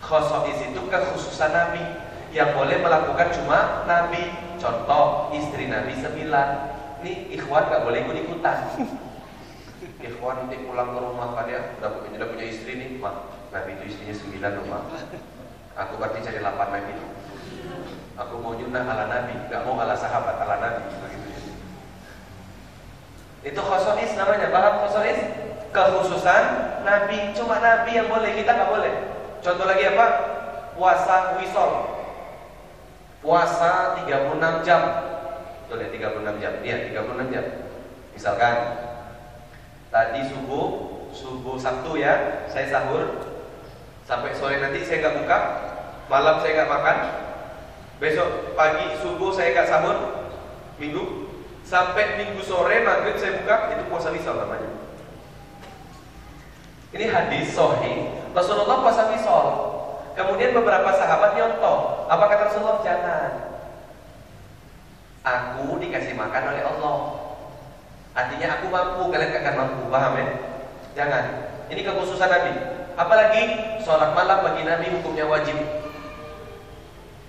Khosois 0.00 0.58
itu 0.64 0.80
kekhususan 0.88 1.52
Nabi 1.52 1.84
yang 2.32 2.56
boleh 2.56 2.80
melakukan 2.80 3.28
cuma 3.36 3.84
Nabi. 3.84 4.32
Contoh 4.56 5.30
istri 5.36 5.68
Nabi 5.68 5.94
sembilan. 6.00 6.48
Ini 7.04 7.30
ikhwan 7.38 7.70
gak 7.70 7.84
boleh 7.86 8.02
ikut 8.02 8.16
ikutan. 8.26 8.58
Ikhwan 9.98 10.46
nanti 10.46 10.62
pulang 10.66 10.94
ke 10.94 10.98
rumah 10.98 11.34
kalian 11.38 11.78
udah 11.78 11.90
punya, 12.02 12.18
udah 12.22 12.28
punya 12.34 12.46
istri 12.50 12.74
nih, 12.74 12.98
mak. 12.98 13.37
Nabi 13.48 13.70
itu 13.80 13.84
istrinya 13.94 14.14
sembilan 14.14 14.52
rumah. 14.64 14.82
Aku 15.78 15.92
berarti 15.96 16.18
cari 16.24 16.38
delapan 16.42 16.68
lagi. 16.74 16.94
Aku 18.18 18.34
mau 18.42 18.58
nyunah 18.58 18.82
ala 18.82 19.04
Nabi, 19.06 19.34
gak 19.46 19.62
mau 19.62 19.78
ala 19.78 19.94
sahabat, 19.94 20.42
ala 20.42 20.56
Nabi. 20.58 20.82
Itu 23.46 23.60
khosois 23.62 24.12
namanya, 24.18 24.50
paham 24.50 24.74
khosois? 24.82 25.20
Kekhususan 25.70 26.44
Nabi, 26.82 27.30
cuma 27.36 27.62
Nabi 27.62 27.90
yang 27.94 28.10
boleh, 28.10 28.34
kita 28.34 28.50
gak 28.58 28.70
boleh. 28.72 28.92
Contoh 29.38 29.66
lagi 29.70 29.84
apa? 29.94 30.06
Puasa 30.74 31.38
wisol. 31.38 31.72
Puasa 33.22 34.02
36 34.02 34.66
jam. 34.66 34.82
Betul 35.66 35.86
ya, 35.86 35.88
36 36.10 36.42
jam. 36.42 36.52
Iya, 36.66 36.76
36 36.90 37.34
jam. 37.34 37.44
Misalkan 38.18 38.56
Tadi 39.88 40.20
subuh, 40.28 40.68
subuh 41.16 41.56
Sabtu 41.56 41.96
ya, 41.96 42.44
saya 42.52 42.68
sahur. 42.68 43.27
Sampai 44.08 44.32
sore 44.32 44.56
nanti 44.56 44.80
saya 44.88 45.04
nggak 45.04 45.16
buka, 45.20 45.38
malam 46.08 46.40
saya 46.40 46.56
nggak 46.56 46.72
makan. 46.72 46.98
Besok 48.00 48.56
pagi 48.56 48.96
subuh 49.04 49.36
saya 49.36 49.52
nggak 49.52 49.68
sahur, 49.68 49.96
minggu. 50.80 51.28
Sampai 51.60 52.16
minggu 52.16 52.40
sore 52.40 52.80
maghrib 52.80 53.20
saya 53.20 53.44
buka, 53.44 53.76
itu 53.76 53.84
puasa 53.92 54.08
wisal 54.08 54.40
namanya. 54.40 54.72
Ini 56.88 57.04
hadis 57.12 57.52
sohi 57.52 58.08
Rasulullah 58.32 58.80
puasa 58.80 59.12
wisol. 59.12 59.46
Kemudian 60.16 60.56
beberapa 60.56 60.88
sahabat 60.96 61.36
nyontoh. 61.36 62.08
Apa 62.08 62.24
kata 62.32 62.48
Rasulullah? 62.48 62.80
Jangan. 62.80 63.30
Aku 65.20 65.76
dikasih 65.76 66.16
makan 66.16 66.56
oleh 66.56 66.64
Allah. 66.64 66.96
Artinya 68.16 68.56
aku 68.56 68.66
mampu, 68.72 69.02
kalian 69.12 69.30
gak 69.30 69.44
akan 69.44 69.56
mampu, 69.62 69.82
paham 69.92 70.16
ya? 70.16 70.26
Jangan. 70.96 71.24
Ini 71.68 71.80
kekhususan 71.84 72.32
Nabi. 72.32 72.77
Apalagi 72.98 73.42
sholat 73.86 74.10
malam 74.10 74.42
bagi 74.42 74.66
Nabi 74.66 74.86
hukumnya 74.98 75.24
wajib. 75.30 75.54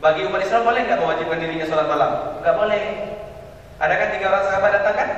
Bagi 0.02 0.26
umat 0.26 0.42
Islam 0.42 0.66
boleh 0.66 0.82
nggak 0.82 0.98
mewajibkan 0.98 1.38
dirinya 1.38 1.68
sholat 1.70 1.86
malam? 1.86 2.42
Nggak 2.42 2.56
boleh. 2.58 2.84
Ada 3.78 3.94
kan 3.94 4.08
tiga 4.18 4.26
orang 4.34 4.44
sahabat 4.50 4.72
datang 4.82 4.96
kan? 4.98 5.10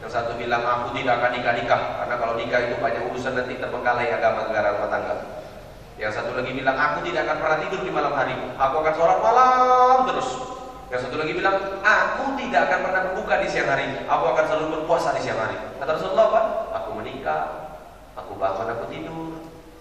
Yang 0.00 0.10
satu 0.16 0.32
bilang 0.40 0.64
aku 0.64 0.96
tidak 0.96 1.20
akan 1.20 1.30
nikah 1.36 1.54
nikah 1.54 1.80
karena 2.00 2.14
kalau 2.16 2.34
nikah 2.40 2.60
itu 2.64 2.74
banyak 2.80 3.02
urusan 3.12 3.32
nanti 3.36 3.54
terbengkalai 3.60 4.08
agama 4.08 4.48
negara 4.48 4.80
rumah 4.80 4.88
tangga. 4.88 5.14
Yang 6.00 6.12
satu 6.16 6.32
lagi 6.32 6.52
bilang 6.56 6.76
aku 6.80 6.98
tidak 7.04 7.28
akan 7.28 7.36
pernah 7.36 7.58
tidur 7.60 7.80
di 7.84 7.92
malam 7.92 8.12
hari. 8.16 8.34
Aku 8.56 8.74
akan 8.80 8.94
sholat 8.96 9.18
malam 9.20 9.98
terus. 10.08 10.56
Yang 10.86 11.10
satu 11.10 11.18
lagi 11.18 11.34
bilang, 11.34 11.82
aku 11.82 12.38
tidak 12.38 12.70
akan 12.70 12.78
pernah 12.86 13.00
berbuka 13.10 13.34
di 13.42 13.48
siang 13.50 13.66
hari. 13.66 14.06
Aku 14.06 14.24
akan 14.30 14.44
selalu 14.46 14.66
berpuasa 14.78 15.18
di 15.18 15.20
siang 15.26 15.34
hari. 15.42 15.58
Kata 15.82 15.98
Rasulullah 15.98 16.26
apa? 16.30 16.40
Aku 16.78 16.94
menikah, 16.94 17.42
aku 18.14 18.38
bangun, 18.38 18.70
aku 18.70 18.84
tidur, 18.94 19.15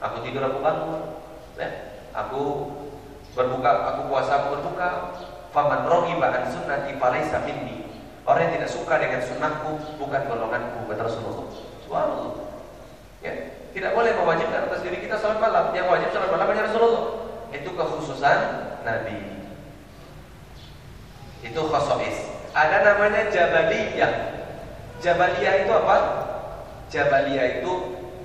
aku 0.06 0.22
tidur, 0.22 0.46
aku 0.46 0.60
bangun. 0.62 1.02
Ya? 1.58 1.70
Aku 2.14 2.42
berbuka, 3.34 3.72
aku 3.94 4.02
puasa, 4.08 4.32
aku 4.44 4.48
berbuka. 4.60 4.90
Faman 5.52 5.88
raghiba 5.88 6.28
an 6.32 6.44
sunnati 6.52 7.00
falaysa 7.00 7.44
minni. 7.48 7.88
Orang 8.26 8.50
yang 8.50 8.60
tidak 8.60 8.72
suka 8.74 9.00
dengan 9.00 9.22
sunnahku 9.24 10.00
bukan 10.02 10.22
golonganku 10.28 10.90
kata 10.90 11.02
Rasulullah. 11.06 11.48
Subhanallah. 11.86 12.34
Ya, 13.24 13.34
tidak 13.72 13.92
boleh 13.96 14.12
mewajibkan 14.18 14.68
atas 14.68 14.84
diri 14.84 15.00
kita 15.00 15.16
salat 15.22 15.40
malam. 15.40 15.72
Yang 15.72 15.88
wajib 15.94 16.10
salat 16.12 16.30
malam 16.34 16.48
hanya 16.52 16.68
Rasulullah. 16.68 17.06
Itu 17.56 17.70
kekhususan 17.72 18.40
Nabi. 18.84 19.20
Itu 21.46 21.62
khosois. 21.72 22.18
Ada 22.52 22.78
namanya 22.84 23.32
Jabaliyah. 23.32 24.14
Jabaliyah 25.00 25.56
itu 25.64 25.72
apa? 25.72 25.98
Jabaliyah 26.90 27.62
itu 27.62 27.72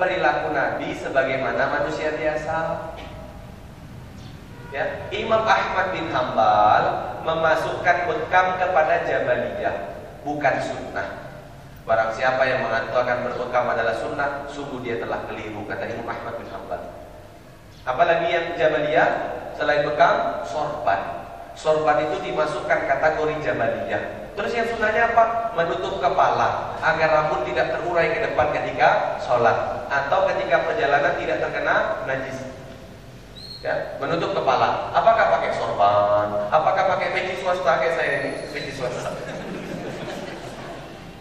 perilaku 0.00 0.56
Nabi 0.56 0.96
sebagaimana 0.96 1.68
manusia 1.68 2.16
biasa. 2.16 2.88
Ya, 4.72 5.10
Imam 5.12 5.44
Ahmad 5.44 5.92
bin 5.92 6.08
Hambal 6.08 6.84
memasukkan 7.26 8.08
bekam 8.08 8.46
kepada 8.56 9.04
Jabaliyah, 9.04 9.76
bukan 10.24 10.54
sunnah. 10.62 11.28
Barang 11.84 12.14
siapa 12.14 12.46
yang 12.46 12.64
mengatakan 12.64 13.26
berbekam 13.26 13.66
adalah 13.66 13.98
sunnah, 13.98 14.46
sungguh 14.46 14.78
dia 14.80 15.02
telah 15.02 15.26
keliru, 15.26 15.66
kata 15.66 15.90
Imam 15.90 16.06
Ahmad 16.06 16.38
bin 16.38 16.48
Hambal. 16.48 16.80
Apalagi 17.82 18.30
yang 18.30 18.46
Jabaliyah, 18.54 19.10
selain 19.58 19.84
bekam, 19.84 20.46
sorban. 20.46 21.28
Sorban 21.58 22.06
itu 22.06 22.30
dimasukkan 22.30 22.86
kategori 22.86 23.34
Jabaliyah. 23.42 24.19
Terus 24.38 24.52
yang 24.54 24.66
sunnahnya 24.70 25.12
apa? 25.14 25.54
Menutup 25.58 25.98
kepala 25.98 26.78
agar 26.80 27.08
rambut 27.10 27.44
tidak 27.48 27.76
terurai 27.76 28.14
ke 28.14 28.20
depan 28.30 28.54
ketika 28.54 29.20
sholat 29.20 29.88
atau 29.90 30.24
ketika 30.30 30.64
perjalanan 30.64 31.18
tidak 31.18 31.42
terkena 31.42 32.06
najis 32.06 32.50
ya, 33.60 33.96
menutup 34.00 34.32
kepala. 34.32 34.92
Apakah 34.96 35.26
pakai 35.38 35.50
sorban? 35.56 36.28
Apakah 36.48 36.84
pakai 36.96 37.08
peci 37.12 37.34
swasta 37.40 37.72
kayak 37.80 37.94
saya 37.96 38.10
ini? 38.24 38.30
Peci 38.52 38.72
swasta. 38.74 39.10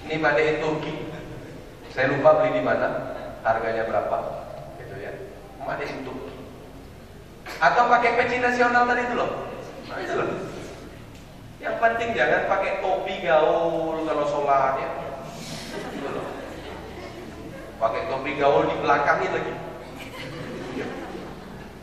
Ini 0.07 0.15
Made 0.17 0.63
Turki. 0.63 0.93
Saya 1.93 2.15
lupa 2.15 2.39
beli 2.39 2.61
di 2.61 2.63
mana, 2.63 3.17
harganya 3.43 3.83
berapa, 3.85 4.17
gitu 4.79 4.95
ya. 4.97 5.13
Made 5.61 5.85
Turki. 6.05 6.35
Atau 7.59 7.83
pakai 7.91 8.11
peci 8.23 8.37
nasional 8.39 8.87
tadi 8.87 9.01
itu 9.03 9.15
loh. 9.17 9.29
Nah, 9.89 9.97
itu 9.99 10.13
loh. 10.15 10.29
Yang 11.59 11.75
penting 11.83 12.15
jangan 12.15 12.47
pakai 12.47 12.79
topi 12.79 13.19
gaul 13.19 14.07
kalau 14.07 14.23
sholat 14.31 14.79
ya. 14.79 14.89
Itu 15.91 16.07
loh. 16.07 16.23
Pakai 17.83 18.07
topi 18.07 18.39
gaul 18.39 18.71
di 18.71 18.79
belakangnya 18.79 19.35
lagi. 19.35 19.53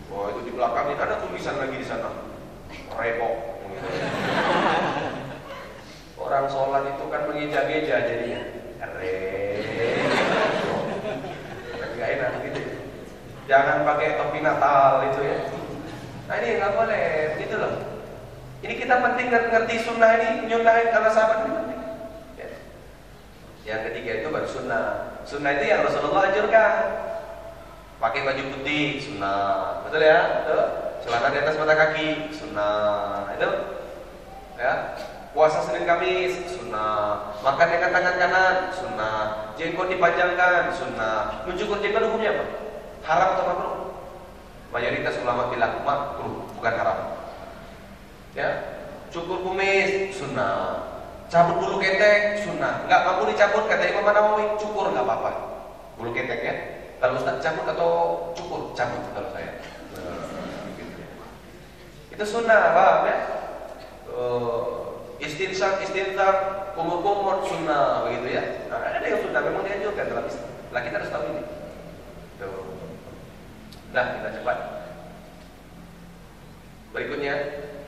Oh 0.09 0.33
itu 0.33 0.41
di 0.49 0.53
belakang 0.57 0.89
ini 0.89 0.97
ada 0.97 1.21
tulisan 1.21 1.61
lagi 1.61 1.77
di 1.77 1.85
sana. 1.85 2.09
Repot. 2.97 3.37
Orang 6.17 6.49
sholat 6.49 6.97
itu 6.97 7.05
kan 7.13 7.29
mengeja-geja 7.29 7.97
jadinya. 8.09 8.41
Repot. 8.81 10.85
Gak 12.01 12.09
enak 12.17 12.33
gitu. 12.49 12.61
Jangan 13.45 13.85
pakai 13.85 14.17
topi 14.17 14.41
Natal 14.41 15.05
itu 15.13 15.21
ya. 15.21 15.39
Nah 16.27 16.35
ini 16.43 16.59
nggak 16.59 16.75
boleh, 16.75 17.39
gitu 17.45 17.55
loh. 17.61 17.96
Ini 18.67 18.83
kita 18.83 18.99
penting 18.99 19.31
ngerti 19.31 19.79
sunnah 19.79 20.11
ini, 20.19 20.51
nyunahin 20.51 20.91
karena 20.91 21.11
sahabat 21.15 21.47
ini 21.47 21.55
penting. 21.55 21.81
Ya. 22.35 22.49
Yang 23.63 23.81
ketiga 23.87 24.11
itu 24.19 24.29
baru 24.35 24.49
sunnah. 24.51 24.87
Sunnah 25.23 25.55
itu 25.55 25.71
yang 25.71 25.87
Rasulullah 25.87 26.27
anjurkan. 26.27 26.75
Pakai 28.03 28.27
baju 28.27 28.43
putih, 28.59 28.99
sunnah. 28.99 29.87
Betul 29.87 30.03
ya? 30.03 30.43
Betul. 30.43 30.63
Celana 30.99 31.31
di 31.31 31.39
atas 31.47 31.55
mata 31.63 31.75
kaki, 31.79 32.11
sunnah. 32.35 33.31
Itu. 33.39 33.51
Ya. 34.59 34.99
Puasa 35.31 35.63
Senin 35.63 35.87
Kamis, 35.87 36.51
sunnah. 36.51 37.39
Makan 37.47 37.69
dengan 37.71 37.95
tangan 37.95 38.17
kanan, 38.19 38.57
sunnah. 38.75 39.19
Jenggot 39.55 39.95
dipanjangkan, 39.95 40.75
sunnah. 40.75 41.47
Mencukur 41.47 41.79
jenggot 41.79 42.03
hukumnya 42.11 42.35
apa? 42.35 42.45
Haram 43.07 43.29
atau 43.39 43.47
makruh? 43.47 43.75
Mayoritas 44.75 45.23
ulama 45.23 45.55
bilang 45.55 45.87
makruh, 45.87 46.51
bukan 46.59 46.75
haram. 46.75 47.16
Ya. 48.37 48.49
Cukur 49.09 49.41
kumis, 49.41 50.13
sunnah. 50.13 50.93
Cabut 51.33 51.57
bulu 51.59 51.81
ketek, 51.81 52.45
sunnah. 52.45 52.85
Enggak 52.85 53.03
mampu 53.09 53.33
dicabut, 53.33 53.65
kata 53.67 53.91
Imam 53.91 54.07
Nawawi, 54.07 54.55
cukur 54.61 54.93
enggak 54.93 55.09
apa-apa. 55.09 55.31
Bulu 55.97 56.13
ketek 56.13 56.41
ya. 56.45 56.55
Kalau 57.01 57.17
Ustaz 57.17 57.41
cabut 57.41 57.65
atau 57.65 57.91
cukur? 58.37 58.77
Cabut 58.77 59.01
kalau 59.17 59.33
saya. 59.33 59.57
Itu 62.13 62.25
sunnah, 62.29 62.77
paham 62.77 63.09
ya? 63.09 63.17
Istinsak, 65.17 65.81
istinsak, 65.81 66.37
kumur-kumur 66.77 67.41
sunnah 67.49 68.05
begitu 68.05 68.37
ya. 68.37 68.69
Nah, 68.69 69.01
ada 69.01 69.05
yang 69.05 69.25
sunnah 69.25 69.41
memang 69.41 69.65
dianjurkan 69.65 70.13
dalam 70.13 70.25
Islam. 70.29 70.49
Lah 70.77 70.81
kita 70.85 70.97
harus 71.01 71.13
tahu 71.13 71.25
ini. 71.25 71.43
Tuh. 72.37 72.65
Nah, 73.97 74.05
kita 74.21 74.29
cepat. 74.41 74.59
Berikutnya 76.93 77.35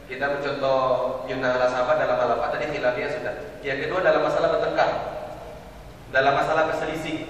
kita 0.08 0.24
mencontoh 0.24 0.80
Yunna 1.28 1.60
ala 1.60 1.68
sahabat 1.68 2.00
dalam 2.00 2.16
hal 2.16 2.40
apa 2.40 2.56
tadi 2.56 2.72
khilafiyah 2.72 3.10
sudah. 3.12 3.34
Yang 3.60 3.78
kedua 3.86 4.00
dalam 4.00 4.24
masalah 4.24 4.48
bertengkar. 4.56 4.90
Dalam 6.08 6.32
masalah 6.40 6.72
berselisih 6.72 7.28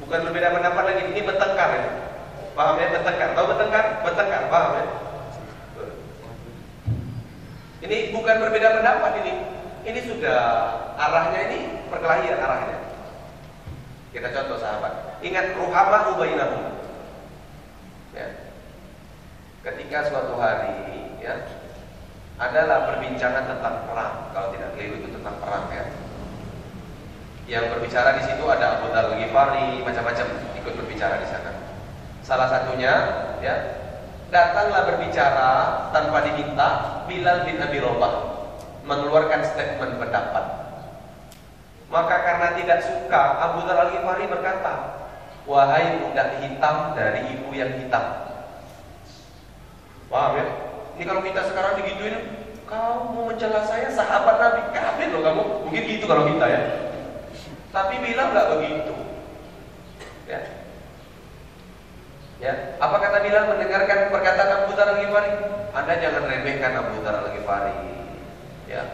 Bukan 0.00 0.26
berbeda 0.26 0.56
pendapat 0.56 0.82
lagi, 0.90 1.02
ini 1.12 1.20
bertengkar 1.22 1.70
ya. 1.76 1.84
Paham 2.56 2.80
ya 2.80 2.88
bertengkar? 2.88 3.36
Tahu 3.36 3.46
bertengkar? 3.52 3.84
Bertengkar, 4.00 4.42
paham 4.48 4.72
ya? 4.74 4.86
Ini 7.84 7.96
bukan 8.16 8.36
berbeda 8.40 8.80
pendapat 8.80 9.12
ini. 9.22 9.32
Ini 9.84 10.00
sudah 10.08 10.40
arahnya 10.96 11.40
ini 11.52 11.58
perkelahian 11.92 12.42
arahnya. 12.42 12.76
Kita 14.10 14.28
contoh 14.34 14.58
sahabat. 14.58 15.22
Ingat 15.22 15.54
ruhama 15.54 16.16
ubainahum. 16.16 16.74
Ya. 18.16 18.28
Ketika 19.60 20.08
suatu 20.08 20.40
hari 20.40 21.14
ya 21.20 21.59
adalah 22.40 22.88
perbincangan 22.88 23.44
tentang 23.44 23.84
perang. 23.84 24.14
Kalau 24.32 24.48
tidak 24.56 24.72
keliru 24.74 25.04
itu 25.04 25.08
tentang 25.12 25.36
perang 25.44 25.68
ya 25.68 25.84
yang 27.50 27.66
berbicara 27.66 28.14
di 28.14 28.22
situ 28.30 28.46
ada 28.46 28.78
Abu 28.78 28.94
Dhar 28.94 29.10
Ghifari, 29.10 29.82
macam-macam 29.82 30.26
ikut 30.62 30.72
berbicara 30.78 31.18
di 31.18 31.26
sana. 31.26 31.50
Salah 32.22 32.46
satunya, 32.46 32.94
ya, 33.42 33.54
datanglah 34.30 34.86
berbicara 34.86 35.50
tanpa 35.90 36.22
diminta 36.22 37.02
Bilal 37.10 37.42
bin 37.42 37.58
Abi 37.58 37.82
Robah 37.82 38.46
mengeluarkan 38.86 39.42
statement 39.42 39.98
pendapat. 39.98 40.44
Maka 41.90 42.16
karena 42.22 42.48
tidak 42.54 42.86
suka, 42.86 43.22
Abu 43.50 43.66
Dhar 43.66 43.90
berkata, 44.30 44.74
Wahai 45.50 45.98
budak 45.98 46.38
hitam 46.38 46.94
dari 46.94 47.34
ibu 47.34 47.50
yang 47.50 47.74
hitam. 47.74 48.30
Paham 50.06 50.38
ya? 50.38 50.69
Ini 51.00 51.08
kalau 51.08 51.24
kita 51.24 51.48
sekarang 51.48 51.80
digituin, 51.80 52.44
kamu 52.68 53.16
mau 53.16 53.24
mencela 53.32 53.64
saya 53.64 53.88
sahabat 53.88 54.36
Nabi, 54.36 54.68
kafir 54.68 55.08
loh 55.08 55.24
kamu. 55.24 55.42
Mungkin 55.64 55.82
gitu 55.96 56.04
kalau 56.04 56.28
kita 56.28 56.44
ya. 56.44 56.60
Tapi 57.72 58.04
bilang 58.04 58.36
nggak 58.36 58.48
begitu. 58.52 58.94
Ya. 60.28 60.40
Ya, 62.36 62.52
apa 62.76 63.00
kata 63.00 63.24
Bilal 63.24 63.48
mendengarkan 63.48 64.12
perkataan 64.12 64.68
Abu 64.68 64.76
Dhar 64.76 64.92
Al-Ghifari? 64.92 65.32
Anda 65.72 65.94
jangan 66.04 66.28
remehkan 66.28 66.72
Abu 66.76 67.00
Dhar 67.00 67.16
Al-Ghifari. 67.24 67.80
Ya. 68.68 68.84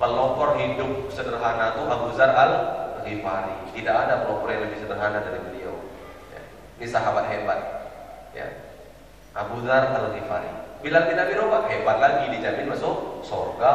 Pelopor 0.00 0.56
hidup 0.56 1.12
sederhana 1.12 1.76
itu 1.76 1.84
Abu 1.84 2.16
Dhar 2.16 2.32
Al-Ghifari. 2.32 3.76
Tidak 3.76 3.92
ada 3.92 4.24
pelopor 4.24 4.48
yang 4.56 4.72
lebih 4.72 4.80
sederhana 4.80 5.20
dari 5.20 5.44
beliau. 5.44 5.84
Ya. 6.32 6.40
Ini 6.80 6.86
sahabat 6.88 7.28
hebat. 7.28 7.60
Ya. 8.32 8.56
Abu 9.36 9.60
Dhar 9.60 9.92
Al-Ghifari. 9.92 10.65
Bilal 10.84 11.08
bin 11.08 11.16
Abi 11.16 11.34
hebat 11.72 11.96
lagi 11.98 12.24
dijamin 12.36 12.68
masuk 12.68 13.24
surga. 13.24 13.72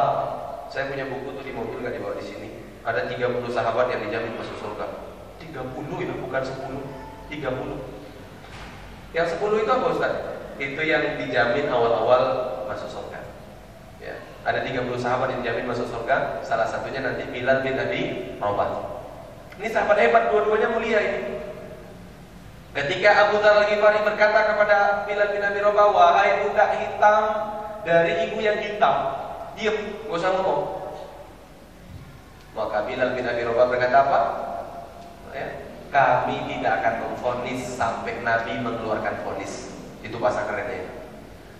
Saya 0.70 0.88
punya 0.88 1.04
buku 1.10 1.36
tuh 1.36 1.44
di 1.44 1.52
mobil 1.52 1.82
nggak 1.82 1.98
dibawa 1.98 2.14
di 2.16 2.24
sini. 2.24 2.48
Ada 2.82 3.10
30 3.10 3.46
sahabat 3.50 3.90
yang 3.90 4.00
dijamin 4.06 4.38
masuk 4.38 4.56
surga. 4.58 4.86
30 5.38 6.04
itu 6.06 6.14
bukan 6.22 6.42
10, 6.42 6.80
30. 7.28 7.78
Yang 9.12 9.26
10 9.36 9.62
itu 9.62 9.70
apa 9.70 9.86
Ustaz? 9.92 10.14
Itu 10.56 10.82
yang 10.86 11.18
dijamin 11.18 11.66
awal-awal 11.68 12.22
masuk 12.70 12.88
surga. 12.88 13.20
Ya. 13.98 14.16
Ada 14.46 14.64
30 14.66 14.98
sahabat 14.98 15.30
yang 15.34 15.40
dijamin 15.44 15.70
masuk 15.70 15.86
surga, 15.90 16.42
salah 16.42 16.66
satunya 16.66 17.02
nanti 17.02 17.26
Bilal 17.28 17.62
bin 17.62 17.78
Abi 17.78 18.34
Rabah. 18.38 19.02
Ini 19.60 19.68
sahabat 19.68 20.00
hebat, 20.00 20.32
dua-duanya 20.32 20.72
mulia 20.72 20.98
ini. 20.98 21.41
Ketika 22.72 23.28
Abu 23.28 23.36
Dhar 23.44 23.60
al-Ghifari 23.60 24.00
berkata 24.00 24.48
kepada 24.48 25.04
Bilal 25.04 25.36
bin 25.36 25.44
Abi 25.44 25.60
Rabah, 25.60 25.92
"Wahai 25.92 26.48
budak 26.48 26.72
hitam 26.80 27.24
dari 27.84 28.32
ibu 28.32 28.40
yang 28.40 28.56
hitam." 28.64 29.12
Diam, 29.52 29.76
gak 30.08 30.16
usah 30.16 30.32
ngomong. 30.40 30.60
Maka 32.56 32.88
Bilal 32.88 33.12
bin 33.12 33.28
Abi 33.28 33.44
Rabah 33.44 33.66
berkata 33.68 33.96
apa? 34.08 34.20
Ya, 35.36 35.48
kami 35.92 36.48
tidak 36.48 36.80
akan 36.80 36.94
memfonis 37.04 37.60
sampai 37.76 38.24
Nabi 38.24 38.56
mengeluarkan 38.64 39.20
fonis. 39.20 39.76
Itu 40.00 40.16
bahasa 40.16 40.48
kerennya. 40.48 40.88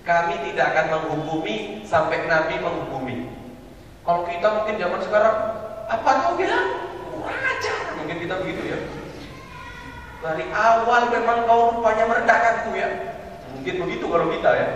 Kami 0.08 0.34
tidak 0.48 0.72
akan 0.72 0.86
menghukumi 0.96 1.84
sampai 1.84 2.24
Nabi 2.24 2.56
menghukumi. 2.56 3.28
Kalau 4.00 4.24
kita 4.24 4.48
mungkin 4.48 4.80
zaman 4.80 5.00
sekarang, 5.04 5.36
apa 5.92 6.10
kau 6.24 6.34
bilang? 6.40 6.88
Kurang 7.12 7.44
ajar. 7.44 8.00
Mungkin 8.00 8.16
kita 8.16 8.34
begitu 8.40 8.62
ya. 8.64 9.01
Dari 10.23 10.47
awal 10.55 11.11
memang 11.11 11.51
kau 11.51 11.75
rupanya 11.75 12.07
merendahkanku 12.07 12.79
ya. 12.79 12.89
Mungkin 13.59 13.75
begitu 13.83 14.07
kalau 14.07 14.31
kita 14.31 14.51
ya. 14.55 14.68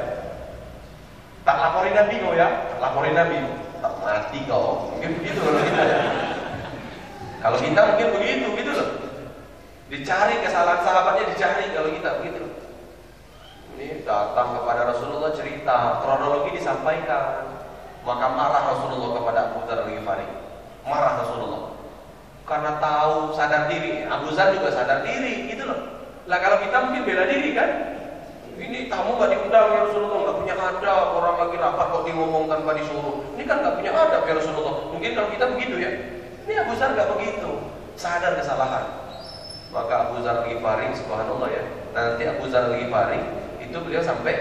Tak 1.46 1.56
laporin 1.62 1.94
Nabi 1.94 2.14
kau 2.18 2.34
ya, 2.34 2.66
tak 2.66 2.78
laporin 2.82 3.14
Nabi. 3.14 3.38
Tak 3.78 3.94
mati 4.02 4.42
kau. 4.50 4.90
Mungkin 4.90 5.22
begitu 5.22 5.38
kalau 5.38 5.62
kita 5.62 5.82
ya. 5.86 5.98
Kalau 7.46 7.58
kita 7.62 7.80
mungkin 7.94 8.08
begitu, 8.18 8.46
gitu 8.58 8.70
loh. 8.74 8.90
Dicari 9.86 10.34
kesalahan 10.42 10.82
sahabatnya 10.82 11.30
dicari 11.30 11.70
kalau 11.70 11.94
kita 11.94 12.10
begitu. 12.18 12.42
Ini 13.78 14.02
datang 14.02 14.58
kepada 14.58 14.90
Rasulullah 14.90 15.30
cerita, 15.30 16.02
kronologi 16.02 16.58
disampaikan. 16.58 17.54
Maka 18.02 18.26
marah 18.34 18.62
Rasulullah 18.74 19.14
kepada 19.14 19.38
Abu 19.50 19.62
Dhar 19.70 19.86
al-Ghifari. 19.86 20.26
Marah 20.82 21.22
Rasulullah. 21.22 21.75
Karena 22.46 22.78
tahu 22.78 23.34
sadar 23.34 23.66
diri. 23.66 24.06
Abu 24.06 24.30
Dhar 24.30 24.54
juga 24.54 24.70
sadar 24.70 25.02
diri, 25.02 25.50
gitu 25.50 25.66
loh. 25.66 26.06
Lah 26.30 26.38
kalau 26.38 26.62
kita 26.62 26.76
mungkin 26.86 27.02
bela 27.02 27.26
diri 27.26 27.50
kan? 27.58 27.70
Ini 28.56 28.88
tamu 28.88 29.20
gak 29.20 29.34
diundang 29.34 29.68
ya 29.68 29.80
Rasulullah, 29.84 30.32
gak 30.32 30.38
punya 30.40 30.54
adab. 30.56 31.06
Orang 31.18 31.36
lagi 31.42 31.56
rapat 31.60 31.86
kok 31.92 32.08
ngomong 32.08 32.48
tanpa 32.48 32.72
disuruh. 32.78 33.20
Ini 33.36 33.44
kan 33.44 33.60
gak 33.60 33.76
punya 33.82 33.92
adab 33.92 34.22
ya 34.24 34.34
Rasulullah. 34.38 34.74
Mungkin 34.94 35.10
kalau 35.12 35.28
kita 35.34 35.44
begitu 35.52 35.74
ya. 35.76 35.90
Ini 36.46 36.54
Abu 36.64 36.72
Zar 36.78 36.94
gak 36.96 37.10
begitu. 37.18 37.50
Sadar 37.98 38.32
kesalahan. 38.38 38.84
Maka 39.74 40.08
Abu 40.08 40.22
Zar 40.24 40.46
Ghifari, 40.46 40.88
subhanallah 40.96 41.50
ya. 41.52 41.62
Nanti 41.92 42.22
Abu 42.30 42.48
Zar 42.48 42.70
Ghifari 42.72 43.20
itu 43.60 43.76
beliau 43.82 44.00
sampai 44.00 44.34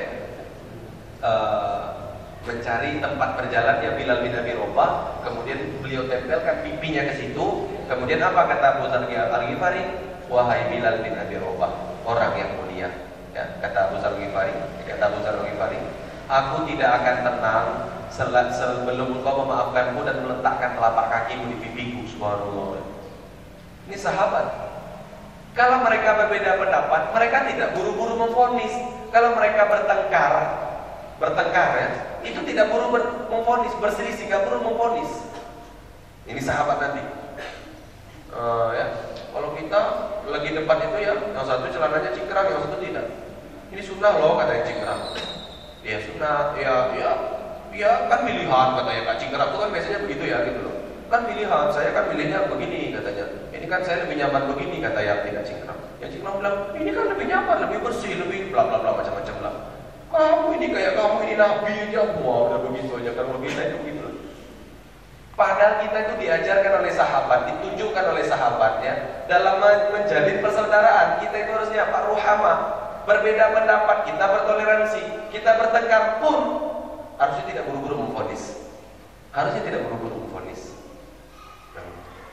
uh, 1.19 2.04
mencari 2.45 3.01
tempat 3.01 3.29
berjalannya 3.41 3.89
Bilal 3.97 4.19
bin 4.21 4.33
Abi 4.37 4.53
Robah, 4.53 5.21
kemudian 5.25 5.81
beliau 5.81 6.05
tempelkan 6.05 6.61
pipinya 6.61 7.01
ke 7.09 7.13
situ. 7.17 7.67
Kemudian 7.85 8.21
apa 8.21 8.49
kata 8.49 8.65
Abu 8.77 8.89
Zar 8.89 9.05
Ghifari? 9.09 9.83
Wahai 10.29 10.69
Bilal 10.73 11.05
bin 11.05 11.13
Abi 11.17 11.37
Robah, 11.37 12.01
orang 12.05 12.33
yang 12.37 12.49
mulia 12.57 12.89
ya, 13.35 13.43
kata 13.61 13.91
Abu 13.91 13.95
Zar 13.99 14.15
Ghifari 14.15 14.55
kata 14.87 15.03
Abu 15.11 15.19
Zar 15.21 15.35
Ghifari 15.43 15.77
aku 16.25 16.65
tidak 16.71 16.89
akan 17.01 17.15
tenang 17.27 17.65
sebelum 18.09 19.19
engkau 19.19 19.43
memaafkanku 19.43 19.99
dan 20.07 20.23
meletakkan 20.23 20.71
telapak 20.79 21.05
kakimu 21.11 21.51
di 21.51 21.57
pipiku. 21.67 22.01
Subhanallah. 22.07 22.79
Ini 23.91 23.97
sahabat. 23.99 24.45
Kalau 25.51 25.83
mereka 25.83 26.25
berbeda 26.25 26.57
pendapat 26.57 27.01
mereka 27.11 27.37
tidak 27.51 27.69
buru-buru 27.75 28.15
memfonis. 28.17 28.73
Kalau 29.11 29.35
mereka 29.35 29.67
bertengkar 29.67 30.33
bertengkar 31.21 31.69
ya 31.79 31.89
itu 32.25 32.39
tidak 32.43 32.71
buru 32.73 32.91
memfonis 33.31 33.73
berselisih 33.79 34.27
gak 34.27 34.43
buru 34.49 34.65
memfonis 34.65 35.11
ini 36.25 36.41
sahabat 36.41 36.77
nanti 36.81 37.03
uh, 38.33 38.69
ya 38.75 38.87
kalau 39.31 39.55
kita 39.55 39.81
lagi 40.25 40.49
depan 40.55 40.77
itu 40.89 40.97
ya 41.05 41.13
yang 41.15 41.45
satu 41.45 41.69
celananya 41.71 42.11
cingkrang 42.11 42.47
yang 42.49 42.61
satu 42.65 42.77
tidak 42.81 43.05
ini 43.75 43.83
sunnah 43.83 44.13
loh 44.23 44.39
kata 44.39 44.55
yang 44.55 44.65
cingkrang. 44.71 45.01
Ya 45.83 45.99
sunnah, 45.99 46.55
ya 46.55 46.95
ya 46.95 47.11
ya 47.75 47.91
kan 48.07 48.23
pilihan 48.23 48.67
katanya 48.71 49.01
kak 49.03 49.17
cingkrang 49.19 49.49
itu 49.51 49.57
kan 49.59 49.69
biasanya 49.75 49.99
begitu 50.07 50.23
ya 50.31 50.37
gitu 50.47 50.59
loh. 50.63 50.75
Kan 51.11 51.27
pilihan, 51.27 51.65
saya 51.75 51.91
kan 51.91 52.07
pilihnya 52.07 52.47
begini 52.47 52.95
katanya. 52.95 53.25
Ini 53.51 53.65
kan 53.67 53.83
saya 53.83 54.07
lebih 54.07 54.15
nyaman 54.15 54.43
begini 54.55 54.79
kata 54.79 54.99
yang 55.03 55.19
tidak 55.27 55.43
cingkrang. 55.43 55.79
Yang 55.99 56.09
cingkrang 56.15 56.35
bilang 56.39 56.55
ini 56.79 56.89
kan 56.95 57.05
lebih 57.11 57.25
nyaman, 57.27 57.57
lebih 57.67 57.79
bersih, 57.83 58.13
lebih 58.15 58.39
bla 58.47 58.63
bla 58.63 58.77
bla 58.79 58.91
macam-macam 58.95 59.35
lah. 59.43 59.55
Kamu 60.13 60.47
ini 60.57 60.67
kayak 60.71 60.93
kamu 60.95 61.17
ini 61.27 61.35
nabi 61.35 61.73
aja, 61.89 62.01
wah 62.21 62.37
udah 62.49 62.59
begitu 62.69 62.91
aja 62.97 63.11
kan 63.17 63.25
kita 63.41 63.61
itu 63.67 63.77
gitu. 63.89 64.05
Padahal 65.35 65.83
kita 65.83 65.97
itu 66.07 66.13
diajarkan 66.23 66.73
oleh 66.79 66.93
sahabat, 66.95 67.39
ditunjukkan 67.51 68.05
oleh 68.15 68.23
sahabatnya 68.23 68.93
dalam 69.27 69.59
menjalin 69.91 70.39
persaudaraan. 70.39 71.19
Kita 71.19 71.35
itu 71.35 71.51
harusnya 71.51 71.91
Pak 71.91 72.03
Ruhama, 72.07 72.53
berbeda 73.03 73.51
pendapat, 73.51 73.97
kita 74.07 74.25
bertoleransi, 74.31 75.03
kita 75.35 75.51
bertengkar 75.59 76.23
pun 76.23 76.39
harusnya 77.19 77.43
tidak 77.51 77.63
buru-buru 77.67 78.07
memfonis. 78.07 78.63
Harusnya 79.35 79.59
tidak 79.67 79.83
buru-buru 79.83 80.23
memfonis. 80.23 80.71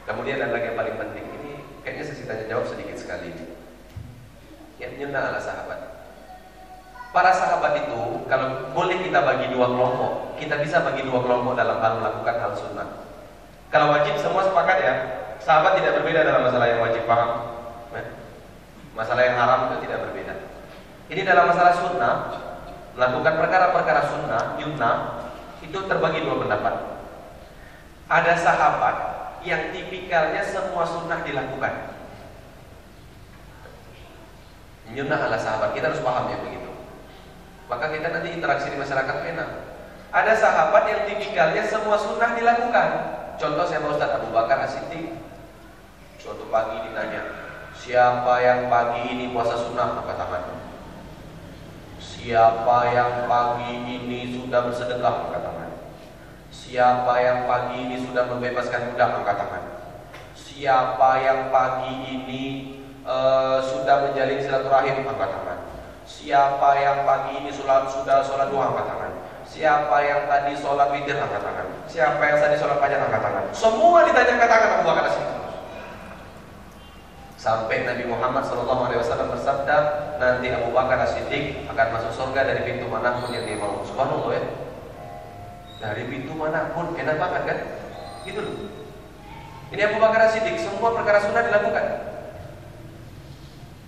Kemudian 0.07 0.39
ada 0.39 0.55
lagi 0.55 0.71
yang 0.71 0.79
paling 0.79 0.97
penting 0.99 1.27
ini 1.43 1.53
kayaknya 1.83 2.05
sesi 2.07 2.23
tanya 2.27 2.47
jawab 2.47 2.71
sedikit 2.71 2.99
sekali. 2.99 3.35
Yang 4.79 4.93
nyena 4.99 5.31
ala 5.31 5.39
sahabat. 5.43 6.02
Para 7.13 7.29
sahabat 7.29 7.77
itu 7.77 8.25
kalau 8.25 8.73
boleh 8.73 9.05
kita 9.05 9.21
bagi 9.21 9.53
dua 9.53 9.69
kelompok, 9.69 10.41
kita 10.41 10.57
bisa 10.65 10.81
bagi 10.81 11.05
dua 11.05 11.21
kelompok 11.21 11.61
dalam 11.61 11.77
hal 11.85 12.01
melakukan 12.01 12.37
hal 12.41 12.53
sunnah. 12.57 12.89
Kalau 13.69 13.93
wajib 13.93 14.17
semua 14.17 14.49
sepakat 14.49 14.79
ya, 14.81 14.95
sahabat 15.37 15.77
tidak 15.77 16.01
berbeda 16.01 16.25
dalam 16.25 16.49
masalah 16.49 16.73
yang 16.73 16.81
wajib 16.81 17.05
paham. 17.05 17.31
Nah, 17.93 18.05
masalah 18.97 19.23
yang 19.29 19.37
haram 19.37 19.61
itu 19.69 19.85
tidak 19.85 20.09
berbeda. 20.09 20.35
Ini 21.13 21.21
dalam 21.29 21.45
masalah 21.53 21.77
sunnah, 21.77 22.15
melakukan 22.97 23.35
perkara-perkara 23.45 24.03
sunnah, 24.09 24.43
yunnah, 24.57 24.97
itu 25.61 25.79
terbagi 25.85 26.25
dua 26.25 26.41
pendapat. 26.41 26.75
Ada 28.09 28.33
sahabat 28.41 28.97
yang 29.45 29.69
tipikalnya 29.69 30.41
semua 30.49 30.89
sunnah 30.89 31.21
dilakukan. 31.29 31.93
Yunnah 34.97 35.19
adalah 35.21 35.41
sahabat, 35.41 35.77
kita 35.77 35.93
harus 35.93 36.01
paham 36.01 36.33
ya 36.33 36.41
begitu. 36.41 36.72
Maka 37.67 37.91
kita 37.93 38.09
nanti 38.11 38.35
interaksi 38.35 38.71
di 38.71 38.79
masyarakat 38.79 39.17
enak. 39.35 39.51
Ada 40.13 40.33
sahabat 40.37 40.85
yang 40.89 41.01
tipikalnya 41.09 41.65
semua 41.65 41.97
sunnah 41.97 42.37
dilakukan. 42.37 42.89
Contoh 43.41 43.65
saya 43.65 43.81
mau 43.81 43.97
Ustaz 43.97 44.21
Abu 44.21 44.29
Bakar 44.29 44.61
As-Siddiq. 44.69 45.19
Suatu 46.21 46.47
pagi 46.53 46.79
ditanya, 46.87 47.27
siapa 47.75 48.39
yang 48.45 48.71
pagi 48.71 49.11
ini 49.11 49.35
puasa 49.35 49.59
sunnah? 49.59 49.99
Angkat 50.05 50.15
tangan. 50.21 50.45
Siapa 51.99 52.79
yang 52.95 53.27
pagi 53.27 53.83
ini 53.83 54.31
sudah 54.31 54.63
bersedekah 54.71 55.27
angkat 55.27 55.43
tangan. 55.43 55.71
Siapa 56.55 57.15
yang 57.19 57.51
pagi 57.51 57.77
ini 57.83 57.97
sudah 57.99 58.31
membebaskan 58.31 58.95
budak 58.95 59.11
angkat 59.11 59.37
tangan. 59.43 59.65
Siapa 60.39 61.11
yang 61.19 61.51
pagi 61.51 61.95
ini 62.15 62.45
uh, 63.03 63.59
sudah 63.59 64.07
menjalin 64.07 64.39
silaturahim 64.39 65.03
angkat 65.03 65.31
tangan. 65.35 65.59
Siapa 66.03 66.69
yang 66.83 67.07
pagi 67.07 67.39
ini 67.39 67.51
sholat, 67.55 67.87
sudah 67.87 68.27
sholat 68.27 68.51
dua 68.51 68.75
angkat 68.75 68.87
tangan. 68.91 69.13
Siapa 69.47 69.97
yang 70.03 70.27
tadi 70.27 70.53
sholat 70.59 70.89
witir 70.91 71.19
angkat 71.19 71.43
tangan. 71.43 71.67
Siapa 71.87 72.23
yang 72.23 72.39
tadi 72.43 72.55
sholat 72.59 72.79
panjang 72.83 73.03
angkat 73.07 73.23
tangan. 73.23 73.45
Semua 73.55 73.99
ditanya 74.07 74.33
angkat 74.35 74.51
tangan 74.51 74.69
Abu 74.79 74.85
Bakar 74.89 75.07
Siddiq. 75.13 75.43
Sampai 77.43 77.83
Nabi 77.83 78.07
Muhammad 78.07 78.47
SAW 78.47 79.35
bersabda, 79.35 79.77
nanti 80.23 80.47
Abu 80.55 80.71
Bakar 80.71 81.03
As-Siddiq 81.03 81.67
akan 81.67 81.87
masuk 81.91 82.15
surga 82.15 82.47
dari 82.47 82.63
pintu 82.63 82.87
mana 82.87 83.19
pun 83.19 83.35
yang 83.35 83.43
dia 83.43 83.59
mau. 83.59 83.83
Subhanallah 83.83 84.31
ya. 84.31 84.43
Dari 85.83 86.07
pintu 86.07 86.39
mana 86.39 86.71
pun, 86.71 86.95
enak 86.95 87.19
banget 87.19 87.43
kan? 87.51 87.59
Gitu 88.23 88.39
loh. 88.39 88.55
Ini 89.75 89.91
Abu 89.91 89.99
Bakar 89.99 90.31
As-Siddiq, 90.31 90.55
semua 90.55 90.95
perkara 90.95 91.19
sunnah 91.19 91.43
dilakukan. 91.43 92.12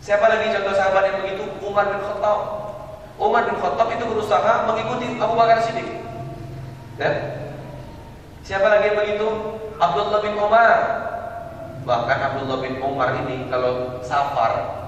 Siapa 0.04 0.28
lagi 0.28 0.52
contoh 0.52 0.76
sahabat 0.76 1.02
yang 1.08 1.18
begitu? 1.24 1.48
Umar 1.64 1.88
bin 1.88 2.04
Khattab. 2.04 2.38
Umar 3.16 3.48
bin 3.48 3.56
Khattab 3.56 3.88
itu 3.88 4.04
berusaha 4.04 4.68
mengikuti 4.68 5.16
Abu 5.16 5.32
Bakar 5.32 5.64
As-Siddiq. 5.64 5.88
Ya? 7.00 7.10
Siapa 8.44 8.68
lagi 8.68 8.92
yang 8.92 9.00
begitu? 9.00 9.28
Abdullah 9.80 10.20
bin 10.22 10.38
Umar 10.38 10.78
Bahkan 11.82 12.18
Abdullah 12.20 12.58
bin 12.62 12.78
Umar 12.78 13.18
ini 13.24 13.48
kalau 13.50 13.98
safar 14.04 14.84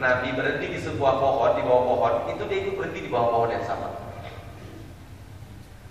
Nabi 0.00 0.32
berhenti 0.32 0.72
di 0.72 0.78
sebuah 0.80 1.20
pohon, 1.20 1.58
di 1.58 1.62
bawah 1.66 1.84
pohon 1.84 2.14
Itu 2.32 2.48
dia 2.48 2.64
ikut 2.64 2.74
berhenti 2.80 3.04
di 3.04 3.10
bawah 3.12 3.28
pohon 3.28 3.50
yang 3.52 3.64
sama 3.66 3.92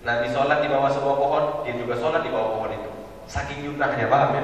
Nabi 0.01 0.33
sholat 0.33 0.65
di 0.65 0.67
bawah 0.73 0.89
sebuah 0.89 1.15
pohon 1.19 1.43
Dia 1.61 1.77
juga 1.77 1.93
sholat 2.01 2.25
di 2.25 2.33
bawah 2.33 2.49
pohon 2.57 2.71
itu 2.73 2.89
Saking 3.29 3.59
yunahnya, 3.69 4.09
paham 4.09 4.29
ya? 4.33 4.43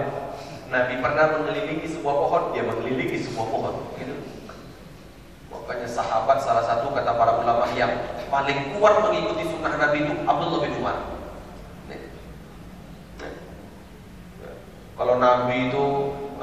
Nabi 0.70 1.02
pernah 1.02 1.26
mengelilingi 1.34 1.88
sebuah 1.90 2.16
pohon 2.26 2.44
Dia 2.54 2.64
mengelilingi 2.66 3.18
sebuah 3.26 3.48
pohon 3.50 3.74
gitu. 3.98 4.16
Makanya 5.50 5.90
sahabat 5.90 6.38
salah 6.46 6.62
satu 6.62 6.94
kata 6.94 7.18
para 7.18 7.42
ulama 7.42 7.66
yang 7.74 7.90
paling 8.30 8.78
kuat 8.78 9.02
mengikuti 9.02 9.50
sunnah 9.50 9.74
Nabi 9.82 10.06
itu 10.06 10.14
Abdullah 10.30 10.62
bin 10.62 10.78
Umar 10.78 10.98
Kalau 15.00 15.16
Nabi 15.16 15.72
itu 15.72 15.86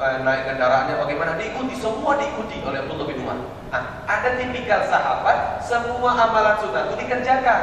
eh, 0.01 0.17
naik 0.25 0.49
kendaraannya 0.49 0.97
bagaimana? 0.97 1.37
Diikuti, 1.37 1.77
semua 1.77 2.17
diikuti 2.17 2.57
oleh 2.65 2.81
Abdullah 2.81 3.05
bin 3.05 3.21
Umar. 3.21 3.37
Nah, 3.69 4.01
ada 4.09 4.33
tipikal 4.33 4.81
sahabat, 4.89 5.61
semua 5.61 6.17
amalan 6.17 6.57
sunnah 6.57 6.89
itu 6.89 7.05
dikerjakan. 7.05 7.61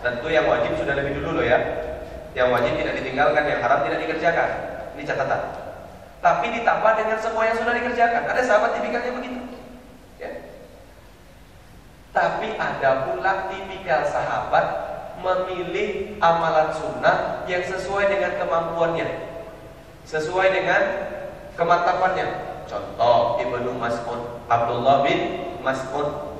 Tentu 0.00 0.32
yang 0.32 0.48
wajib 0.48 0.72
sudah 0.80 0.96
lebih 0.96 1.20
dulu 1.20 1.36
loh 1.36 1.44
ya. 1.44 1.60
Yang 2.32 2.48
wajib 2.48 2.72
tidak 2.80 2.94
ditinggalkan, 3.04 3.44
yang 3.44 3.60
haram 3.60 3.84
tidak 3.84 3.98
dikerjakan. 4.08 4.48
Ini 4.96 5.02
catatan. 5.04 5.61
Tapi 6.22 6.46
ditambah 6.54 6.92
dengan 6.94 7.18
semua 7.18 7.50
yang 7.50 7.58
sudah 7.58 7.74
dikerjakan. 7.74 8.22
Ada 8.30 8.42
sahabat 8.46 8.78
tipikalnya 8.78 9.10
begitu. 9.18 9.42
Ya. 10.22 10.30
Tapi 12.14 12.54
ada 12.54 13.10
pula 13.10 13.50
tipikal 13.50 14.06
sahabat 14.06 14.66
memilih 15.18 16.18
amalan 16.22 16.70
sunnah 16.70 17.42
yang 17.50 17.66
sesuai 17.66 18.06
dengan 18.06 18.38
kemampuannya, 18.38 19.08
sesuai 20.06 20.48
dengan 20.54 20.82
kemantapannya. 21.58 22.26
Contoh 22.70 23.42
Ibnu 23.42 23.74
Mas'ud, 23.76 24.46
Abdullah 24.46 25.02
bin 25.02 25.18
Mas'ud 25.60 26.38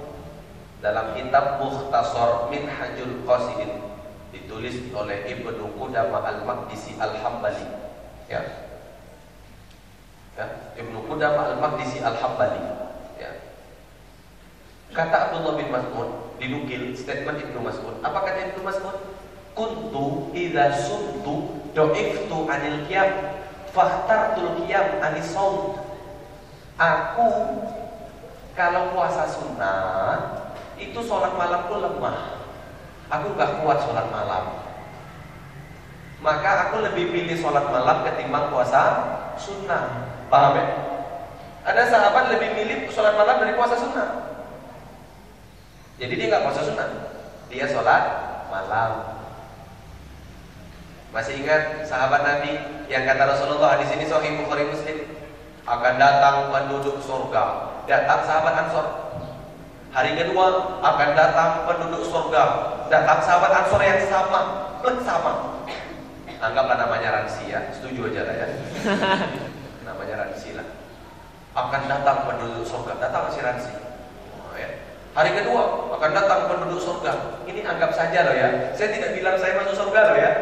dalam 0.79 1.15
kitab 1.19 1.59
Mukhtasar 1.59 2.51
Minhajul 2.51 3.27
Qasidin 3.27 3.83
ditulis 4.31 4.79
oleh 4.95 5.27
Ibnu 5.27 5.75
Qudamah 5.75 6.23
Al-Maqdisi 6.23 6.97
Al-Hambali. 7.03 7.67
Ya. 8.31 8.72
Ya, 10.33 10.47
Ibnu 10.81 11.05
Qudamah 11.05 11.57
Al-Maqdisi 11.57 12.01
Al-Hambali. 12.01 12.63
Ya. 13.21 13.31
Kata 14.97 15.29
Abdullah 15.29 15.61
bin 15.61 15.69
Mas'ud 15.69 16.09
dinukil 16.41 16.97
statement 16.97 17.37
Ibnu 17.37 17.61
Mas'ud. 17.61 18.01
Apa 18.01 18.25
kata 18.25 18.53
Ibnu 18.53 18.65
Mas'ud? 18.65 18.97
Kuntu 19.53 20.33
idza 20.33 20.73
suntu 20.73 21.61
do'iftu 21.77 22.49
anil 22.49 22.89
qiyam 22.89 23.37
fahtartul 23.77 24.65
qiyam 24.65 24.97
anis. 25.05 25.37
Aku 26.81 27.29
kalau 28.57 28.97
puasa 28.97 29.29
sunnah 29.29 30.49
itu 30.81 30.97
sholat 31.05 31.37
malamku 31.37 31.77
lemah. 31.77 32.41
Aku 33.13 33.37
gak 33.37 33.61
kuat 33.61 33.85
sholat 33.85 34.09
malam. 34.09 34.57
Maka 36.25 36.69
aku 36.69 36.81
lebih 36.81 37.13
pilih 37.13 37.37
sholat 37.37 37.69
malam 37.69 38.09
ketimbang 38.09 38.49
puasa 38.49 38.83
sunnah. 39.37 40.12
Paham 40.33 40.57
ya? 40.57 40.65
Ada 41.69 41.93
sahabat 41.93 42.33
lebih 42.33 42.57
milih 42.57 42.89
sholat 42.89 43.21
malam 43.21 43.45
dari 43.45 43.53
puasa 43.53 43.77
sunnah. 43.77 44.33
Jadi 46.01 46.13
dia 46.17 46.27
nggak 46.33 46.45
puasa 46.49 46.65
sunnah, 46.65 46.89
dia 47.53 47.69
sholat 47.69 48.03
malam. 48.49 49.13
Masih 51.13 51.45
ingat 51.45 51.85
sahabat 51.85 52.25
Nabi 52.25 52.57
yang 52.89 53.05
kata 53.05 53.29
Rasulullah 53.29 53.77
di 53.77 53.85
sini 53.85 54.09
Sahih 54.09 54.41
Bukhari 54.41 54.73
Muslim 54.73 55.05
akan 55.69 55.95
datang 56.01 56.49
penduduk 56.49 56.97
surga. 57.05 57.77
Datang 57.85 58.25
sahabat 58.25 58.55
Ansor. 58.57 58.87
Hari 59.93 60.17
kedua 60.17 60.81
akan 60.81 61.09
datang 61.13 61.69
penduduk 61.69 62.09
surga. 62.09 62.45
Datang 62.89 63.21
sahabat 63.21 63.53
Ansor 63.53 63.85
yang 63.85 64.01
sama, 64.09 64.41
sama. 65.05 65.33
Anggaplah 66.41 66.89
namanya 66.89 67.21
Ransi 67.21 67.53
ya, 67.53 67.69
setuju 67.71 68.09
aja 68.09 68.23
lah 68.25 68.35
ya. 68.35 68.49
Akan 71.53 71.85
datang 71.85 72.25
penduduk 72.25 72.65
surga, 72.65 72.97
datang 72.97 73.29
si 73.29 73.45
Ransi. 73.45 73.73
Oh, 74.41 74.57
ya. 74.57 74.73
Hari 75.13 75.37
kedua 75.37 75.93
akan 75.93 76.11
datang 76.17 76.49
penduduk 76.49 76.81
surga. 76.81 77.45
Ini 77.45 77.61
anggap 77.69 77.93
saja 77.93 78.25
loh 78.25 78.33
ya. 78.33 78.73
Saya 78.73 78.89
tidak 78.97 79.13
bilang 79.13 79.37
saya 79.37 79.61
masuk 79.61 79.77
surga 79.77 80.01
loh 80.09 80.17
ya. 80.17 80.33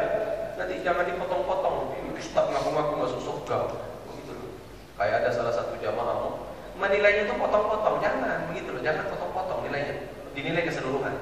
Nanti 0.55 0.79
jangan 0.87 1.03
dipotong-potong. 1.11 1.99
Ustaz 2.15 2.47
ngaku-ngaku 2.47 2.95
masuk 3.03 3.21
surga. 3.27 3.75
Begitu 4.07 4.33
loh. 4.39 4.51
Kayak 4.95 5.27
ada 5.27 5.31
salah 5.35 5.51
satu 5.51 5.75
jamaah 5.83 6.47
menilainya 6.79 7.27
itu 7.27 7.35
potong-potong. 7.35 7.99
Jangan 7.99 8.47
begitu 8.55 8.71
loh. 8.71 8.83
Jangan 8.87 9.05
potong-potong 9.11 9.67
nilainya. 9.67 9.95
Dinilai 10.39 10.63
keseluruhan. 10.63 11.15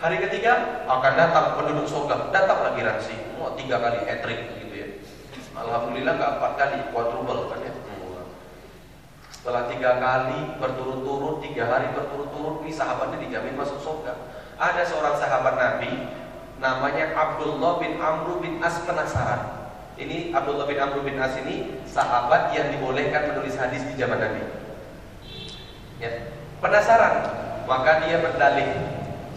Hari 0.00 0.16
ketiga 0.28 0.84
akan 0.88 1.12
datang 1.12 1.46
penduduk 1.60 1.84
surga. 1.84 2.32
Datang 2.32 2.72
lagi 2.72 2.80
ransi. 2.80 3.16
Mau 3.36 3.52
tiga 3.52 3.76
kali 3.84 4.00
etrik 4.08 4.40
gitu 4.64 4.74
ya. 4.74 4.88
Alhamdulillah 5.52 6.16
nggak 6.16 6.32
empat 6.40 6.52
kali 6.56 6.76
quadruple 6.88 7.52
kan 7.52 7.60
ya. 7.60 7.65
Setelah 9.46 9.70
tiga 9.70 10.02
kali 10.02 10.58
berturut-turut, 10.58 11.38
tiga 11.38 11.70
hari 11.70 11.94
berturut-turut, 11.94 12.66
ini 12.66 12.74
sahabatnya 12.74 13.22
dijamin 13.22 13.54
masuk 13.54 13.78
surga. 13.78 14.26
Ada 14.58 14.82
seorang 14.82 15.14
sahabat 15.14 15.54
Nabi, 15.54 16.10
namanya 16.58 17.14
Abdullah 17.14 17.78
bin 17.78 17.94
Amr 17.94 18.42
bin 18.42 18.58
As 18.58 18.82
penasaran. 18.82 19.70
Ini 20.02 20.34
Abdullah 20.34 20.66
bin 20.66 20.82
Amr 20.82 20.98
bin 21.06 21.14
As 21.22 21.38
ini 21.46 21.78
sahabat 21.86 22.58
yang 22.58 22.74
dibolehkan 22.74 23.30
menulis 23.30 23.54
hadis 23.54 23.86
di 23.86 23.94
zaman 23.94 24.18
Nabi. 24.18 24.50
Ya, 26.02 26.34
penasaran, 26.58 27.30
maka 27.70 28.02
dia 28.02 28.18
berdalih 28.18 28.66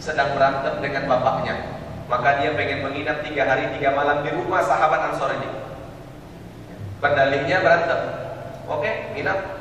sedang 0.02 0.34
berantem 0.34 0.74
dengan 0.82 1.06
bapaknya. 1.06 1.54
Maka 2.10 2.42
dia 2.42 2.58
pengen 2.58 2.82
menginap 2.82 3.22
tiga 3.22 3.46
hari 3.46 3.78
tiga 3.78 3.94
malam 3.94 4.26
di 4.26 4.34
rumah 4.34 4.58
sahabat 4.58 5.14
Ansor 5.14 5.38
ini. 5.38 5.54
Berdalihnya 6.98 7.62
berantem. 7.62 8.00
Oke, 8.66 9.14
nginap 9.14 9.59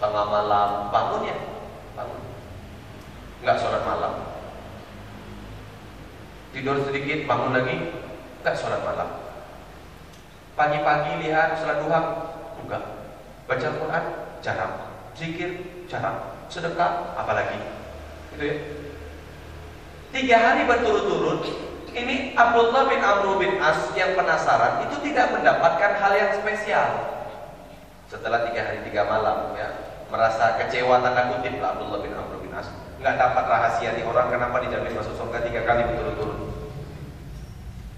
tengah 0.00 0.26
malam. 0.26 0.88
Bangun 0.88 1.28
ya? 1.28 1.36
Bangun. 1.94 2.20
Nggak 3.44 3.58
sholat 3.60 3.82
malam. 3.84 4.12
Tidur 6.56 6.76
sedikit 6.82 7.28
bangun 7.28 7.52
lagi. 7.54 7.76
Nggak 8.40 8.56
sholat 8.56 8.80
malam. 8.82 9.08
Pagi-pagi 10.56 11.12
lihat 11.28 11.60
sholat 11.60 11.84
duha? 11.84 12.00
Enggak. 12.64 12.82
Baca 13.44 13.68
Quran 13.76 14.04
jarang. 14.40 14.74
Zikir? 15.14 15.84
Jarang. 15.86 16.48
Sedekah? 16.48 17.14
Apalagi? 17.14 17.60
Gitu 18.34 18.44
ya. 18.44 18.56
Tiga 20.10 20.36
hari 20.42 20.66
berturut-turut 20.66 21.46
ini 21.94 22.34
Abdullah 22.34 22.90
bin 22.90 22.98
Amr 22.98 23.38
bin 23.38 23.62
As 23.62 23.94
yang 23.94 24.18
penasaran 24.18 24.90
itu 24.90 24.98
tidak 25.10 25.38
mendapatkan 25.38 25.92
hal 26.02 26.12
yang 26.18 26.30
spesial. 26.34 26.88
Setelah 28.10 28.50
tiga 28.50 28.66
hari 28.66 28.82
tiga 28.90 29.06
malam 29.06 29.54
ya 29.54 29.89
merasa 30.10 30.58
kecewa 30.58 30.98
tanda 31.00 31.30
kutip 31.30 31.62
lah 31.62 31.78
Abdullah 31.78 32.02
bin 32.02 32.12
Amr 32.12 32.42
bin 32.42 32.50
As. 32.52 32.66
Nggak 32.98 33.14
dapat 33.16 33.44
rahasia 33.46 33.94
nih 33.94 34.04
orang 34.04 34.28
kenapa 34.28 34.60
dijamin 34.60 34.92
masuk 34.92 35.14
surga 35.16 35.38
tiga 35.46 35.62
kali 35.64 35.86
berturut-turut? 35.86 36.38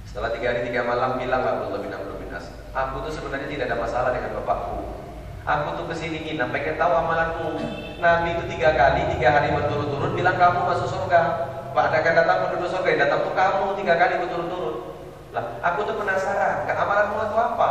Setelah 0.07 0.31
tiga 0.37 0.53
hari 0.53 0.69
tiga 0.69 0.85
malam 0.85 1.17
bilang 1.17 1.43
Abdullah 1.43 1.81
bin 1.81 1.91
Amr 1.91 2.21
bin 2.21 2.31
As 2.37 2.53
aku 2.77 3.09
tuh 3.09 3.13
sebenarnya 3.13 3.49
tidak 3.49 3.67
ada 3.73 3.77
masalah 3.81 4.11
dengan 4.13 4.37
bapakku. 4.41 4.79
Aku 5.43 5.69
tuh 5.75 5.85
ke 5.91 5.95
sini 5.99 6.23
nginap 6.23 6.55
pengen 6.55 6.79
tahu 6.79 6.93
amalanmu 6.95 7.59
Nabi 7.99 8.39
itu 8.39 8.45
tiga 8.47 8.79
kali 8.79 9.11
tiga 9.19 9.29
hari 9.35 9.51
berturut-turut 9.51 10.13
bilang 10.15 10.37
kamu 10.37 10.69
masuk 10.69 10.89
surga. 10.93 11.51
Pak 11.73 11.89
akan 11.89 12.13
datang 12.13 12.39
penduduk 12.47 12.69
surga 12.69 12.89
yang 12.93 13.01
datang 13.09 13.21
tuh 13.25 13.33
kamu 13.33 13.65
tiga 13.81 13.95
kali 13.97 14.15
berturut-turut. 14.21 14.77
Lah 15.33 15.45
aku 15.65 15.89
tuh 15.89 15.97
penasaran 15.97 16.69
amalanmu 16.69 17.17
itu 17.25 17.37
apa? 17.41 17.71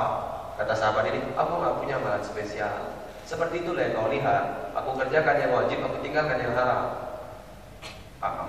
Kata 0.57 0.73
sahabat 0.73 1.05
ini 1.13 1.31
aku 1.38 1.51
nggak 1.61 1.76
punya 1.77 1.95
amalan 2.01 2.22
spesial 2.26 3.01
seperti 3.31 3.63
itulah 3.63 3.79
yang 3.79 3.95
kau 3.95 4.11
lihat. 4.11 4.75
Aku 4.75 4.91
kerjakan 4.99 5.39
yang 5.39 5.55
wajib, 5.55 5.79
aku 5.79 6.03
tinggalkan 6.03 6.35
yang 6.43 6.51
haram. 6.51 6.91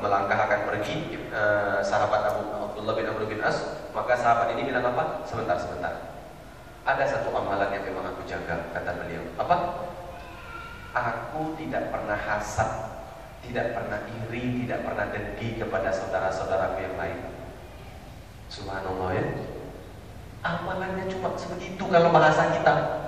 Melangkah 0.03 0.37
akan 0.51 0.61
pergi 0.69 1.15
eh, 1.31 1.79
sahabat 1.87 2.35
Abu 2.35 2.43
Abdullah 2.51 2.95
bin 2.99 3.07
Amr 3.07 3.25
bin 3.31 3.41
As, 3.41 3.63
maka 3.95 4.19
sahabat 4.19 4.51
ini 4.59 4.67
bilang 4.67 4.83
apa? 4.83 5.23
Sebentar, 5.23 5.55
sebentar. 5.57 6.19
Ada 6.83 7.07
satu 7.07 7.31
amalan 7.31 7.71
yang 7.71 7.87
memang 7.87 8.11
aku 8.11 8.27
jaga, 8.27 8.75
kata 8.75 8.91
beliau. 8.99 9.23
Apa? 9.39 9.87
Aku 10.93 11.55
tidak 11.57 11.89
pernah 11.95 12.19
hasad, 12.19 12.69
tidak 13.47 13.79
pernah 13.79 14.03
iri, 14.27 14.67
tidak 14.67 14.83
pernah 14.83 15.07
dengki 15.15 15.63
kepada 15.63 15.95
saudara-saudaraku 15.95 16.79
yang 16.83 16.97
lain. 16.99 17.19
Subhanallah 18.51 19.15
ya. 19.15 19.25
Amalannya 20.43 21.07
cuma 21.07 21.33
sebegitu 21.39 21.87
kalau 21.87 22.11
bahasa 22.11 22.51
kita. 22.51 23.02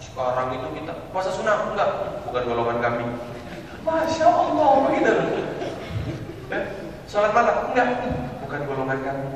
Sekarang 0.00 0.48
itu 0.56 0.68
kita 0.80 0.92
puasa 1.12 1.28
sunnah 1.28 1.68
enggak, 1.68 2.24
bukan 2.24 2.42
golongan 2.48 2.78
kami. 2.80 3.04
Masya 3.86 4.26
Allah 4.26 4.70
begitu. 4.88 5.12
Eh, 6.50 6.64
sholat 7.04 7.36
malam 7.36 7.70
enggak, 7.70 7.88
bukan 8.40 8.60
golongan 8.64 8.98
kami. 9.04 9.28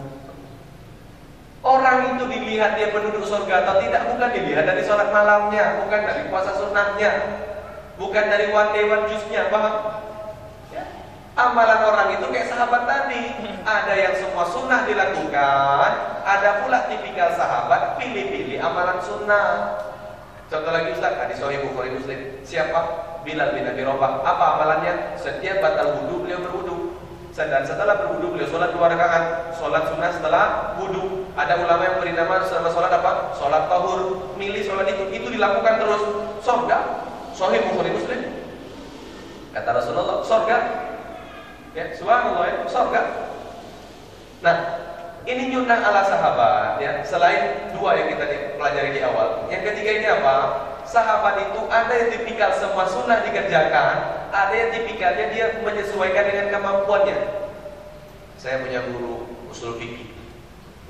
Orang 1.65 2.16
itu 2.16 2.24
dilihat 2.28 2.77
dia 2.77 2.93
penduduk 2.93 3.24
surga 3.24 3.65
atau 3.65 3.81
tidak 3.81 4.09
bukan 4.12 4.31
dilihat 4.36 4.65
dari 4.69 4.85
sholat 4.85 5.09
malamnya, 5.12 5.81
bukan 5.85 6.01
dari 6.05 6.28
puasa 6.28 6.53
sunnahnya, 6.57 7.12
bukan 7.97 8.24
dari 8.28 8.53
one 8.53 8.70
day 8.77 8.85
one 8.85 9.05
jusnya, 9.09 9.49
paham? 9.49 10.01
Ya. 10.73 10.85
Amalan 11.35 11.81
orang 11.89 12.09
itu 12.15 12.27
kayak 12.31 12.47
sahabat 12.47 12.86
tadi 12.86 13.35
Ada 13.66 13.95
yang 13.99 14.15
semua 14.15 14.47
sunnah 14.47 14.86
dilakukan 14.86 16.23
Ada 16.23 16.62
pula 16.62 16.86
tipikal 16.86 17.35
sahabat 17.35 17.99
Pilih-pilih 17.99 18.62
amalan 18.62 19.03
sunnah 19.03 19.51
Contoh 20.52 20.70
lagi 20.70 20.92
Ustaz, 20.92 21.16
hadis 21.16 21.40
Sahih 21.40 21.64
Bukhari 21.64 21.96
Muslim. 21.96 22.40
Siapa? 22.44 22.80
Bilal 23.24 23.56
bin 23.56 23.64
Abi 23.64 23.82
Rabah. 23.82 24.20
Apa 24.20 24.44
amalannya? 24.58 25.16
Setiap 25.16 25.64
batal 25.64 26.00
wudhu 26.00 26.28
beliau 26.28 26.44
berwudhu. 26.44 26.76
Dan 27.34 27.66
setelah 27.66 27.98
berwudhu 28.04 28.36
beliau 28.36 28.48
sholat 28.48 28.70
dua 28.76 28.92
rakaat. 28.92 29.56
Sholat 29.56 29.88
sunnah 29.88 30.10
setelah 30.12 30.44
wudhu. 30.76 31.32
Ada 31.34 31.58
ulama 31.58 31.82
yang 31.82 31.96
beri 31.98 32.12
nama 32.12 32.44
selama 32.44 32.68
sholat 32.70 32.92
apa? 32.92 33.32
Sholat 33.34 33.66
tahur. 33.66 34.30
Milih 34.36 34.62
sholat 34.62 34.86
itu. 34.86 35.08
Itu 35.10 35.28
dilakukan 35.32 35.80
terus. 35.80 36.02
Sorga. 36.44 36.78
Sahih 37.32 37.64
Bukhari 37.66 37.90
Muslim. 37.96 38.20
Kata 39.54 39.70
Rasulullah, 39.70 40.18
sorga. 40.26 40.58
Ya, 41.78 41.94
subhanallah 41.94 42.46
ya, 42.46 42.56
sorga. 42.66 43.02
Nah, 44.42 44.56
ini 45.24 45.56
nyunah 45.56 45.80
ala 45.80 46.05
sahabat 46.05 46.76
ya. 46.80 47.01
Selain 47.01 47.72
dua 47.72 47.96
yang 47.96 48.12
kita 48.12 48.24
pelajari 48.60 48.90
di 48.92 49.01
awal. 49.01 49.48
Yang 49.48 49.72
ketiga 49.72 49.90
ini 49.96 50.06
apa? 50.20 50.36
Sahabat 50.84 51.40
itu 51.48 51.60
ada 51.72 51.92
yang 51.96 52.12
tipikal 52.12 52.52
semua 52.52 52.84
sunnah 52.84 53.24
dikerjakan, 53.24 54.28
ada 54.28 54.52
yang 54.52 54.70
tipikalnya 54.70 55.32
dia 55.32 55.46
menyesuaikan 55.64 56.24
dengan 56.28 56.46
kemampuannya. 56.52 57.18
saya 58.36 58.60
punya 58.60 58.84
guru 58.92 59.24
usul 59.48 59.80
fikih. 59.80 60.12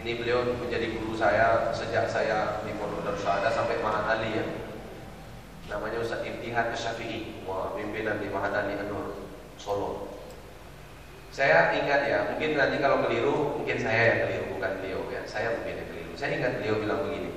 Ini 0.03 0.19
beliau 0.19 0.43
menjadi 0.59 0.99
guru 0.99 1.15
saya 1.15 1.71
sejak 1.71 2.11
saya 2.11 2.59
di 2.67 2.75
Pondok 2.75 3.07
Darussaada 3.07 3.47
sampai 3.55 3.79
Mahat 3.79 4.19
Ali 4.19 4.43
ya. 4.43 4.45
Namanya 5.71 6.03
Ustaz 6.03 6.27
Imtihan 6.27 6.75
Syafi'i, 6.75 7.47
pimpinan 7.79 8.19
di 8.19 8.29
Mahat 8.35 8.51
Ali 8.53 8.75
Anur 8.75 9.23
Solo. 9.57 10.14
Saya 11.35 11.75
ingat 11.75 12.07
ya, 12.07 12.31
mungkin 12.31 12.55
nanti 12.55 12.79
kalau 12.79 13.03
keliru, 13.03 13.59
mungkin 13.59 13.75
saya 13.83 14.03
yang 14.07 14.19
keliru, 14.23 14.55
bukan 14.55 14.71
beliau 14.79 15.03
ya. 15.11 15.27
Saya 15.27 15.59
mungkin 15.59 15.83
yang 15.83 15.89
keliru. 15.91 16.13
Saya 16.15 16.31
ingat 16.39 16.63
beliau 16.63 16.79
bilang 16.79 17.03
begini. 17.11 17.35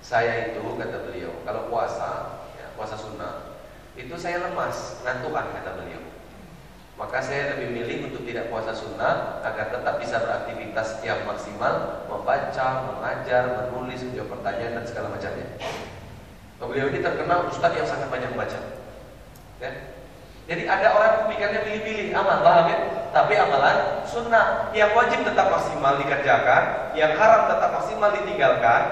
Saya 0.00 0.48
itu 0.48 0.64
kata 0.64 1.04
beliau, 1.04 1.36
kalau 1.44 1.68
puasa, 1.68 2.40
ya, 2.56 2.72
puasa 2.72 2.96
sunnah, 2.96 3.60
itu 4.00 4.16
saya 4.16 4.48
lemas, 4.48 5.04
ngantukan 5.04 5.44
kata 5.60 5.76
beliau. 5.76 6.00
Maka 6.96 7.20
saya 7.20 7.52
lebih 7.52 7.68
milih 7.76 7.98
untuk 8.08 8.24
tidak 8.24 8.48
puasa 8.48 8.72
sunnah 8.72 9.44
agar 9.44 9.76
tetap 9.76 10.00
bisa 10.00 10.24
beraktivitas 10.24 11.04
yang 11.04 11.28
maksimal, 11.28 12.08
membaca, 12.08 12.96
mengajar, 12.96 13.44
menulis, 13.68 14.08
menjawab 14.08 14.40
pertanyaan 14.40 14.80
dan 14.80 14.84
segala 14.88 15.12
macamnya. 15.12 15.46
Beliau 16.64 16.88
ini 16.88 17.04
terkenal 17.04 17.44
ustadz 17.52 17.76
yang 17.76 17.84
sangat 17.84 18.08
banyak 18.08 18.32
membaca. 18.32 18.60
Ya. 19.60 19.97
Jadi 20.48 20.64
ada 20.64 20.96
orang 20.96 21.28
pikirnya 21.28 21.60
pilih-pilih 21.60 22.16
amal, 22.16 22.40
paham 22.40 22.72
ya? 22.72 22.78
Tapi 23.12 23.36
amalan 23.36 24.00
sunnah 24.08 24.72
yang 24.72 24.96
wajib 24.96 25.20
tetap 25.20 25.52
maksimal 25.52 26.00
dikerjakan, 26.00 26.92
yang 26.96 27.12
haram 27.20 27.52
tetap 27.52 27.70
maksimal 27.76 28.08
ditinggalkan, 28.16 28.82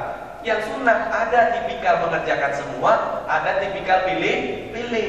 yang 0.45 0.61
sunnah 0.61 1.09
ada 1.09 1.57
tipikal 1.57 2.05
mengerjakan 2.05 2.53
semua, 2.53 3.25
ada 3.25 3.57
tipikal 3.65 4.05
pilih-pilih. 4.05 5.09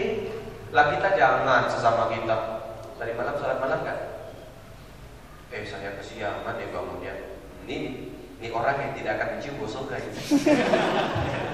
Lah 0.71 0.95
kita 0.95 1.19
jangan 1.19 1.67
sesama 1.67 2.11
kita 2.11 2.57
Tadi 2.97 3.13
malam 3.13 3.37
sholat 3.37 3.61
malam 3.61 3.85
kan? 3.85 3.97
Eh 5.53 5.61
saya 5.61 5.93
kesiangan 6.01 6.57
ya 6.57 6.67
bangunnya. 6.73 7.13
Ini 7.67 7.77
ini 8.41 8.47
orang 8.49 8.81
yang 8.81 8.91
tidak 8.97 9.21
akan 9.21 9.27
mencium 9.37 9.61
bau 9.61 9.69
surga 9.69 10.01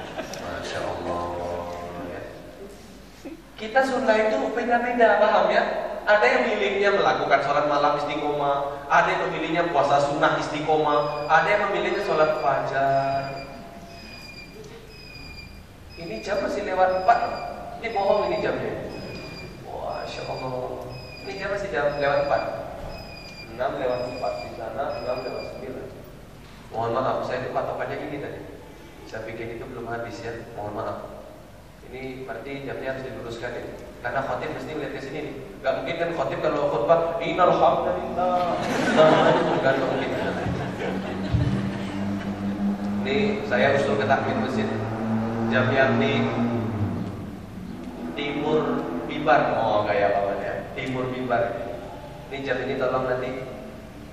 Kita 3.73 3.89
sunnah 3.89 4.13
itu 4.13 4.37
beda-beda, 4.53 5.17
paham 5.17 5.49
ya? 5.49 5.65
Ada 6.05 6.21
yang 6.29 6.41
milihnya 6.45 6.93
melakukan 6.93 7.41
sholat 7.41 7.65
malam 7.65 7.97
istiqomah, 7.97 8.85
ada 8.85 9.09
yang 9.09 9.21
memilihnya 9.25 9.65
puasa 9.73 9.97
sunnah 9.97 10.37
istiqomah, 10.37 11.25
ada 11.25 11.47
yang 11.49 11.61
memilihnya 11.65 12.05
sholat 12.05 12.37
fajar. 12.37 13.33
Ini 15.97 16.21
jam 16.21 16.45
masih 16.45 16.69
lewat 16.69 17.01
4 17.01 17.81
Ini 17.81 17.87
bohong 17.97 18.29
ini 18.29 18.45
jamnya. 18.45 18.93
Wah, 19.65 20.05
Allah. 20.05 20.85
Ini 21.25 21.33
jam 21.33 21.49
masih 21.57 21.73
jam 21.73 21.97
lewat 21.97 22.29
4 22.29 23.57
6 23.57 23.57
lewat 23.57 23.99
4 24.21 24.21
di 24.45 24.49
sana 24.53 24.83
6 25.01 25.25
lewat 25.25 25.45
9 25.65 26.77
Mohon 26.77 26.91
maaf, 26.93 27.17
saya 27.25 27.41
itu 27.41 27.49
patokannya 27.49 27.97
ini 28.05 28.21
tadi. 28.21 28.41
Saya 29.09 29.25
pikir 29.25 29.57
itu 29.57 29.65
belum 29.65 29.89
habis 29.89 30.21
ya. 30.21 30.45
Mohon 30.53 30.73
maaf 30.77 31.12
Ini 31.91 32.23
berarti 32.23 32.51
jamnya 32.64 32.95
harus 32.95 33.03
diluruskan 33.03 33.51
ya? 33.51 33.64
Karena 34.03 34.19
khotib 34.27 34.51
mesti 34.51 34.72
melihat 34.76 34.93
ke 34.95 35.01
sini 35.03 35.19
nih. 35.23 35.35
Gak 35.64 35.73
mungkin 35.80 35.95
kan 35.95 36.10
khotib 36.11 36.39
kalau 36.43 36.68
khutbah 36.68 36.99
Innal 37.23 37.55
hamdalillah. 37.55 38.60
Bukan 39.47 39.76
mungkin. 39.80 40.11
Ini 43.03 43.15
saya 43.47 43.80
usul 43.80 43.95
ke 43.95 44.05
masjid. 44.07 44.68
Jam 45.51 45.72
yang 45.72 45.95
di 45.99 46.23
Timur 48.14 48.84
Bibar 49.07 49.55
Oh 49.55 49.88
kayak 49.88 50.19
apa 50.19 50.31
timur 50.76 51.07
mimbar. 51.14 51.43
Ini 52.27 52.38
jam 52.41 52.57
ini 52.65 52.81
tolong 52.81 53.05
nanti 53.05 53.31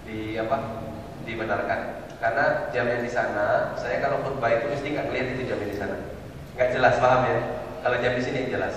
di 0.05 0.37
apa 0.37 0.87
dibenarkan. 1.25 1.81
Karena 2.21 2.69
jam 2.71 2.85
yang 2.85 3.01
di 3.01 3.11
sana 3.11 3.73
saya 3.81 3.99
kalau 4.05 4.21
khutbah 4.21 4.53
itu 4.53 4.69
mesti 4.69 4.87
nggak 4.93 5.09
lihat 5.11 5.27
itu 5.35 5.43
jam 5.49 5.59
di 5.65 5.77
sana 5.77 6.20
nggak 6.55 6.71
jelas 6.75 6.95
paham 6.99 7.23
ya? 7.27 7.39
Kalau 7.81 7.97
jam 8.01 8.13
di 8.17 8.23
sini 8.23 8.53
jelas. 8.53 8.77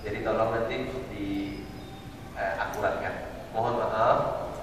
Jadi 0.00 0.24
tolong 0.24 0.50
nanti 0.56 0.76
di 1.12 1.26
eh, 2.36 2.52
akuratkan. 2.56 3.14
Mohon 3.52 3.74
maaf 3.84 4.18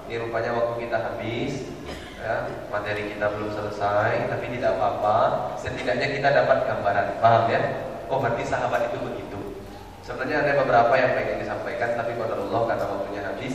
ini 0.08 0.24
rupanya 0.24 0.56
waktu 0.56 0.88
kita 0.88 0.96
habis 1.04 1.68
ya, 2.16 2.48
materi 2.72 3.12
kita 3.12 3.28
belum 3.28 3.52
selesai 3.52 4.32
tapi 4.32 4.44
tidak 4.56 4.80
apa-apa. 4.80 5.16
Setidaknya 5.60 6.08
kita 6.16 6.28
dapat 6.32 6.58
gambaran 6.64 7.20
paham 7.20 7.44
ya? 7.52 7.60
Oh 8.08 8.18
berarti 8.18 8.42
sahabat 8.42 8.88
itu 8.88 8.98
begitu. 9.04 9.60
Sebenarnya 10.00 10.40
ada 10.40 10.52
beberapa 10.64 10.94
yang 10.96 11.12
pengen 11.12 11.44
disampaikan, 11.44 11.92
tapi 11.92 12.16
pada 12.16 12.40
Allah 12.40 12.60
karena 12.64 12.84
waktunya 12.88 13.22
habis. 13.28 13.54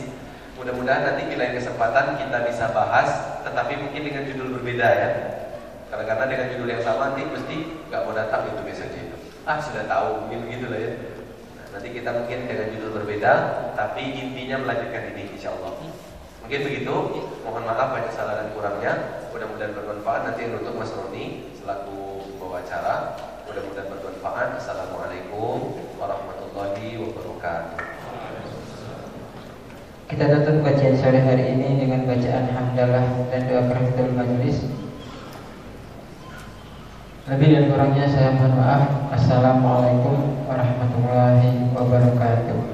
Mudah-mudahan 0.54 1.02
nanti 1.02 1.26
di 1.26 1.34
lain 1.34 1.58
kesempatan 1.58 2.14
kita 2.14 2.46
bisa 2.46 2.70
bahas, 2.70 3.42
tetapi 3.42 3.74
mungkin 3.74 4.02
dengan 4.06 4.22
judul 4.30 4.48
berbeda 4.62 4.86
ya. 4.86 5.08
Karena 6.02 6.26
dengan 6.26 6.46
judul 6.50 6.68
yang 6.74 6.82
sama 6.82 7.14
nanti 7.14 7.22
mesti 7.30 7.56
nggak 7.86 8.02
mau 8.02 8.14
datang 8.18 8.50
itu 8.50 8.60
biasanya. 8.66 9.02
Ah 9.46 9.62
sudah 9.62 9.86
tahu, 9.86 10.26
mungkin 10.26 10.50
begitu 10.50 10.66
lah 10.66 10.80
ya. 10.82 10.92
Nah, 11.54 11.66
nanti 11.78 11.88
kita 11.94 12.10
mungkin 12.10 12.38
dengan 12.50 12.66
judul 12.74 12.90
berbeda, 12.98 13.32
tapi 13.78 14.02
intinya 14.18 14.56
melanjutkan 14.66 15.14
ini 15.14 15.30
insya 15.38 15.54
Allah. 15.54 15.78
Mungkin 16.44 16.60
begitu. 16.60 16.96
Mohon 17.40 17.64
maaf 17.72 17.88
banyak 17.96 18.12
salah 18.12 18.36
dan 18.36 18.52
kurangnya. 18.52 18.92
Mudah-mudahan 19.32 19.72
bermanfaat. 19.72 20.20
Nanti 20.28 20.44
untuk 20.52 20.76
Mas 20.76 20.92
Roni 20.92 21.48
selaku 21.56 22.20
pembawa 22.36 22.60
acara. 22.60 22.96
Mudah-mudahan 23.48 23.88
bermanfaat. 23.88 24.48
Assalamualaikum 24.60 25.72
warahmatullahi 25.96 27.00
wabarakatuh. 27.00 27.80
Kita 30.04 30.24
tutup 30.28 30.56
kajian 30.68 30.94
sore 31.00 31.20
hari 31.24 31.56
ini 31.56 31.80
dengan 31.80 32.04
bacaan 32.04 32.44
hamdalah 32.52 33.06
dan 33.32 33.40
doa 33.48 33.62
karatul 33.64 34.12
majelis. 34.12 34.83
Lebih 37.24 37.56
dan 37.56 37.64
kurangnya 37.72 38.04
saya 38.04 38.36
mohon 38.36 38.52
maaf. 38.52 38.84
Assalamualaikum 39.16 40.44
warahmatullahi 40.44 41.72
wabarakatuh. 41.72 42.73